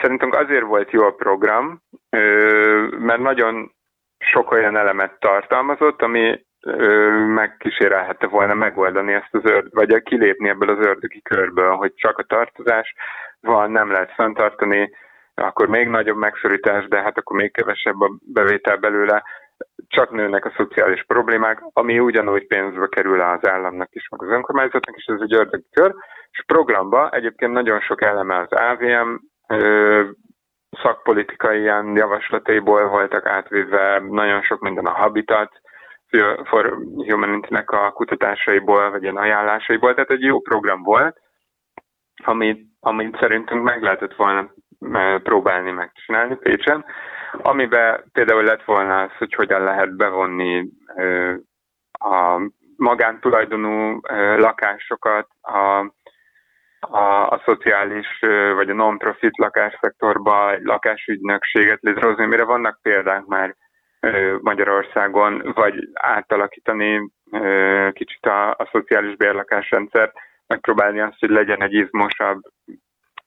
Szerintünk 0.00 0.34
azért 0.34 0.64
volt 0.64 0.90
jó 0.90 1.02
a 1.04 1.14
program, 1.14 1.82
mert 2.98 3.20
nagyon 3.20 3.74
sok 4.18 4.50
olyan 4.50 4.76
elemet 4.76 5.18
tartalmazott, 5.20 6.02
ami 6.02 6.44
megkísérelhette 7.34 8.26
volna 8.26 8.54
megoldani 8.54 9.12
ezt 9.12 9.34
az 9.34 9.44
ördög, 9.44 9.74
vagy 9.74 10.02
kilépni 10.02 10.48
ebből 10.48 10.68
az 10.68 10.86
ördögi 10.86 11.22
körből, 11.22 11.74
hogy 11.74 11.94
csak 11.94 12.18
a 12.18 12.22
tartozás 12.22 12.94
van, 13.40 13.70
nem 13.70 13.90
lehet 13.90 14.12
fenntartani, 14.12 14.90
akkor 15.34 15.68
még 15.68 15.88
nagyobb 15.88 16.16
megszorítás, 16.16 16.88
de 16.88 17.02
hát 17.02 17.18
akkor 17.18 17.36
még 17.36 17.52
kevesebb 17.52 18.00
a 18.00 18.10
bevétel 18.32 18.76
belőle, 18.76 19.22
csak 19.88 20.10
nőnek 20.10 20.44
a 20.44 20.52
szociális 20.56 21.04
problémák, 21.06 21.62
ami 21.72 21.98
ugyanúgy 21.98 22.46
pénzbe 22.46 22.86
kerül 22.86 23.20
az 23.20 23.48
államnak 23.48 23.88
is, 23.94 24.08
meg 24.08 24.22
az 24.22 24.34
önkormányzatnak 24.34 24.96
is, 24.96 25.04
ez 25.04 25.20
egy 25.20 25.34
ördögi 25.34 25.68
kör, 25.72 25.94
és 26.30 26.42
programba 26.46 27.10
egyébként 27.10 27.52
nagyon 27.52 27.80
sok 27.80 28.02
eleme 28.02 28.38
az 28.38 28.52
AVM, 28.52 29.14
szakpolitikai 30.82 31.60
ilyen 31.60 31.96
javaslataiból 31.96 32.88
voltak 32.88 33.26
átvéve 33.26 33.98
nagyon 34.08 34.42
sok 34.42 34.60
minden 34.60 34.86
a 34.86 34.90
Habitat 34.90 35.60
for 36.44 36.78
Humanity-nek 36.96 37.70
a 37.70 37.90
kutatásaiból, 37.90 38.90
vagy 38.90 39.02
ilyen 39.02 39.16
ajánlásaiból, 39.16 39.94
tehát 39.94 40.10
egy 40.10 40.22
jó 40.22 40.40
program 40.40 40.82
volt, 40.82 41.20
amit, 42.24 42.66
amit 42.80 43.18
szerintünk 43.20 43.62
meg 43.62 43.82
lehetett 43.82 44.14
volna 44.14 44.50
próbálni 45.22 45.70
megcsinálni 45.70 46.36
Pécsen, 46.36 46.84
amiben 47.32 48.04
például 48.12 48.42
lett 48.42 48.64
volna 48.64 49.02
az, 49.02 49.10
hogy 49.18 49.34
hogyan 49.34 49.62
lehet 49.62 49.96
bevonni 49.96 50.68
a 51.92 52.40
magántulajdonú 52.76 54.00
lakásokat 54.36 55.28
a 55.42 55.92
a, 56.90 57.28
a 57.28 57.42
szociális 57.44 58.06
vagy 58.54 58.70
a 58.70 58.74
non-profit 58.74 59.38
lakásszektorba 59.38 60.52
egy 60.52 60.62
lakásügynökséget 60.62 61.78
létrehozni, 61.80 62.26
mire 62.26 62.44
vannak 62.44 62.78
példák 62.82 63.24
már 63.24 63.54
Magyarországon, 64.40 65.52
vagy 65.54 65.74
átalakítani 65.92 67.10
kicsit 67.92 68.26
a, 68.26 68.50
a 68.50 68.68
szociális 68.72 69.16
bérlakásrendszert, 69.16 70.12
megpróbálni 70.46 71.00
azt, 71.00 71.20
hogy 71.20 71.30
legyen 71.30 71.62
egy 71.62 71.72
izmosabb 71.72 72.40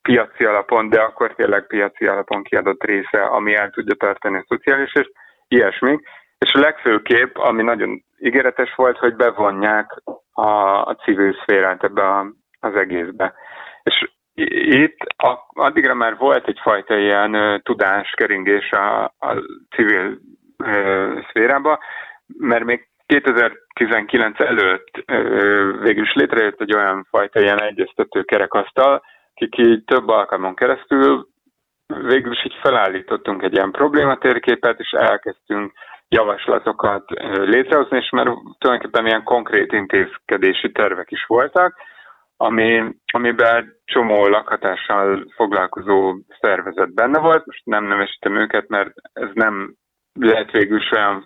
piaci 0.02 0.46
alapon, 0.46 0.90
de 0.90 1.02
akkor 1.02 1.36
tényleg 1.36 1.68
piaci 1.68 2.08
alapon 2.08 2.44
kiadott 2.44 2.84
része, 2.84 3.24
ami 3.24 3.56
el 3.56 3.70
tudja 3.70 3.96
tartani 3.96 4.38
a 4.38 4.46
szociális, 4.48 4.94
és 4.94 5.12
ilyesmi. 5.48 6.00
És 6.38 6.54
a 6.54 6.60
legfőképp, 6.60 7.38
ami 7.38 7.64
nagyon 7.64 8.04
ígéretes 8.20 8.76
volt, 8.76 8.98
hogy 8.98 9.16
bevonják 9.16 10.02
a, 10.34 10.50
a 10.82 10.96
civil 11.04 11.34
szférát 11.34 11.84
ebbe 11.84 12.08
a, 12.08 12.26
az 12.60 12.76
egészbe. 12.76 13.34
És 13.90 14.10
itt 14.86 14.98
addigra 15.54 15.94
már 15.94 16.18
volt 16.18 16.48
egyfajta 16.48 16.98
ilyen 16.98 17.62
tudáskeringés 17.64 18.72
a, 18.72 19.04
a 19.04 19.44
civil 19.76 20.18
uh, 20.58 21.26
szférába, 21.30 21.80
mert 22.38 22.64
még 22.64 22.88
2019 23.06 24.40
előtt 24.40 25.04
végül 25.82 26.04
is 26.04 26.14
létrejött 26.14 26.62
egy 26.62 26.76
olyan 26.76 27.08
fajta 27.10 27.40
ilyen 27.42 27.62
egyeztető 27.62 28.24
kerekasztal, 28.24 29.04
akik 29.34 29.58
így 29.58 29.84
több 29.84 30.08
alkalmon 30.08 30.56
keresztül 30.56 31.28
végül 31.88 32.32
is 32.32 32.46
így 32.46 32.58
felállítottunk 32.62 33.44
egy 33.44 33.54
ilyen 33.54 33.72
problématérképet, 33.72 34.80
és 34.80 34.92
elkezdtünk 34.92 35.72
javaslatokat 36.08 37.04
létrehozni, 37.32 37.98
és 37.98 38.10
már 38.10 38.26
tulajdonképpen 38.58 39.06
ilyen 39.06 39.24
konkrét 39.24 39.72
intézkedési 39.72 40.72
tervek 40.72 41.12
is 41.12 41.26
voltak, 41.26 41.76
ami, 42.42 42.96
amiben 43.14 43.74
csomó 43.86 44.28
lakhatással 44.28 45.26
foglalkozó 45.36 46.16
szervezet 46.40 46.94
benne 46.94 47.20
volt. 47.20 47.46
Most 47.46 47.66
nem 47.66 47.84
nevesítem 47.84 48.36
őket, 48.36 48.68
mert 48.68 48.92
ez 49.14 49.30
nem 49.34 49.74
lehet 50.14 50.52
végül 50.52 50.82
olyan 50.92 51.24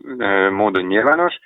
módon 0.53 0.85
nyilvános, 0.85 1.39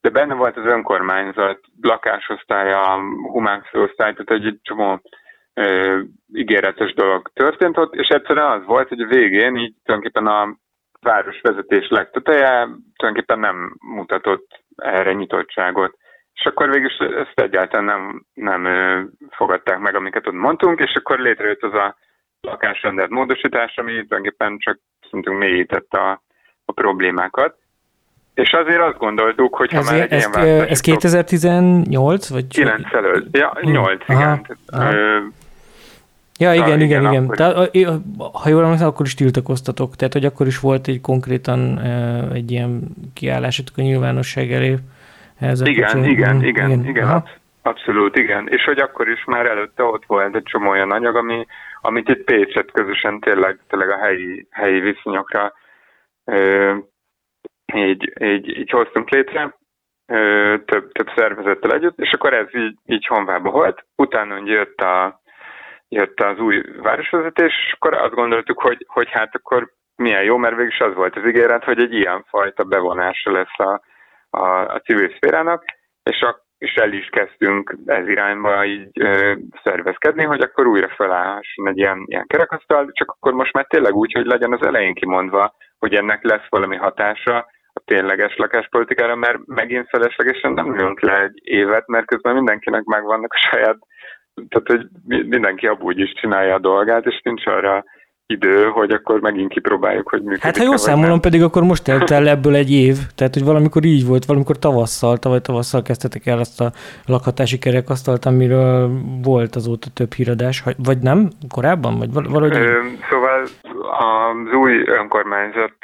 de 0.00 0.10
benne 0.10 0.34
volt 0.34 0.56
az 0.56 0.66
önkormányzat, 0.66 1.60
lakásosztálya, 1.80 2.98
humán 3.32 3.62
főosztály, 3.62 4.12
tehát 4.12 4.44
egy 4.44 4.58
csomó 4.62 5.00
ö, 5.54 6.00
ígéretes 6.34 6.94
dolog 6.94 7.30
történt 7.34 7.78
ott, 7.78 7.94
és 7.94 8.08
egyszerűen 8.08 8.50
az 8.50 8.64
volt, 8.64 8.88
hogy 8.88 9.00
a 9.00 9.06
végén 9.06 9.56
így 9.56 9.74
tulajdonképpen 9.84 10.26
a 10.26 10.56
városvezetés 11.00 11.88
legteteje 11.88 12.68
tulajdonképpen 12.96 13.38
nem 13.38 13.76
mutatott 13.80 14.64
erre 14.76 15.12
nyitottságot. 15.12 15.96
És 16.34 16.44
akkor 16.44 16.70
végül 16.70 16.90
ezt 16.98 17.40
egyáltalán 17.40 17.84
nem, 17.84 18.24
nem 18.34 18.66
fogadták 19.30 19.78
meg, 19.78 19.94
amiket 19.94 20.26
ott 20.26 20.34
mondtunk, 20.34 20.80
és 20.80 20.94
akkor 20.94 21.18
létrejött 21.18 21.62
az 21.62 21.74
a 21.74 21.96
lakásrendet 22.40 23.08
módosítás, 23.08 23.76
ami 23.76 23.92
tulajdonképpen 23.92 24.58
csak 24.58 24.78
szintünk 25.10 25.38
mélyítette 25.38 25.98
a, 25.98 26.22
a 26.64 26.72
problémákat. 26.72 27.56
És 28.34 28.52
azért 28.52 28.80
azt 28.80 28.98
gondoltuk, 28.98 29.56
hogy 29.56 29.70
ha 29.70 29.78
ez, 29.78 29.90
már 29.90 30.00
egy 30.00 30.12
ez, 30.12 30.30
ilyen 30.36 30.68
Ez 30.68 30.80
2018? 30.80 32.28
Vagy 32.28 32.46
9 32.46 32.92
előtt. 32.92 33.36
Ja, 33.36 33.56
8, 33.60 34.02
aha, 34.06 34.20
igen. 34.20 34.58
Aha. 34.66 34.94
Ö, 34.94 35.18
Ja, 36.38 36.54
igen, 36.54 36.80
igen, 36.80 37.00
igen. 37.00 37.12
igen. 37.12 37.24
Akkor... 37.24 37.36
Tehát, 37.36 37.70
ha 38.32 38.48
jól 38.48 38.64
emlékszem, 38.64 38.88
akkor 38.88 39.06
is 39.06 39.14
tiltakoztatok. 39.14 39.96
Tehát, 39.96 40.12
hogy 40.12 40.24
akkor 40.24 40.46
is 40.46 40.60
volt 40.60 40.86
egy 40.86 41.00
konkrétan 41.00 41.80
egy 42.32 42.50
ilyen 42.50 42.80
kiállásatok 43.14 43.78
a 43.78 43.82
nyilvánosság 43.82 44.52
elé. 44.52 44.76
Ezek 45.40 45.68
igen, 45.68 46.04
igen, 46.04 46.42
igen, 46.42 46.42
igen, 46.42 46.86
igen, 46.86 47.24
abszolút, 47.62 48.16
igen. 48.16 48.48
És 48.48 48.64
hogy 48.64 48.78
akkor 48.78 49.08
is 49.08 49.24
már 49.24 49.46
előtte 49.46 49.82
ott 49.82 50.04
volt 50.06 50.34
egy 50.34 50.42
csomó 50.42 50.70
olyan 50.70 50.90
anyag, 50.90 51.16
ami, 51.16 51.46
amit 51.80 52.08
itt 52.08 52.24
Pécset 52.24 52.70
közösen 52.72 53.20
tényleg, 53.20 53.58
tényleg 53.68 53.90
a 53.90 53.98
helyi, 53.98 54.46
helyi 54.50 54.80
viszonyokra 54.80 55.52
ö, 56.24 56.74
így, 57.74 58.12
így, 58.20 58.58
így 58.58 58.70
hoztunk 58.70 59.10
létre, 59.10 59.56
ö, 60.06 60.54
több, 60.64 60.92
több 60.92 61.08
szervezettel 61.16 61.72
együtt, 61.72 61.98
és 61.98 62.12
akkor 62.12 62.34
ez 62.34 62.54
így, 62.54 62.78
így 62.84 63.06
honvába 63.06 63.50
volt. 63.50 63.84
Utána 63.96 64.40
jött 64.44 64.80
a 64.80 65.22
jött 65.88 66.20
az 66.20 66.38
új 66.38 66.62
városvezetés, 66.82 67.52
és 67.66 67.72
akkor 67.72 67.94
azt 67.94 68.14
gondoltuk, 68.14 68.60
hogy, 68.60 68.84
hogy 68.88 69.10
hát 69.10 69.34
akkor 69.34 69.72
milyen 69.96 70.22
jó, 70.22 70.36
mert 70.36 70.56
végül 70.56 70.70
is 70.70 70.80
az 70.80 70.94
volt 70.94 71.16
az 71.16 71.26
ígéret, 71.26 71.64
hogy 71.64 71.80
egy 71.80 71.94
ilyen 71.94 72.24
fajta 72.28 72.64
bevonása 72.64 73.30
lesz 73.30 73.58
a, 73.58 73.80
a, 74.34 74.66
a 74.74 74.80
civil 74.80 75.10
szférának, 75.16 75.64
és, 76.02 76.20
a, 76.20 76.44
és 76.58 76.74
el 76.74 76.92
is 76.92 77.08
kezdtünk 77.08 77.76
ez 77.86 78.08
irányba 78.08 78.64
így 78.64 78.88
ö, 79.00 79.32
szervezkedni, 79.62 80.24
hogy 80.24 80.40
akkor 80.40 80.66
újra 80.66 80.88
felállhasson 80.96 81.68
egy 81.68 81.78
ilyen, 81.78 82.04
ilyen 82.06 82.26
kerekasztal, 82.26 82.90
csak 82.92 83.10
akkor 83.10 83.32
most 83.32 83.52
már 83.52 83.66
tényleg 83.68 83.94
úgy, 83.94 84.12
hogy 84.12 84.26
legyen 84.26 84.52
az 84.52 84.66
elején 84.66 84.94
kimondva, 84.94 85.54
hogy 85.78 85.94
ennek 85.94 86.22
lesz 86.22 86.46
valami 86.48 86.76
hatása 86.76 87.36
a 87.72 87.80
tényleges 87.84 88.36
lakáspolitikára, 88.36 89.14
mert 89.14 89.38
megint 89.46 89.88
feleslegesen 89.88 90.52
nem 90.52 90.74
ülünk 90.74 91.00
le 91.00 91.22
egy 91.22 91.40
évet, 91.42 91.86
mert 91.86 92.06
közben 92.06 92.34
mindenkinek 92.34 92.84
megvannak 92.84 93.32
a 93.32 93.48
saját 93.50 93.78
tehát 94.48 94.68
hogy 94.68 94.88
mindenki 95.26 95.66
abból 95.66 95.96
is 95.96 96.12
csinálja 96.12 96.54
a 96.54 96.58
dolgát, 96.58 97.06
és 97.06 97.20
nincs 97.22 97.46
arra 97.46 97.84
idő, 98.26 98.64
hogy 98.64 98.90
akkor 98.90 99.20
megint 99.20 99.52
kipróbáljuk, 99.52 100.08
hogy 100.08 100.20
működik. 100.22 100.42
Hát 100.42 100.56
ha 100.56 100.64
jól 100.64 100.76
számolom, 100.76 101.10
nem. 101.10 101.20
pedig 101.20 101.42
akkor 101.42 101.62
most 101.62 101.84
telt 101.84 102.10
el 102.10 102.28
ebből 102.28 102.54
egy 102.54 102.72
év, 102.72 102.96
tehát 103.14 103.34
hogy 103.34 103.44
valamikor 103.44 103.84
így 103.84 104.06
volt, 104.06 104.24
valamikor 104.24 104.58
tavasszal, 104.58 105.16
tavaly 105.16 105.40
tavasszal 105.40 105.82
kezdtetek 105.82 106.26
el 106.26 106.38
azt 106.38 106.60
a 106.60 106.72
lakhatási 107.06 107.58
kerekasztalt, 107.58 108.24
amiről 108.24 108.90
volt 109.22 109.54
azóta 109.54 109.88
több 109.94 110.12
híradás, 110.12 110.62
vagy 110.84 110.98
nem? 110.98 111.28
Korábban? 111.48 111.98
Vagy 111.98 112.12
valahogy? 112.12 112.56
Ö, 112.56 112.80
szóval 113.10 113.42
az 113.98 114.52
új 114.52 114.82
önkormányzat 114.86 115.74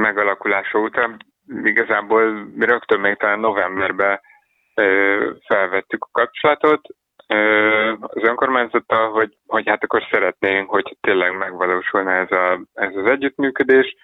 megalakulása 0.00 0.78
után 0.78 1.16
igazából 1.62 2.48
rögtön 2.58 3.00
még 3.00 3.16
talán 3.16 3.38
novemberben 3.38 4.20
felvettük 5.46 6.04
a 6.04 6.08
kapcsolatot, 6.12 6.80
az 8.00 8.22
önkormányzattal, 8.22 9.10
hogy, 9.10 9.36
hogy 9.46 9.68
hát 9.68 9.84
akkor 9.84 10.02
szeretnénk, 10.10 10.70
hogy 10.70 10.96
tényleg 11.00 11.36
megvalósulna 11.36 12.12
ez, 12.12 12.30
a, 12.30 12.60
ez 12.74 12.96
az 12.96 13.06
együttműködés, 13.06 13.96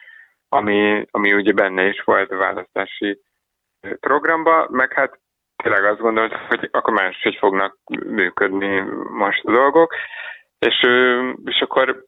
ami, 0.49 1.07
ami 1.11 1.35
ugye 1.35 1.53
benne 1.53 1.89
is 1.89 2.03
volt 2.05 2.31
a 2.31 2.37
választási 2.37 3.21
programba, 4.01 4.67
meg 4.71 4.93
hát 4.93 5.21
tényleg 5.63 5.85
azt 5.85 6.01
gondolt, 6.01 6.33
hogy 6.33 6.69
akkor 6.73 6.93
máshogy 6.93 7.37
fognak 7.37 7.77
működni 8.07 8.81
most 9.11 9.45
a 9.45 9.53
dolgok, 9.53 9.95
és, 10.59 10.87
és 11.45 11.61
akkor 11.61 12.05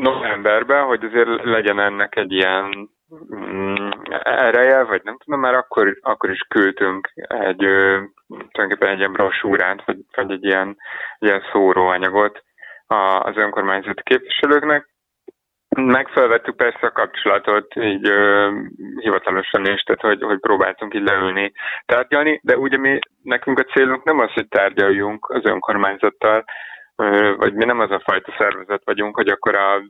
novemberben, 0.00 0.84
hogy 0.84 1.04
azért 1.04 1.44
legyen 1.44 1.78
ennek 1.78 2.16
egy 2.16 2.32
ilyen 2.32 2.90
mm, 3.34 3.87
ereje, 4.22 4.82
vagy 4.82 5.00
nem 5.04 5.16
tudom, 5.18 5.40
már 5.40 5.54
akkor, 5.54 5.98
akkor 6.02 6.30
is 6.30 6.40
küldtünk 6.48 7.10
egy 7.28 7.66
tulajdonképpen 8.26 8.88
egy 8.88 8.98
ilyen 8.98 9.12
brosúrát, 9.12 9.84
vagy, 9.84 9.98
vagy 10.14 10.30
egy 10.30 10.44
ilyen, 10.44 10.76
ilyen 11.18 11.42
szóróanyagot 11.52 12.42
az 13.18 13.36
önkormányzati 13.36 14.02
képviselőknek. 14.02 14.88
Megfelvettük 15.76 16.56
persze 16.56 16.86
a 16.86 16.92
kapcsolatot, 16.92 17.74
így 17.76 18.08
ö, 18.08 18.50
hivatalosan 19.00 19.66
is, 19.66 19.82
tehát 19.82 20.00
hogy, 20.00 20.22
hogy 20.22 20.40
próbáltunk 20.40 20.94
így 20.94 21.02
leülni, 21.02 21.52
tárgyalni, 21.86 22.40
de 22.42 22.56
ugye 22.56 22.78
mi, 22.78 22.98
nekünk 23.22 23.58
a 23.58 23.62
célunk 23.62 24.04
nem 24.04 24.18
az, 24.18 24.32
hogy 24.32 24.48
tárgyaljunk 24.48 25.28
az 25.28 25.44
önkormányzattal, 25.44 26.44
ö, 26.96 27.34
vagy 27.36 27.54
mi 27.54 27.64
nem 27.64 27.80
az 27.80 27.90
a 27.90 28.02
fajta 28.04 28.34
szervezet 28.38 28.82
vagyunk, 28.84 29.16
hogy 29.16 29.28
akkor 29.28 29.54
a 29.54 29.82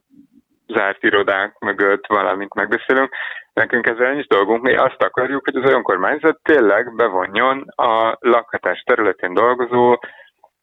zárt 0.68 1.02
irodák 1.02 1.58
mögött 1.58 2.06
valamit 2.06 2.54
megbeszélünk. 2.54 3.14
Nekünk 3.52 3.86
ezzel 3.86 4.12
nincs 4.12 4.26
dolgunk, 4.26 4.62
mi 4.62 4.76
azt 4.76 5.02
akarjuk, 5.02 5.44
hogy 5.44 5.56
az 5.56 5.70
önkormányzat 5.70 6.40
tényleg 6.42 6.94
bevonjon 6.94 7.64
a 7.76 8.16
lakhatás 8.20 8.82
területén 8.82 9.34
dolgozó 9.34 9.98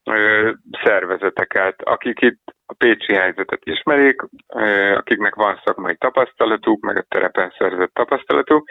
ö, 0.04 0.52
szervezeteket, 0.84 1.82
akik 1.84 2.22
itt 2.22 2.42
a 2.66 2.74
pécsi 2.74 3.14
helyzetet 3.14 3.62
ismerik, 3.64 4.22
ö, 4.56 4.96
akiknek 4.96 5.36
van 5.36 5.62
szakmai 5.66 5.96
tapasztalatuk, 5.96 6.82
meg 6.82 6.98
a 6.98 7.06
terepen 7.08 7.54
szerzett 7.58 7.94
tapasztalatuk, 7.94 8.68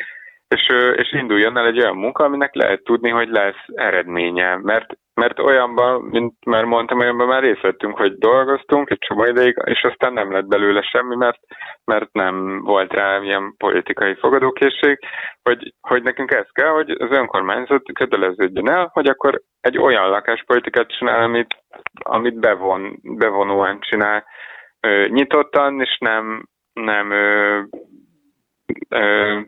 és, 0.48 0.68
és 0.96 1.12
induljon 1.12 1.56
el 1.56 1.66
egy 1.66 1.78
olyan 1.78 1.96
munka, 1.96 2.24
aminek 2.24 2.54
lehet 2.54 2.82
tudni, 2.84 3.10
hogy 3.10 3.28
lesz 3.28 3.64
eredménye. 3.74 4.56
Mert, 4.56 4.96
mert 5.14 5.38
olyanban, 5.38 6.02
mint 6.02 6.44
már 6.44 6.64
mondtam, 6.64 6.98
olyanban 6.98 7.26
már 7.26 7.42
részt 7.42 7.60
vettünk, 7.60 7.96
hogy 7.96 8.18
dolgoztunk 8.18 8.90
egy 8.90 8.98
csomó 8.98 9.24
ideig, 9.24 9.56
és 9.64 9.82
aztán 9.82 10.12
nem 10.12 10.32
lett 10.32 10.46
belőle 10.46 10.82
semmi, 10.82 11.16
mert, 11.16 11.38
mert 11.84 12.12
nem 12.12 12.62
volt 12.62 12.92
rá 12.92 13.18
ilyen 13.22 13.54
politikai 13.56 14.14
fogadókészség, 14.14 14.98
hogy, 15.42 15.74
hogy 15.80 16.02
nekünk 16.02 16.30
ez 16.30 16.46
kell, 16.52 16.70
hogy 16.70 16.90
az 16.90 17.10
önkormányzat 17.10 17.82
köteleződjön 17.92 18.68
el, 18.68 18.90
hogy 18.92 19.06
akkor 19.06 19.42
egy 19.60 19.78
olyan 19.78 20.08
lakáspolitikát 20.08 20.96
csinál, 20.98 21.22
amit, 21.22 21.56
amit 21.94 22.38
bevon, 22.38 22.98
bevonóan 23.02 23.80
csinál, 23.80 24.24
nyitottan, 25.08 25.80
és 25.80 25.98
nem, 26.00 26.48
nem 26.72 27.10
ö, 27.10 27.60
ö, 28.88 29.40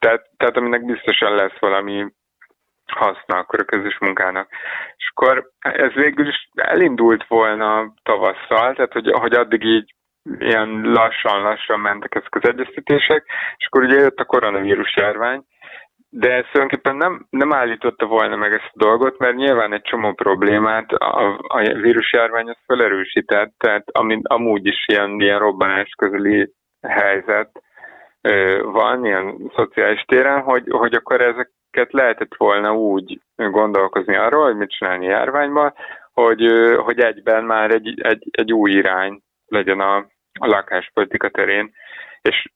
tehát, 0.00 0.30
tehát 0.36 0.56
aminek 0.56 0.84
biztosan 0.84 1.34
lesz 1.34 1.58
valami 1.58 2.06
haszna 2.92 3.36
akkor 3.36 3.60
a 3.60 3.64
közös 3.64 3.98
munkának. 3.98 4.48
És 4.96 5.10
akkor 5.14 5.50
ez 5.58 5.92
végül 5.92 6.28
is 6.28 6.48
elindult 6.54 7.26
volna 7.26 7.92
tavasszal, 8.02 8.74
tehát 8.74 8.92
hogy, 8.92 9.10
hogy 9.12 9.32
addig 9.32 9.64
így 9.64 9.94
ilyen 10.38 10.80
lassan-lassan 10.82 11.80
mentek 11.80 12.14
ezek 12.14 12.34
az 12.34 12.48
egyeztetések, 12.48 13.26
és 13.56 13.66
akkor 13.66 13.82
ugye 13.82 14.00
jött 14.00 14.18
a 14.18 14.24
koronavírus 14.24 14.96
járvány, 14.96 15.44
de 16.16 16.32
ez 16.32 16.44
tulajdonképpen 16.52 16.96
nem, 16.96 17.26
nem 17.30 17.52
állította 17.52 18.06
volna 18.06 18.36
meg 18.36 18.52
ezt 18.52 18.70
a 18.72 18.78
dolgot, 18.84 19.18
mert 19.18 19.34
nyilván 19.34 19.72
egy 19.72 19.82
csomó 19.82 20.12
problémát 20.12 20.92
a, 20.92 21.38
a 21.46 21.60
vírusjárvány 21.60 22.48
az 22.48 22.56
felerősített, 22.66 23.52
tehát 23.58 23.84
ami, 23.90 24.20
amúgy 24.22 24.66
is 24.66 24.84
ilyen, 24.86 25.20
ilyen 25.20 25.38
robbanás 25.38 25.94
közeli 25.96 26.52
helyzet, 26.82 27.62
van 28.62 29.04
ilyen 29.04 29.50
szociális 29.54 30.02
téren, 30.02 30.40
hogy, 30.40 30.64
hogy 30.68 30.94
akkor 30.94 31.20
ezeket 31.74 31.92
lehetett 31.92 32.34
volna 32.36 32.74
úgy 32.74 33.20
gondolkozni 33.36 34.16
arról, 34.16 34.44
hogy 34.44 34.56
mit 34.56 34.70
csinálni 34.70 35.06
járványban, 35.06 35.74
hogy, 36.12 36.46
hogy 36.76 37.00
egyben 37.00 37.44
már 37.44 37.70
egy, 37.70 38.00
egy, 38.00 38.28
egy 38.30 38.52
új 38.52 38.70
irány 38.70 39.20
legyen 39.46 39.80
a, 39.80 39.96
a 40.40 40.46
lakáspolitika 40.46 41.28
terén. 41.28 41.72
És 42.22 42.52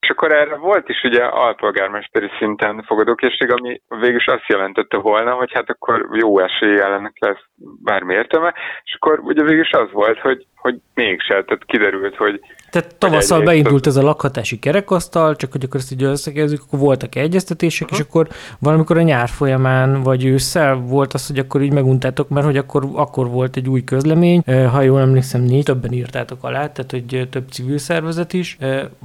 és 0.00 0.08
akkor 0.16 0.32
erre 0.32 0.56
volt 0.56 0.88
is 0.88 1.02
ugye 1.02 1.24
alpolgármesteri 1.24 2.30
szinten 2.38 2.82
fogadókészség, 2.82 3.52
ami 3.52 3.80
végül 3.88 4.20
azt 4.26 4.46
jelentette 4.46 4.96
volna, 4.96 5.32
hogy 5.32 5.52
hát 5.52 5.70
akkor 5.70 6.08
jó 6.12 6.38
esély 6.38 6.80
ellenek 6.80 7.12
lesz 7.18 7.44
bármi 7.82 8.14
értelme, 8.14 8.54
és 8.82 8.94
akkor 8.94 9.18
ugye 9.18 9.42
végül 9.42 9.64
az 9.70 9.92
volt, 9.92 10.18
hogy, 10.18 10.46
hogy 10.60 10.80
mégse, 10.94 11.44
tehát 11.44 11.64
kiderült, 11.66 12.16
hogy 12.16 12.40
tehát 12.70 12.98
tavasszal 12.98 13.42
beindult 13.42 13.86
ez 13.86 13.96
a 13.96 14.02
lakhatási 14.02 14.58
kerekasztal, 14.58 15.36
csak 15.36 15.52
hogy 15.52 15.64
akkor 15.64 15.80
ezt 15.80 15.92
így 15.92 16.02
összegezzük, 16.02 16.60
akkor 16.66 16.78
voltak 16.78 17.14
egyeztetések, 17.14 17.86
uh-huh. 17.86 17.98
és 17.98 18.06
akkor 18.08 18.26
valamikor 18.60 18.96
a 18.96 19.02
nyár 19.02 19.28
folyamán, 19.28 20.02
vagy 20.02 20.24
ősszel 20.24 20.74
volt 20.74 21.12
az, 21.12 21.26
hogy 21.26 21.38
akkor 21.38 21.60
így 21.60 21.72
meguntátok, 21.72 22.28
mert 22.28 22.46
hogy 22.46 22.56
akkor, 22.56 22.82
akkor 22.94 23.28
volt 23.28 23.56
egy 23.56 23.68
új 23.68 23.84
közlemény, 23.84 24.42
ha 24.72 24.80
jól 24.80 25.00
emlékszem, 25.00 25.40
négy, 25.40 25.64
többen 25.64 25.92
írtátok 25.92 26.38
alá, 26.42 26.72
tehát 26.72 26.90
hogy 26.90 27.28
több 27.30 27.48
civil 27.48 27.78
szervezet 27.78 28.32
is, 28.32 28.56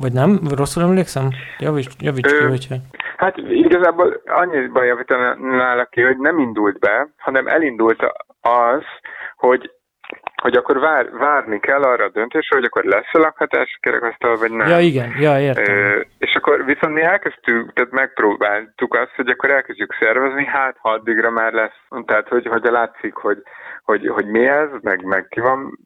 vagy 0.02 0.14
nem? 0.14 0.40
Rosszul 0.56 0.84
emlékszem? 0.84 1.30
Javíts, 1.60 1.96
javíts 2.00 2.38
ki, 2.38 2.44
hogyha... 2.44 2.76
Hát 3.18 3.38
igazából 3.38 4.22
annyiban 4.26 4.86
javítanálak 4.86 5.90
ki, 5.90 6.02
hogy 6.02 6.18
nem 6.18 6.40
indult 6.40 6.80
be, 6.80 7.08
hanem 7.18 7.48
elindult 7.48 8.02
az, 8.42 8.84
hogy 9.36 9.72
hogy 10.46 10.56
akkor 10.56 10.80
vár, 10.80 11.12
várni 11.12 11.60
kell 11.60 11.84
arra 11.84 12.04
a 12.04 12.10
döntésre, 12.10 12.56
hogy 12.56 12.66
akkor 12.66 12.84
lesz 12.84 13.14
a 13.14 13.18
lakhatás 13.18 13.78
kerekasztal, 13.82 14.38
vagy 14.38 14.52
nem. 14.52 14.68
Ja, 14.68 14.80
igen, 14.80 15.12
ja, 15.20 15.40
értem. 15.40 15.76
Ö, 15.76 16.00
és 16.18 16.36
akkor 16.36 16.66
viszont 16.66 16.94
mi 16.94 17.02
elkezdtük, 17.02 17.74
tehát 17.74 17.92
megpróbáltuk 17.92 18.94
azt, 18.94 19.16
hogy 19.16 19.30
akkor 19.30 19.50
elkezdjük 19.50 19.96
szervezni, 20.00 20.46
hát 20.46 20.76
ha 20.80 20.90
addigra 20.90 21.30
már 21.30 21.54
lesz. 21.54 22.04
Tehát, 22.06 22.28
hogy, 22.28 22.46
hogy 22.48 22.64
látszik, 22.64 23.14
hogy, 23.14 23.42
hogy, 23.84 24.08
hogy 24.08 24.26
mi 24.26 24.48
ez, 24.48 24.70
meg, 24.82 25.04
meg 25.04 25.28
ki 25.28 25.40
van, 25.40 25.80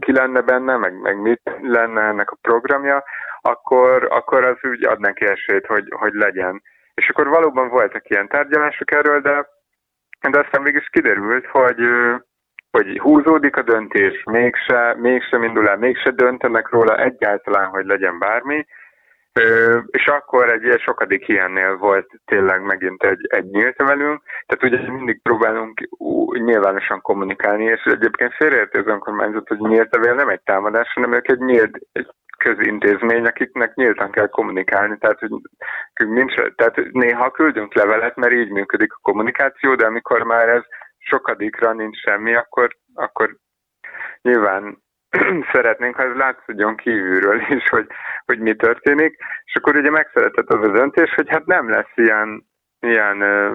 ki 0.00 0.12
lenne 0.12 0.40
benne, 0.40 0.76
meg, 0.76 1.00
meg 1.00 1.20
mit 1.20 1.42
lenne 1.60 2.00
ennek 2.00 2.30
a 2.30 2.38
programja, 2.42 3.04
akkor, 3.40 4.08
akkor 4.10 4.44
az 4.44 4.58
úgy 4.62 4.86
ad 4.86 5.00
neki 5.00 5.24
esélyt, 5.24 5.66
hogy, 5.66 5.86
hogy 5.90 6.12
legyen. 6.12 6.62
És 6.94 7.08
akkor 7.08 7.28
valóban 7.28 7.68
voltak 7.68 8.10
ilyen 8.10 8.28
tárgyalások 8.28 8.90
erről, 8.90 9.20
de, 9.20 9.46
de 10.30 10.38
aztán 10.38 10.62
mégis 10.62 10.88
kiderült, 10.92 11.46
hogy, 11.46 11.80
hogy 12.70 12.98
húzódik 12.98 13.56
a 13.56 13.62
döntés, 13.62 14.22
mégse, 14.24 14.94
mégse 14.98 15.44
indul 15.44 15.68
el, 15.68 15.76
mégse 15.76 16.10
döntenek 16.10 16.68
róla 16.68 16.96
egyáltalán, 16.96 17.68
hogy 17.68 17.84
legyen 17.84 18.18
bármi, 18.18 18.66
és 19.86 20.06
akkor 20.06 20.50
egy 20.50 20.80
sokadik 20.80 21.28
ilyennél 21.28 21.76
volt 21.76 22.06
tényleg 22.24 22.62
megint 22.62 23.02
egy, 23.02 23.26
egy 23.28 23.44
nyílt 23.44 23.76
velünk, 23.76 24.22
tehát 24.46 24.74
ugye 24.74 24.92
mindig 24.92 25.22
próbálunk 25.22 25.88
nyilvánosan 26.30 27.00
kommunikálni, 27.00 27.64
és 27.64 27.82
egyébként 27.84 28.34
félreérti 28.34 28.78
az 28.78 28.86
önkormányzat, 28.86 29.48
hogy 29.48 29.58
nyílt 29.58 30.14
nem 30.16 30.28
egy 30.28 30.40
támadás, 30.40 30.92
hanem 30.92 31.12
ők 31.12 31.28
egy 31.28 31.38
nyílt 31.38 31.78
egy 31.92 32.08
közintézmény, 32.38 33.24
akiknek 33.24 33.74
nyíltan 33.74 34.10
kell 34.10 34.28
kommunikálni, 34.28 34.98
tehát, 34.98 35.18
hogy 35.18 36.08
nincs, 36.08 36.34
tehát 36.34 36.76
néha 36.92 37.30
küldünk 37.30 37.74
levelet, 37.74 38.16
mert 38.16 38.32
így 38.32 38.50
működik 38.50 38.92
a 38.92 38.98
kommunikáció, 39.02 39.74
de 39.74 39.86
amikor 39.86 40.22
már 40.22 40.48
ez 40.48 40.62
sokadikra 41.06 41.72
nincs 41.72 41.96
semmi, 41.96 42.34
akkor, 42.34 42.76
akkor 42.94 43.36
nyilván 44.22 44.82
szeretnénk, 45.52 45.94
ha 45.94 46.02
ez 46.02 46.16
látszódjon 46.16 46.76
kívülről 46.76 47.40
is, 47.48 47.68
hogy, 47.68 47.86
hogy 48.24 48.38
mi 48.38 48.56
történik, 48.56 49.16
és 49.44 49.56
akkor 49.56 49.76
ugye 49.76 49.90
megszületett 49.90 50.48
az 50.48 50.68
a 50.68 50.72
döntés, 50.72 51.14
hogy 51.14 51.28
hát 51.28 51.46
nem 51.46 51.70
lesz 51.70 51.92
ilyen, 51.94 52.46
ilyen 52.80 53.20
ö, 53.20 53.52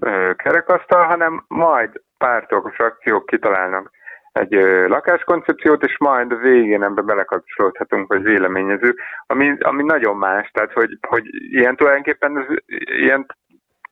ö, 0.00 0.30
kerekasztal, 0.34 1.04
hanem 1.04 1.44
majd 1.48 1.90
pártok, 2.18 2.72
frakciók 2.74 3.26
kitalálnak 3.26 3.90
egy 4.32 4.54
ö, 4.54 4.88
lakáskoncepciót, 4.88 5.84
és 5.84 5.98
majd 5.98 6.32
a 6.32 6.36
végén 6.36 6.82
ebbe 6.82 7.02
belekapcsolódhatunk, 7.02 8.08
vagy 8.08 8.22
véleményező, 8.22 8.94
ami, 9.26 9.56
ami 9.60 9.82
nagyon 9.82 10.16
más, 10.16 10.50
tehát 10.50 10.72
hogy, 10.72 10.98
hogy 11.08 11.24
ilyen 11.32 11.76
tulajdonképpen 11.76 12.38
ez, 12.38 12.56
ilyen 12.86 13.26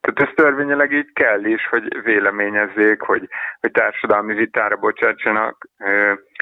tehát 0.02 0.30
ez 0.30 0.44
törvényileg 0.44 0.92
így 0.92 1.12
kell 1.12 1.44
is, 1.44 1.66
hogy 1.68 2.02
véleményezzék, 2.02 3.00
hogy, 3.00 3.28
hogy 3.60 3.70
társadalmi 3.70 4.34
vitára 4.34 4.76
bocsátsanak 4.76 5.68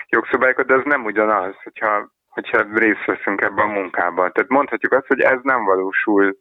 jogszabályokat, 0.09 0.67
de 0.67 0.75
ez 0.75 0.85
nem 0.85 1.05
ugyanaz, 1.05 1.55
hogyha, 1.63 2.11
hogyha 2.29 2.67
részt 2.75 3.05
veszünk 3.05 3.41
ebben 3.41 3.69
a 3.69 3.73
munkában. 3.73 4.33
Tehát 4.33 4.51
mondhatjuk 4.51 4.93
azt, 4.93 5.07
hogy 5.07 5.21
ez 5.21 5.39
nem 5.43 5.65
valósul 5.65 6.37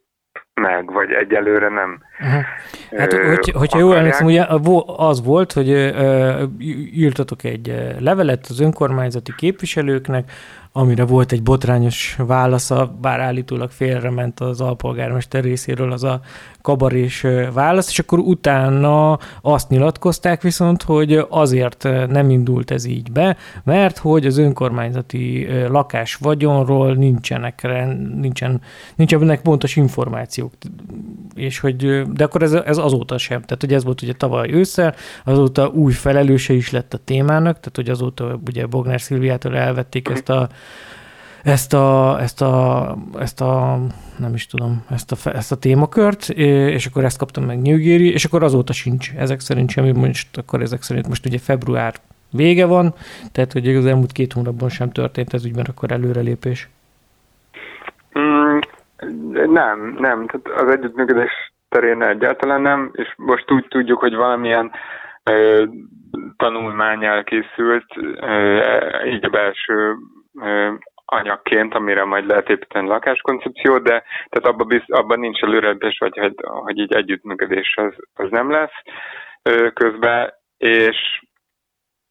meg, 0.54 0.92
vagy 0.92 1.12
egyelőre 1.12 1.68
nem. 1.68 2.02
Uh-huh. 2.20 2.42
Hát, 2.98 3.12
hogy, 3.12 3.52
hogyha 3.52 3.78
jól 3.78 3.96
emlékszem, 3.96 4.26
ugye 4.26 4.44
az 4.86 5.24
volt, 5.24 5.52
hogy 5.52 5.68
írtatok 6.92 7.44
egy 7.44 7.74
levelet 7.98 8.46
az 8.48 8.60
önkormányzati 8.60 9.32
képviselőknek, 9.36 10.30
amire 10.72 11.04
volt 11.04 11.32
egy 11.32 11.42
botrányos 11.42 12.16
válasza, 12.18 12.96
bár 13.00 13.20
állítólag 13.20 13.70
félrement 13.70 14.40
az 14.40 14.60
alpolgármester 14.60 15.42
részéről 15.42 15.92
az 15.92 16.04
a 16.04 16.20
kabarés 16.62 17.26
válasz, 17.52 17.88
és 17.88 17.98
akkor 17.98 18.18
utána 18.18 19.18
azt 19.40 19.68
nyilatkozták 19.68 20.42
viszont, 20.42 20.82
hogy 20.82 21.26
azért 21.28 21.88
nem 22.08 22.30
indult 22.30 22.70
ez 22.70 22.84
így 22.84 23.12
be, 23.12 23.36
mert 23.64 23.98
hogy 23.98 24.26
az 24.26 24.38
önkormányzati 24.38 25.48
lakás 25.68 26.14
vagyonról 26.14 26.94
nincsenek, 26.94 27.68
nincsen, 28.20 28.60
nincsenek 28.94 29.42
pontos 29.42 29.76
információk, 29.76 30.52
és 31.34 31.58
hogy, 31.58 32.02
de 32.12 32.24
akkor 32.24 32.42
ez, 32.42 32.52
ez 32.52 32.78
azóta 32.78 33.18
sem, 33.18 33.42
tehát 33.42 33.60
hogy 33.60 33.74
ez 33.74 33.84
volt 33.84 34.02
ugye 34.02 34.12
tavaly 34.12 34.52
ősszel, 34.52 34.94
azóta 35.24 35.68
új 35.68 35.92
felelőse 35.92 36.52
is 36.52 36.70
lett 36.70 36.94
a 36.94 36.98
témának, 37.04 37.54
tehát 37.60 37.76
hogy 37.76 37.90
azóta 37.90 38.40
ugye 38.46 38.66
Bognár 38.66 39.00
Szilviától 39.00 39.56
elvették 39.56 40.08
ezt 40.08 40.28
a 40.28 40.48
ezt 41.42 41.74
a, 41.74 42.16
ezt 42.20 42.42
a, 42.42 42.96
ezt 43.18 43.40
a 43.40 43.78
nem 44.18 44.34
is 44.34 44.46
tudom, 44.46 44.84
ezt 44.90 45.12
a, 45.12 45.30
ezt 45.34 45.52
a 45.52 45.58
témakört, 45.58 46.28
és 46.28 46.86
akkor 46.86 47.04
ezt 47.04 47.18
kaptam 47.18 47.44
meg 47.44 47.62
Nyugéri, 47.62 48.12
és 48.12 48.24
akkor 48.24 48.42
azóta 48.42 48.72
sincs 48.72 49.10
ezek 49.16 49.40
szerint 49.40 49.70
semmi, 49.70 49.92
most 49.92 50.36
akkor 50.38 50.60
ezek 50.60 50.82
szerint 50.82 51.08
most 51.08 51.26
ugye 51.26 51.38
február 51.38 51.94
vége 52.32 52.66
van, 52.66 52.94
tehát 53.32 53.52
hogy 53.52 53.76
az 53.76 53.86
elmúlt 53.86 54.12
két 54.12 54.32
hónapban 54.32 54.68
sem 54.68 54.90
történt 54.90 55.32
ez 55.32 55.44
ügyben 55.44 55.66
akkor 55.68 55.92
előrelépés. 55.92 56.68
Mm, 58.18 58.58
nem, 59.52 59.96
nem, 59.98 60.26
tehát 60.26 60.62
az 60.62 60.70
együttműködés 60.70 61.52
terén 61.68 62.02
egyáltalán 62.02 62.60
nem, 62.60 62.90
és 62.92 63.14
most 63.16 63.50
úgy 63.50 63.66
tudjuk, 63.68 63.98
hogy 63.98 64.14
valamilyen 64.14 64.70
ö, 65.22 65.64
tanulmány 66.36 67.04
elkészült, 67.04 67.84
ö, 68.20 68.58
így 69.06 69.24
a 69.24 69.28
belső 69.28 69.96
anyagként, 71.04 71.74
amire 71.74 72.04
majd 72.04 72.26
lehet 72.26 72.48
építeni 72.48 72.88
lakáskoncepció, 72.88 73.78
de 73.78 74.04
tehát 74.28 74.48
abban, 74.48 74.66
biz, 74.66 74.82
abban 74.86 75.18
nincs 75.18 75.42
előrelépés, 75.42 75.98
vagy 75.98 76.18
hogy, 76.18 76.34
hogy 76.42 76.78
így 76.78 76.92
együttműködés 76.92 77.74
az, 77.76 77.94
az 78.14 78.30
nem 78.30 78.50
lesz 78.50 78.82
közben, 79.74 80.32
és 80.56 81.20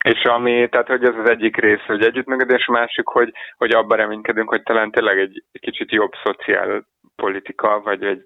és 0.03 0.23
ami, 0.23 0.69
tehát 0.69 0.87
hogy 0.87 1.03
ez 1.03 1.15
az 1.15 1.29
egyik 1.29 1.57
rész, 1.57 1.85
hogy 1.85 2.03
együttműködés, 2.03 2.67
a 2.67 2.71
másik, 2.71 3.07
hogy, 3.07 3.31
hogy 3.57 3.71
abban 3.71 3.97
reménykedünk, 3.97 4.49
hogy 4.49 4.63
talán 4.63 4.91
tényleg 4.91 5.19
egy, 5.19 5.43
egy 5.51 5.61
kicsit 5.61 5.91
jobb 5.91 6.11
szociálpolitika, 6.23 7.81
vagy 7.81 8.03
egy 8.03 8.25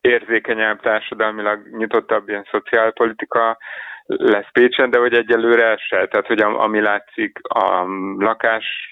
érzékenyebb, 0.00 0.80
társadalmilag 0.80 1.76
nyitottabb 1.76 2.28
ilyen 2.28 2.46
szociálpolitika 2.50 3.58
lesz 4.06 4.52
Pécsen, 4.52 4.90
de 4.90 4.98
hogy 4.98 5.14
egyelőre 5.14 5.76
se. 5.76 6.06
Tehát, 6.06 6.26
hogy 6.26 6.40
ami 6.40 6.80
látszik 6.80 7.38
a 7.42 7.84
lakás 8.18 8.91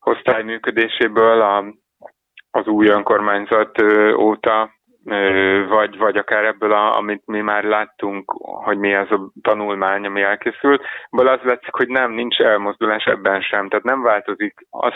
osztály 0.00 0.42
működéséből 0.42 1.40
a, 1.40 1.64
az 2.50 2.66
új 2.66 2.86
önkormányzat 2.86 3.82
óta, 4.16 4.76
vagy, 5.68 5.98
vagy 5.98 6.16
akár 6.16 6.44
ebből, 6.44 6.72
a, 6.72 6.96
amit 6.96 7.22
mi 7.26 7.40
már 7.40 7.64
láttunk, 7.64 8.30
hogy 8.64 8.78
mi 8.78 8.94
az 8.94 9.10
a 9.10 9.30
tanulmány, 9.42 10.06
ami 10.06 10.22
elkészült, 10.22 10.84
abból 11.10 11.28
az 11.28 11.40
látszik, 11.42 11.74
hogy 11.74 11.88
nem, 11.88 12.12
nincs 12.12 12.38
elmozdulás 12.38 13.04
ebben 13.04 13.40
sem, 13.40 13.68
tehát 13.68 13.84
nem 13.84 14.02
változik, 14.02 14.54
az 14.70 14.92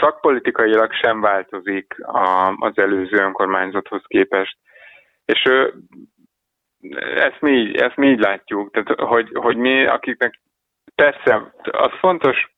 szakpolitikailag 0.00 0.92
sem 0.92 1.20
változik 1.20 1.94
a, 2.02 2.54
az 2.58 2.78
előző 2.78 3.16
önkormányzathoz 3.16 4.02
képest. 4.06 4.58
És 5.24 5.42
ezt 7.16 7.40
mi, 7.40 7.82
ezt 7.82 7.96
mi 7.96 8.06
így 8.06 8.20
látjuk, 8.20 8.70
tehát 8.70 9.00
hogy, 9.00 9.30
hogy 9.34 9.56
mi, 9.56 9.86
akiknek 9.86 10.40
persze 10.94 11.52
az 11.62 11.90
fontos, 11.98 12.52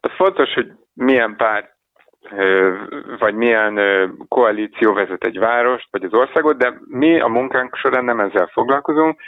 az 0.00 0.10
fontos, 0.16 0.54
hogy 0.54 0.72
milyen 0.94 1.36
pár 1.36 1.78
vagy 3.18 3.34
milyen 3.34 3.80
koalíció 4.28 4.92
vezet 4.92 5.24
egy 5.24 5.38
várost, 5.38 5.88
vagy 5.90 6.04
az 6.04 6.14
országot, 6.14 6.56
de 6.56 6.74
mi 6.84 7.20
a 7.20 7.26
munkánk 7.26 7.76
során 7.76 8.04
nem 8.04 8.20
ezzel 8.20 8.46
foglalkozunk. 8.46 9.20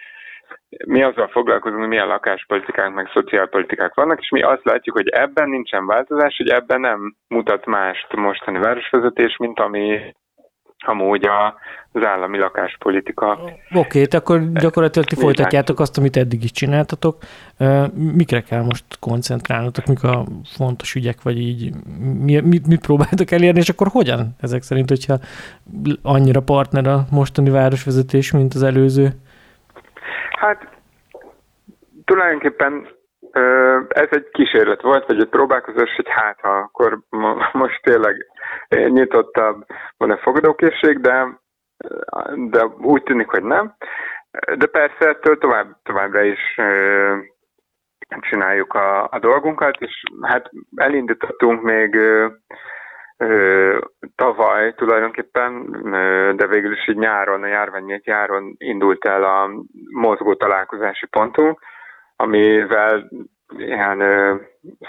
Mi 0.86 1.02
azzal 1.02 1.28
foglalkozunk, 1.28 1.80
hogy 1.80 1.88
milyen 1.88 2.06
lakáspolitikák, 2.06 2.92
meg 2.92 3.10
szociálpolitikák 3.12 3.94
vannak, 3.94 4.20
és 4.20 4.30
mi 4.30 4.42
azt 4.42 4.64
látjuk, 4.64 4.96
hogy 4.96 5.08
ebben 5.08 5.48
nincsen 5.48 5.86
változás, 5.86 6.36
hogy 6.36 6.48
ebben 6.48 6.80
nem 6.80 7.16
mutat 7.28 7.66
mást 7.66 8.14
mostani 8.14 8.58
városvezetés, 8.58 9.36
mint 9.36 9.58
ami 9.60 10.14
amúgy 10.84 11.26
az 11.92 12.02
állami 12.02 12.38
lakáspolitika. 12.38 13.32
Oké, 13.74 14.02
okay, 14.02 14.06
akkor 14.10 14.52
gyakorlatilag 14.52 15.08
ti 15.08 15.14
folytatjátok 15.14 15.80
azt, 15.80 15.98
amit 15.98 16.16
eddig 16.16 16.44
is 16.44 16.50
csináltatok. 16.50 17.16
Mikre 17.94 18.40
kell 18.40 18.62
most 18.62 18.84
koncentrálnotok, 19.00 19.86
mik 19.86 20.04
a 20.04 20.24
fontos 20.56 20.94
ügyek, 20.94 21.22
vagy 21.22 21.38
így 21.38 21.72
mit, 22.22 22.66
mit 22.66 22.80
próbáltok 22.80 23.30
elérni, 23.30 23.58
és 23.58 23.68
akkor 23.68 23.86
hogyan 23.90 24.36
ezek 24.40 24.62
szerint, 24.62 24.88
hogyha 24.88 25.18
annyira 26.02 26.40
partner 26.40 26.86
a 26.86 27.04
mostani 27.10 27.50
városvezetés, 27.50 28.30
mint 28.30 28.54
az 28.54 28.62
előző? 28.62 29.10
Hát 30.30 30.68
tulajdonképpen 32.04 32.86
ez 33.88 34.08
egy 34.10 34.28
kísérlet 34.32 34.82
volt, 34.82 35.06
vagy 35.06 35.20
egy 35.20 35.28
próbálkozás, 35.28 35.94
hogy 35.96 36.08
hát 36.08 36.40
ha 36.40 36.48
akkor 36.48 36.98
most 37.52 37.82
tényleg 37.82 38.14
nyitottabb 38.68 39.64
van 39.96 40.10
a 40.10 40.18
fogadókészség, 40.18 41.00
de, 41.00 41.40
de 42.34 42.64
úgy 42.64 43.02
tűnik, 43.02 43.28
hogy 43.28 43.42
nem. 43.42 43.74
De 44.56 44.66
persze 44.66 45.08
ettől 45.08 45.38
tovább, 45.38 45.76
továbbra 45.82 46.22
is 46.22 46.56
csináljuk 48.20 48.74
a, 48.74 49.08
a 49.10 49.18
dolgunkat, 49.18 49.76
és 49.78 50.02
hát 50.20 50.50
elindítottunk 50.76 51.62
még 51.62 51.98
tavaly 54.14 54.74
tulajdonképpen, 54.74 55.70
de 56.36 56.46
végül 56.46 56.72
is 56.72 56.88
így 56.88 56.96
nyáron, 56.96 57.42
a 57.42 57.46
járványét 57.46 58.04
nyáron 58.04 58.54
indult 58.58 59.04
el 59.04 59.24
a 59.24 59.50
mozgó 59.90 60.34
találkozási 60.34 61.06
pontunk, 61.06 61.60
amivel 62.16 63.10
ilyen 63.56 64.00
ö, 64.00 64.34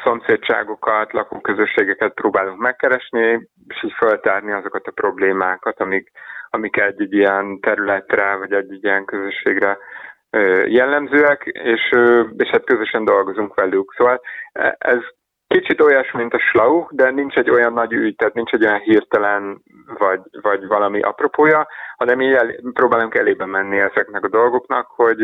szomszédságokat, 0.04 1.14
lakóközösségeket 1.14 2.14
próbálunk 2.14 2.60
megkeresni, 2.60 3.50
és 3.68 3.84
így 3.84 3.94
föltárni 3.98 4.52
azokat 4.52 4.88
a 4.88 4.92
problémákat, 4.92 5.80
amik, 5.80 6.12
amik 6.50 6.78
egy, 6.78 7.02
egy 7.02 7.14
ilyen 7.14 7.60
területre, 7.60 8.36
vagy 8.36 8.52
egy, 8.52 8.72
egy 8.72 8.84
ilyen 8.84 9.06
közösségre 9.06 9.78
ö, 10.30 10.66
jellemzőek, 10.66 11.44
és, 11.46 11.92
ö, 11.92 12.24
és 12.38 12.50
hát 12.50 12.66
közösen 12.66 13.06
dolgozunk 13.06 13.54
velük. 13.54 13.94
Szóval 13.98 14.22
e, 14.52 14.76
ez 14.80 15.00
kicsit 15.48 15.82
olyas, 15.82 16.12
mint 16.12 16.34
a 16.34 16.40
slau, 16.40 16.86
de 16.90 17.10
nincs 17.10 17.36
egy 17.36 17.50
olyan 17.50 17.74
nagy 17.74 17.94
ügy, 17.94 18.16
tehát 18.16 18.34
nincs 18.34 18.52
egy 18.52 18.66
olyan 18.66 18.80
hirtelen 18.80 19.62
vagy, 19.98 20.22
vagy 20.42 20.68
valami 20.68 21.02
apropója, 21.02 21.68
hanem 21.98 22.22
így 22.22 22.34
el, 22.34 22.56
próbálunk 22.74 23.16
elébe 23.16 23.46
menni 23.46 23.80
ezeknek 23.80 24.24
a 24.24 24.30
dolgoknak, 24.30 24.88
hogy 24.88 25.20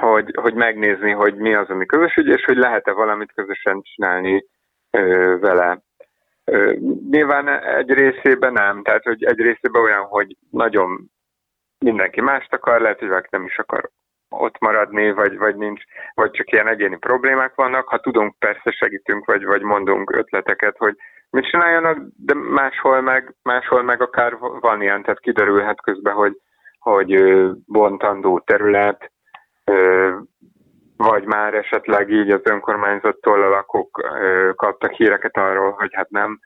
hogy, 0.00 0.30
hogy 0.34 0.54
megnézni, 0.54 1.10
hogy 1.10 1.34
mi 1.34 1.54
az, 1.54 1.68
ami 1.68 1.86
közös 1.86 2.16
ügy, 2.16 2.28
és 2.28 2.44
hogy 2.44 2.56
lehet-e 2.56 2.92
valamit 2.92 3.32
közösen 3.32 3.82
csinálni 3.82 4.46
ö, 4.90 5.36
vele. 5.40 5.82
Ö, 6.44 6.72
nyilván 7.10 7.48
egy 7.48 7.90
részében 7.90 8.52
nem, 8.52 8.82
tehát 8.82 9.02
hogy 9.02 9.24
egy 9.24 9.38
részében 9.38 9.82
olyan, 9.82 10.04
hogy 10.04 10.36
nagyon 10.50 11.10
mindenki 11.78 12.20
mást 12.20 12.52
akar, 12.52 12.80
lehet, 12.80 12.98
hogy 12.98 13.08
valaki 13.08 13.28
nem 13.30 13.44
is 13.44 13.58
akar 13.58 13.90
ott 14.28 14.58
maradni, 14.58 15.12
vagy, 15.12 15.38
vagy 15.38 15.56
nincs, 15.56 15.82
vagy 16.14 16.30
csak 16.30 16.52
ilyen 16.52 16.68
egyéni 16.68 16.96
problémák 16.96 17.54
vannak. 17.54 17.88
Ha 17.88 17.98
tudunk, 17.98 18.38
persze 18.38 18.70
segítünk, 18.70 19.24
vagy, 19.24 19.44
vagy 19.44 19.62
mondunk 19.62 20.16
ötleteket, 20.16 20.76
hogy 20.76 20.96
mit 21.30 21.50
csináljanak, 21.50 21.98
de 22.16 22.34
máshol 22.34 23.00
meg, 23.00 23.34
máshol 23.42 23.82
meg 23.82 24.02
akár 24.02 24.36
van 24.38 24.82
ilyen, 24.82 25.02
tehát 25.02 25.20
kiderülhet 25.20 25.80
közben, 25.80 26.14
hogy, 26.14 26.40
hogy 26.78 27.22
bontandó 27.66 28.38
terület, 28.38 29.11
vagy 30.96 31.24
már 31.24 31.54
esetleg 31.54 32.10
így 32.10 32.30
az 32.30 32.40
önkormányzattól 32.42 33.42
a 33.42 33.48
lakók 33.48 34.00
kaptak 34.56 34.92
híreket 34.92 35.36
arról, 35.36 35.70
hogy 35.70 35.94
hát 35.94 36.10
nem, 36.10 36.40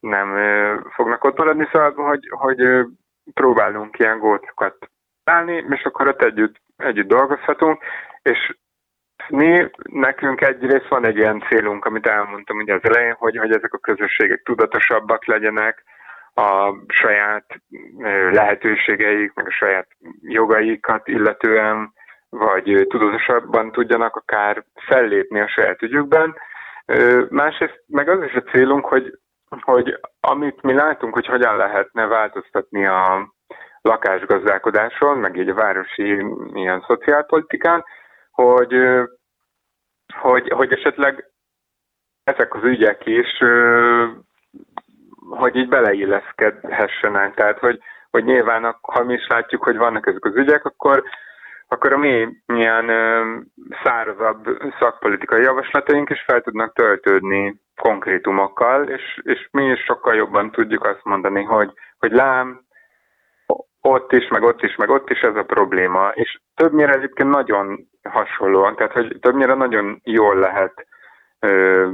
nem 0.00 0.36
fognak 0.94 1.24
ott 1.24 1.38
maradni, 1.38 1.68
szóval, 1.72 1.92
hogy, 1.92 2.28
hogy 2.30 2.86
próbálunk 3.34 3.98
ilyen 3.98 4.18
gócokat 4.18 4.76
állni, 5.24 5.64
és 5.70 5.82
akkor 5.84 6.08
ott 6.08 6.22
együtt, 6.22 6.56
együtt 6.76 7.08
dolgozhatunk, 7.08 7.82
és 8.22 8.56
mi, 9.28 9.70
nekünk 9.82 10.40
egyrészt 10.40 10.88
van 10.88 11.06
egy 11.06 11.16
ilyen 11.16 11.44
célunk, 11.48 11.84
amit 11.84 12.06
elmondtam 12.06 12.56
ugye 12.56 12.74
az 12.74 12.84
elején, 12.84 13.14
hogy, 13.18 13.36
hogy 13.36 13.50
ezek 13.50 13.72
a 13.72 13.78
közösségek 13.78 14.42
tudatosabbak 14.42 15.26
legyenek, 15.26 15.84
a 16.34 16.74
saját 16.86 17.44
lehetőségeik, 18.30 19.34
meg 19.34 19.46
a 19.46 19.50
saját 19.50 19.88
jogaikat 20.20 21.08
illetően, 21.08 21.92
vagy 22.30 22.86
tudatosabban 22.88 23.72
tudjanak 23.72 24.16
akár 24.16 24.64
fellépni 24.74 25.40
a 25.40 25.48
saját 25.48 25.82
ügyükben. 25.82 26.36
Másrészt 27.28 27.84
meg 27.86 28.08
az 28.08 28.22
is 28.22 28.34
a 28.34 28.42
célunk, 28.42 28.84
hogy, 28.84 29.18
hogy 29.60 30.00
amit 30.20 30.62
mi 30.62 30.72
látunk, 30.72 31.14
hogy 31.14 31.26
hogyan 31.26 31.56
lehetne 31.56 32.06
változtatni 32.06 32.86
a 32.86 33.32
lakásgazdálkodáson, 33.82 35.18
meg 35.18 35.36
így 35.36 35.48
a 35.48 35.54
városi 35.54 36.24
ilyen 36.52 36.84
szociálpolitikán, 36.86 37.84
hogy, 38.30 38.74
hogy, 40.14 40.48
hogy 40.48 40.72
esetleg 40.72 41.30
ezek 42.24 42.54
az 42.54 42.62
ügyek 42.62 43.06
is, 43.06 43.38
hogy 45.28 45.56
így 45.56 45.68
beleilleszkedhessenek. 45.68 47.34
Tehát, 47.34 47.58
hogy, 47.58 47.78
hogy 48.10 48.24
nyilván, 48.24 48.78
ha 48.80 49.04
mi 49.04 49.12
is 49.14 49.26
látjuk, 49.26 49.64
hogy 49.64 49.76
vannak 49.76 50.06
ezek 50.06 50.24
az 50.24 50.36
ügyek, 50.36 50.64
akkor 50.64 51.04
akkor 51.72 51.92
a 51.92 51.98
mi 51.98 52.28
milyen 52.46 52.86
szárazabb 53.82 54.58
szakpolitikai 54.78 55.42
javaslataink 55.42 56.10
is 56.10 56.22
fel 56.26 56.40
tudnak 56.40 56.74
töltődni 56.74 57.60
konkrétumokkal, 57.76 58.88
és, 58.88 59.20
és 59.22 59.48
mi 59.52 59.64
is 59.64 59.80
sokkal 59.80 60.14
jobban 60.14 60.50
tudjuk 60.50 60.84
azt 60.84 61.04
mondani, 61.04 61.42
hogy, 61.42 61.72
hogy 61.98 62.12
lám, 62.12 62.60
ott 63.80 64.12
is, 64.12 64.28
meg 64.28 64.42
ott 64.42 64.62
is, 64.62 64.76
meg 64.76 64.90
ott 64.90 65.10
is 65.10 65.20
ez 65.20 65.36
a 65.36 65.42
probléma. 65.42 66.08
És 66.14 66.40
többnyire 66.54 66.92
egyébként 66.92 67.30
nagyon 67.30 67.88
hasonlóan, 68.02 68.76
tehát 68.76 68.92
hogy 68.92 69.16
többnyire 69.20 69.54
nagyon 69.54 70.00
jól 70.04 70.36
lehet 70.36 70.86
ö, 71.38 71.88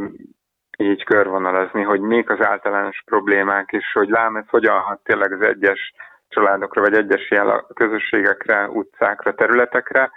így 0.79 1.05
körvonalazni, 1.05 1.83
hogy 1.83 2.01
mik 2.01 2.31
az 2.31 2.41
általános 2.41 3.03
problémák, 3.05 3.71
és 3.71 3.93
hogy 3.93 4.09
lám, 4.09 4.37
ez 4.37 4.49
hogyan 4.49 4.79
hat 4.79 5.01
tényleg 5.03 5.33
az 5.33 5.41
egyes 5.41 5.93
családokra, 6.37 6.81
vagy 6.81 6.95
egyes 6.95 7.31
ilyen 7.31 7.65
közösségekre, 7.75 8.69
utcákra, 8.69 9.35
területekre. 9.35 10.11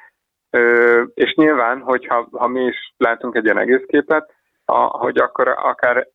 És 1.14 1.34
nyilván, 1.34 1.80
hogyha 1.82 2.28
ha 2.32 2.48
mi 2.48 2.64
is 2.64 2.94
látunk 2.98 3.36
egy 3.36 3.44
ilyen 3.44 3.58
egész 3.58 3.84
képet, 3.88 4.34
hogy 4.88 5.18
akkor 5.18 5.48
akár 5.48 6.08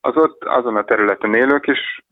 az 0.00 0.16
ott 0.16 0.44
azon 0.44 0.76
a 0.76 0.84
területen 0.84 1.34
élők 1.34 1.66
is, 1.66 2.04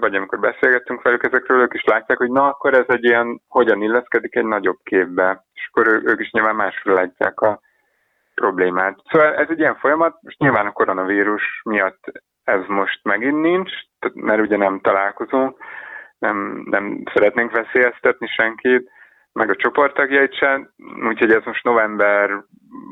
vagy 0.00 0.14
amikor 0.14 0.38
beszélgettünk 0.38 1.02
velük 1.02 1.24
ezekről, 1.24 1.60
ők 1.60 1.74
is 1.74 1.84
látják, 1.84 2.18
hogy 2.18 2.30
na, 2.30 2.48
akkor 2.48 2.74
ez 2.74 2.84
egy 2.86 3.04
ilyen, 3.04 3.40
hogyan 3.48 3.82
illeszkedik 3.82 4.36
egy 4.36 4.44
nagyobb 4.44 4.78
képbe, 4.82 5.44
és 5.52 5.68
akkor 5.70 5.86
ők 6.04 6.20
is 6.20 6.30
nyilván 6.30 6.54
másról 6.54 6.94
látják 6.94 7.40
a 7.40 7.60
problémát. 8.34 8.98
Szóval 9.10 9.34
ez 9.34 9.46
egy 9.50 9.58
ilyen 9.58 9.76
folyamat, 9.76 10.18
és 10.22 10.36
nyilván 10.36 10.66
a 10.66 10.72
koronavírus 10.72 11.60
miatt 11.64 12.04
ez 12.44 12.60
most 12.66 13.04
megint 13.04 13.40
nincs, 13.40 13.72
mert 14.14 14.40
ugye 14.40 14.56
nem 14.56 14.80
találkozunk, 14.80 15.58
nem, 16.18 16.62
nem 16.64 17.02
szeretnénk 17.14 17.50
veszélyeztetni 17.50 18.26
senkit, 18.26 18.90
meg 19.32 19.50
a 19.50 19.56
csoporttagjait 19.56 20.34
sem, 20.34 20.70
úgyhogy 21.08 21.32
ez 21.32 21.44
most 21.44 21.64
november 21.64 22.44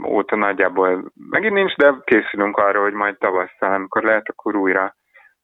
óta 0.07 0.37
nagyjából 0.37 1.13
megint 1.31 1.53
nincs, 1.53 1.75
de 1.77 1.95
készülünk 2.05 2.57
arra, 2.57 2.81
hogy 2.83 2.93
majd 2.93 3.19
tavasszal, 3.19 3.75
amikor 3.75 4.03
lehet, 4.03 4.29
akkor 4.29 4.57
újra 4.57 4.97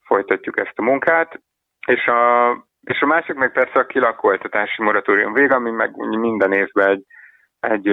folytatjuk 0.04 0.58
ezt 0.58 0.78
a 0.78 0.82
munkát. 0.82 1.40
És 1.86 2.06
a, 2.06 2.50
és 2.80 3.00
a 3.00 3.06
másik 3.06 3.34
meg 3.34 3.52
persze 3.52 3.78
a 3.78 3.86
kilakoltatási 3.86 4.82
moratórium 4.82 5.32
vége, 5.32 5.54
ami 5.54 5.70
meg 5.70 5.96
minden 5.96 6.52
évben 6.52 6.88
egy, 6.88 7.04
egy, 7.60 7.88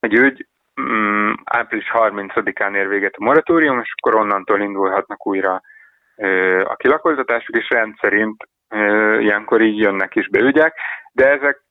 egy 0.00 0.14
ügy, 0.14 0.46
mm, 0.80 1.32
április 1.44 1.90
30-án 1.92 2.76
ér 2.76 2.88
véget 2.88 3.14
a 3.16 3.24
moratórium, 3.24 3.80
és 3.80 3.94
akkor 3.96 4.20
onnantól 4.20 4.60
indulhatnak 4.60 5.26
újra 5.26 5.60
a 6.64 6.76
kilakoltatások, 6.76 7.56
és 7.56 7.68
rendszerint 7.70 8.48
ilyenkor 9.20 9.60
így 9.60 9.78
jönnek 9.78 10.14
is 10.14 10.28
be 10.28 10.40
ügyek, 10.40 10.74
de 11.12 11.30
ezek, 11.30 11.62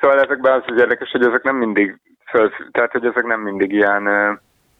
szóval 0.00 0.20
ezekben 0.20 0.52
az, 0.52 0.62
az 0.66 0.80
érdekes, 0.80 1.10
hogy 1.10 1.24
ezek 1.26 1.42
nem 1.42 1.56
mindig 1.56 1.98
föl, 2.30 2.52
tehát 2.70 2.92
hogy 2.92 3.04
ezek 3.04 3.24
nem 3.24 3.40
mindig 3.40 3.72
ilyen 3.72 4.02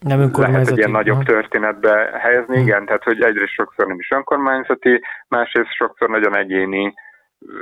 nem 0.02 0.30
lehet 0.32 0.68
egy 0.68 0.76
ilyen 0.76 0.90
nagyobb 0.90 1.22
történetbe 1.22 2.18
helyezni, 2.20 2.54
hmm. 2.54 2.66
igen, 2.66 2.86
tehát 2.86 3.02
hogy 3.02 3.22
egyrészt 3.22 3.52
sokszor 3.52 3.86
nem 3.86 3.98
is 3.98 4.10
önkormányzati, 4.10 5.00
másrészt 5.28 5.74
sokszor 5.74 6.08
nagyon 6.08 6.36
egyéni 6.36 6.94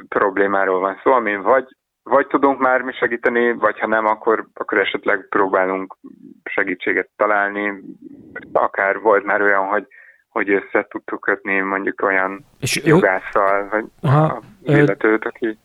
problémáról 0.09 0.81
van 0.81 1.01
szó, 1.03 1.13
amin 1.13 1.43
vagy, 1.43 1.65
vagy 2.03 2.27
tudunk 2.27 2.59
már 2.59 2.83
mi 2.83 2.93
segíteni, 2.93 3.53
vagy 3.53 3.79
ha 3.79 3.87
nem, 3.87 4.07
akkor, 4.07 4.47
akkor 4.55 4.79
esetleg 4.79 5.27
próbálunk 5.29 5.97
segítséget 6.45 7.09
találni. 7.17 7.83
Akár 8.53 9.01
volt 9.01 9.25
már 9.25 9.43
olyan, 9.43 9.67
hogy 9.67 9.87
hogy 10.31 10.51
össze 10.51 10.87
tudtuk 10.91 11.21
kötni 11.21 11.61
mondjuk 11.61 12.03
olyan 12.03 12.45
és 12.61 12.81
jogásszal, 12.85 13.69
vagy 13.71 13.85
Aha, 14.01 14.43
illetőt, 14.63 15.25
aki... 15.25 15.59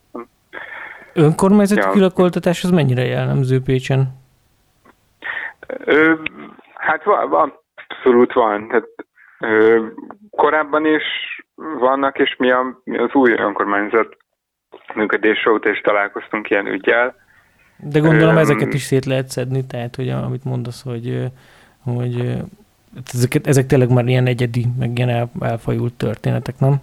Önkormányzati 1.14 1.82
ja. 1.82 1.90
kilakoltatás 1.90 2.64
az 2.64 2.70
mennyire 2.70 3.04
jellemző 3.04 3.62
Pécsen? 3.62 4.24
Ö, 5.68 6.14
hát 6.74 7.04
van, 7.04 7.30
van, 7.30 7.54
abszolút 7.76 8.34
van. 8.34 8.68
Tehát, 8.68 8.88
ö, 9.40 9.86
korábban 10.30 10.86
is 10.86 11.04
vannak, 11.80 12.20
és 12.20 12.36
mi, 12.38 12.52
a, 12.52 12.82
mi 12.84 12.98
az 12.98 13.14
új 13.14 13.32
önkormányzat 13.32 14.18
működés 14.94 15.46
óta 15.46 15.70
is 15.70 15.82
találkoztunk 15.82 16.50
ilyen 16.50 16.68
ügyel. 16.68 17.16
De 17.78 18.00
gondolom 18.00 18.36
Ö, 18.36 18.40
ezeket 18.40 18.74
is 18.74 18.82
szét 18.82 19.06
lehet 19.06 19.28
szedni, 19.28 19.66
tehát 19.66 19.96
hogy 19.96 20.10
amit 20.10 20.44
mondasz, 20.44 20.84
hogy, 20.84 21.24
hogy 21.84 22.38
ezek, 23.14 23.48
ezek 23.48 23.66
tényleg 23.66 23.90
már 23.94 24.06
ilyen 24.06 24.26
egyedi, 24.26 24.66
meg 24.80 24.98
ilyen 24.98 25.10
el, 25.10 25.30
elfajult 25.40 25.94
történetek, 25.94 26.56
nem? 26.60 26.74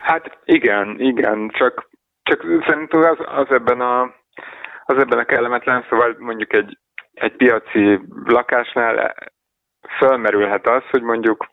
Hát 0.00 0.38
igen, 0.44 0.96
igen, 0.98 1.50
csak, 1.58 1.88
csak 2.22 2.40
szerintem 2.66 3.00
az, 3.00 3.18
az 3.26 3.46
ebben 3.50 3.80
a 3.80 4.18
az 4.90 4.98
ebben 4.98 5.18
a 5.18 5.24
kellemetlen, 5.24 5.84
szóval 5.88 6.16
mondjuk 6.18 6.52
egy, 6.52 6.78
egy 7.12 7.36
piaci 7.36 8.00
lakásnál 8.24 9.14
fölmerülhet 9.98 10.66
az, 10.66 10.82
hogy 10.90 11.02
mondjuk 11.02 11.48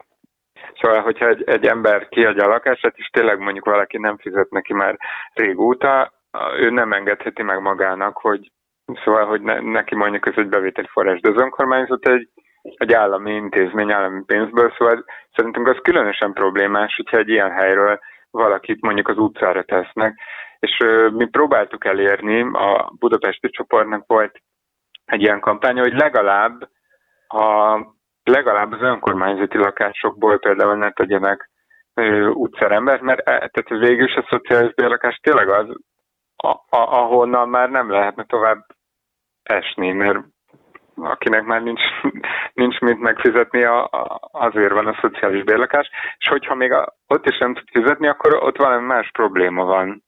Szóval, 0.81 1.01
hogyha 1.01 1.27
egy, 1.27 1.43
egy 1.43 1.65
ember 1.65 2.09
kiadja 2.09 2.43
a 2.43 2.47
lakását, 2.47 2.97
és 2.97 3.07
tényleg 3.07 3.39
mondjuk 3.39 3.65
valaki 3.65 3.97
nem 3.97 4.17
fizet 4.17 4.49
neki 4.49 4.73
már 4.73 4.97
régóta, 5.33 6.13
ő 6.57 6.69
nem 6.69 6.93
engedheti 6.93 7.43
meg 7.43 7.61
magának, 7.61 8.17
hogy 8.17 8.51
szóval, 9.03 9.25
hogy 9.25 9.41
ne, 9.41 9.59
neki 9.59 9.95
mondjuk 9.95 10.25
ez 10.25 10.33
egy 10.35 10.47
bevételi 10.47 10.87
forrás, 10.91 11.19
de 11.19 11.29
az 11.29 11.41
önkormányzat 11.41 12.07
egy, 12.07 12.29
egy 12.75 12.93
állami 12.93 13.33
intézmény, 13.33 13.91
állami 13.91 14.23
pénzből, 14.25 14.73
szóval 14.77 15.05
szerintünk 15.35 15.67
az 15.67 15.77
különösen 15.81 16.33
problémás, 16.33 16.95
hogyha 16.95 17.17
egy 17.17 17.29
ilyen 17.29 17.51
helyről 17.51 17.99
valakit 18.31 18.81
mondjuk 18.81 19.07
az 19.07 19.17
utcára 19.17 19.63
tesznek. 19.63 20.19
És 20.59 20.83
mi 21.11 21.25
próbáltuk 21.25 21.85
elérni, 21.85 22.41
a 22.41 22.91
budapesti 22.99 23.49
csoportnak 23.49 24.03
volt 24.07 24.41
egy 25.05 25.21
ilyen 25.21 25.39
kampánya, 25.39 25.81
hogy 25.81 25.93
legalább 25.93 26.69
a 27.27 27.79
legalább 28.23 28.71
az 28.71 28.81
önkormányzati 28.81 29.57
lakásokból 29.57 30.39
például 30.39 30.75
ne 30.75 30.91
tegyenek 30.91 31.49
utcárembert, 32.33 33.01
mert 33.01 33.19
e, 33.19 33.23
tehát 33.23 33.69
végül 33.69 34.05
is 34.05 34.15
a 34.15 34.27
szociális 34.29 34.73
bérlakás 34.73 35.19
tényleg 35.23 35.49
az, 35.49 35.67
a, 36.35 36.47
a, 36.47 36.65
ahonnan 36.69 37.49
már 37.49 37.69
nem 37.69 37.91
lehetne 37.91 38.25
tovább 38.25 38.65
esni, 39.43 39.91
mert 39.91 40.19
akinek 41.01 41.43
már 41.43 41.61
nincs, 41.61 41.81
nincs 42.53 42.79
mit 42.79 42.99
megfizetni, 42.99 43.63
a, 43.63 43.83
a, 43.83 44.19
azért 44.31 44.73
van 44.73 44.87
a 44.87 44.97
szociális 45.01 45.43
bérlakás, 45.43 45.89
és 46.17 46.27
hogyha 46.27 46.55
még 46.55 46.71
a, 46.71 46.95
ott 47.07 47.29
is 47.29 47.37
nem 47.37 47.53
tud 47.53 47.67
fizetni, 47.71 48.07
akkor 48.07 48.33
ott 48.33 48.57
valami 48.57 48.85
más 48.85 49.09
probléma 49.11 49.63
van. 49.63 50.05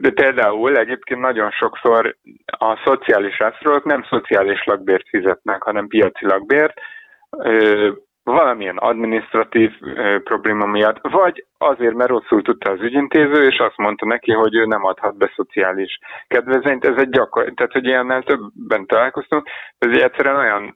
De 0.00 0.10
például 0.14 0.76
egyébként 0.76 1.20
nagyon 1.20 1.50
sokszor 1.50 2.16
a 2.46 2.80
szociális 2.84 3.38
rászorulók 3.38 3.84
nem 3.84 4.02
szociális 4.02 4.64
lakbért 4.64 5.08
fizetnek, 5.08 5.62
hanem 5.62 5.86
piaci 5.86 6.26
lakbért, 6.26 6.80
valamilyen 8.24 8.76
administratív 8.76 9.72
probléma 10.24 10.66
miatt, 10.66 10.98
vagy 11.02 11.46
azért, 11.58 11.94
mert 11.94 12.10
rosszul 12.10 12.42
tudta 12.42 12.70
az 12.70 12.80
ügyintéző, 12.80 13.46
és 13.46 13.58
azt 13.58 13.76
mondta 13.76 14.06
neki, 14.06 14.32
hogy 14.32 14.54
ő 14.54 14.64
nem 14.64 14.84
adhat 14.84 15.16
be 15.16 15.32
szociális 15.36 15.98
kedvezményt. 16.26 16.84
Ez 16.84 16.96
egy 16.96 17.08
gyakor, 17.08 17.52
tehát 17.54 17.72
hogy 17.72 17.84
ilyennel 17.84 18.22
többen 18.22 18.86
találkoztunk, 18.86 19.48
ez 19.78 20.02
egyszerűen 20.02 20.36
olyan 20.36 20.74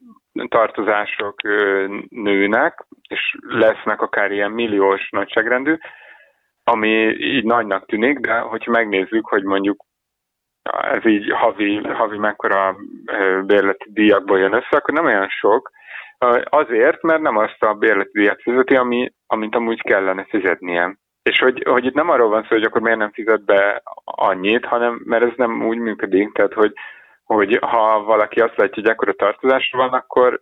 tartozások 0.48 1.42
nőnek, 2.08 2.86
és 3.08 3.36
lesznek 3.40 4.00
akár 4.00 4.32
ilyen 4.32 4.50
milliós 4.50 5.08
nagyságrendű, 5.10 5.76
ami 6.64 6.88
így 7.18 7.44
nagynak 7.44 7.86
tűnik, 7.86 8.18
de 8.18 8.38
hogyha 8.38 8.70
megnézzük, 8.70 9.26
hogy 9.26 9.42
mondjuk 9.42 9.84
ez 10.80 11.06
így 11.06 11.30
havi, 11.30 11.88
havi 11.88 12.18
mekkora 12.18 12.76
bérleti 13.44 13.92
díjakból 13.92 14.38
jön 14.38 14.52
össze, 14.52 14.76
akkor 14.76 14.94
nem 14.94 15.04
olyan 15.04 15.28
sok, 15.28 15.70
azért, 16.44 17.02
mert 17.02 17.20
nem 17.20 17.36
azt 17.36 17.62
a 17.62 17.74
bérleti 17.74 18.10
díjat 18.12 18.42
fizeti, 18.42 18.76
ami, 18.76 19.12
amit 19.26 19.54
amúgy 19.54 19.82
kellene 19.82 20.24
fizetnie. 20.24 20.98
És 21.22 21.38
hogy, 21.38 21.62
hogy 21.68 21.84
itt 21.84 21.94
nem 21.94 22.10
arról 22.10 22.28
van 22.28 22.42
szó, 22.42 22.48
hogy 22.48 22.62
akkor 22.62 22.80
miért 22.80 22.98
nem 22.98 23.12
fizet 23.12 23.44
be 23.44 23.82
annyit, 24.04 24.64
hanem 24.64 25.00
mert 25.04 25.24
ez 25.24 25.32
nem 25.36 25.66
úgy 25.66 25.78
működik, 25.78 26.32
tehát 26.32 26.52
hogy, 26.52 26.72
hogy 27.24 27.58
ha 27.60 28.02
valaki 28.02 28.40
azt 28.40 28.56
látja, 28.56 28.82
hogy 28.82 28.88
ekkora 28.88 29.12
tartozásra 29.12 29.78
van, 29.78 29.92
akkor 29.92 30.40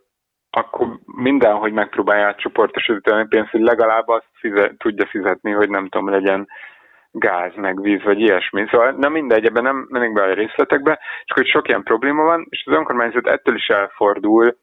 akkor 0.56 0.86
mindenhogy 1.04 1.72
megpróbálja 1.72 2.26
átcsoportosítani 2.26 3.22
a 3.22 3.26
pénzt, 3.28 3.50
hogy 3.50 3.60
legalább 3.60 4.08
azt 4.08 4.28
fizet, 4.32 4.78
tudja 4.78 5.06
fizetni, 5.06 5.50
hogy 5.50 5.68
nem 5.68 5.88
tudom, 5.88 6.08
legyen 6.08 6.48
gáz, 7.10 7.52
meg 7.54 7.80
víz, 7.80 8.02
vagy 8.02 8.20
ilyesmi. 8.20 8.66
Szóval 8.70 8.90
nem 8.90 9.12
mindegy, 9.12 9.44
ebben 9.44 9.62
nem 9.62 9.86
mennék 9.88 10.12
be 10.12 10.22
a 10.22 10.34
részletekbe, 10.34 10.98
csak 11.24 11.36
hogy 11.36 11.46
sok 11.46 11.68
ilyen 11.68 11.82
probléma 11.82 12.22
van, 12.22 12.46
és 12.48 12.62
az 12.66 12.72
önkormányzat 12.72 13.26
ettől 13.26 13.54
is 13.54 13.66
elfordul, 13.66 14.56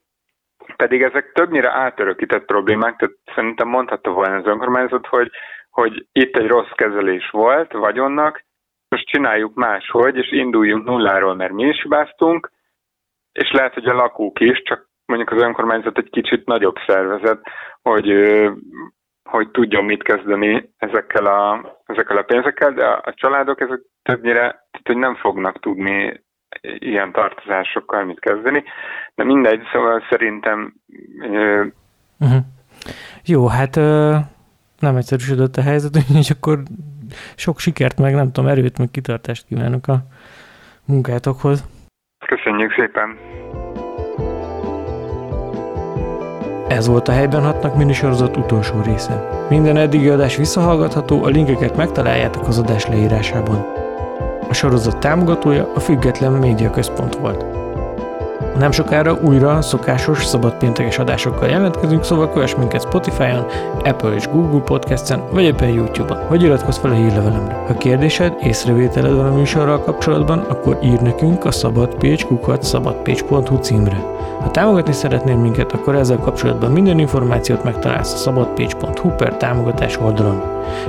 pedig 0.82 1.02
ezek 1.02 1.32
többnyire 1.32 1.72
átörökített 1.72 2.46
problémák, 2.46 2.96
tehát 2.96 3.16
szerintem 3.36 3.68
mondhatta 3.68 4.12
volna 4.12 4.36
az 4.36 4.46
önkormányzat, 4.46 5.08
hogy, 5.08 5.32
hogy 5.70 6.08
itt 6.12 6.38
egy 6.38 6.48
rossz 6.48 6.74
kezelés 6.76 7.30
volt 7.30 7.72
vagyonnak, 7.72 8.44
most 8.90 9.06
csináljuk 9.08 9.54
máshogy, 9.54 10.16
és 10.16 10.32
induljunk 10.32 10.86
nulláról, 10.86 11.36
mert 11.36 11.52
mi 11.52 11.64
is 11.64 11.82
hibáztunk, 11.82 12.52
és 13.32 13.52
lehet, 13.52 13.74
hogy 13.74 13.86
a 13.86 13.94
lakók 13.94 14.40
is, 14.40 14.62
csak 14.62 14.90
mondjuk 15.06 15.32
az 15.32 15.42
önkormányzat 15.42 15.98
egy 15.98 16.10
kicsit 16.10 16.46
nagyobb 16.46 16.76
szervezet, 16.88 17.42
hogy, 17.82 18.10
hogy 19.30 19.52
tudjon 19.52 19.86
mit 19.86 20.04
kezdeni 20.04 20.74
ezekkel 20.78 21.26
a, 21.26 21.72
ezekkel 21.86 22.18
a 22.18 22.24
pénzekkel, 22.24 22.74
de 22.74 22.86
a 22.86 23.14
családok 23.14 23.62
ezek 23.62 23.80
többnyire, 24.04 24.40
tehát, 24.40 24.88
hogy 24.88 24.98
nem 24.98 25.16
fognak 25.16 25.60
tudni 25.60 26.24
ilyen 26.62 27.12
tartozásokkal 27.12 28.04
mit 28.04 28.20
kezdeni, 28.20 28.64
de 29.16 29.24
mindegy, 29.24 29.62
szóval 29.72 30.04
szerintem... 30.10 30.74
Uh-huh. 32.20 32.42
Jó, 33.26 33.48
hát 33.48 33.76
nem 34.80 34.96
egyszerűsödött 34.96 35.56
a 35.56 35.62
helyzet, 35.62 35.96
és 36.22 36.30
akkor 36.30 36.60
sok 37.36 37.60
sikert, 37.60 38.00
meg 38.00 38.14
nem 38.14 38.32
tudom, 38.32 38.50
erőt, 38.50 38.78
meg 38.78 38.92
kitartást 38.92 39.46
kívánok 39.48 39.88
a 39.88 39.98
munkátokhoz. 40.86 41.64
Köszönjük 42.26 42.74
szépen! 42.74 43.18
Ez 46.68 46.88
volt 46.88 47.08
a 47.08 47.12
Helyben 47.12 47.44
Hatnak 47.44 47.76
minisorozat 47.76 48.38
utolsó 48.38 48.82
része. 48.82 49.46
Minden 49.50 49.78
eddigi 49.78 50.10
adás 50.10 50.38
visszahallgatható, 50.38 51.24
a 51.24 51.28
linkeket 51.28 51.76
megtaláljátok 51.78 52.48
az 52.48 52.60
adás 52.60 52.88
leírásában. 52.88 53.81
A 54.52 54.54
sorozat 54.54 54.98
támogatója 54.98 55.72
a 55.76 55.80
Független 55.80 56.32
Média 56.32 56.70
Központ 56.70 57.16
volt. 57.16 57.46
Nem 58.58 58.72
sokára 58.72 59.18
újra 59.22 59.62
szokásos 59.62 60.26
szabadpénteges 60.26 60.98
adásokkal 61.00 61.48
jelentkezünk, 61.48 62.04
szóval 62.04 62.32
kövess 62.32 62.56
minket 62.56 62.82
Spotify-on, 62.82 63.46
Apple 63.84 64.14
és 64.14 64.28
Google 64.28 64.60
Podcast-en, 64.60 65.24
vagy 65.32 65.44
éppen 65.44 65.70
YouTube-on, 65.70 66.20
vagy 66.30 66.44
iratkozz 66.44 66.78
fel 66.78 66.92
a 66.92 66.94
hírlevelemre. 66.94 67.64
Ha 67.68 67.74
kérdésed, 67.74 68.34
észrevételed 68.42 69.16
van 69.16 69.26
a 69.26 69.36
műsorral 69.36 69.80
kapcsolatban, 69.80 70.40
akkor 70.40 70.78
ír 70.84 71.02
nekünk 71.02 71.46
a 71.46 71.52
szabadpécs.kukat 71.52 72.64
szabadpécs.hu 72.64 73.58
címre. 73.58 73.98
Ha 74.42 74.52
támogatni 74.52 74.94
szeretnél 74.94 75.36
minket, 75.36 75.72
akkor 75.72 75.96
ezzel 75.96 76.18
kapcsolatban 76.18 76.72
minden 76.72 77.00
információt 77.00 77.64
megtalálsz 77.64 78.14
a 78.14 78.18
szabadpécs.hu 78.18 79.10
per 79.10 79.38
támogatás 79.38 79.98
oldalon. 79.98 80.42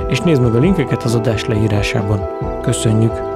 És 0.07 0.19
nézd 0.19 0.41
meg 0.41 0.55
a 0.55 0.59
linkeket 0.59 1.03
az 1.03 1.15
adás 1.15 1.45
leírásában. 1.45 2.29
Köszönjük! 2.61 3.32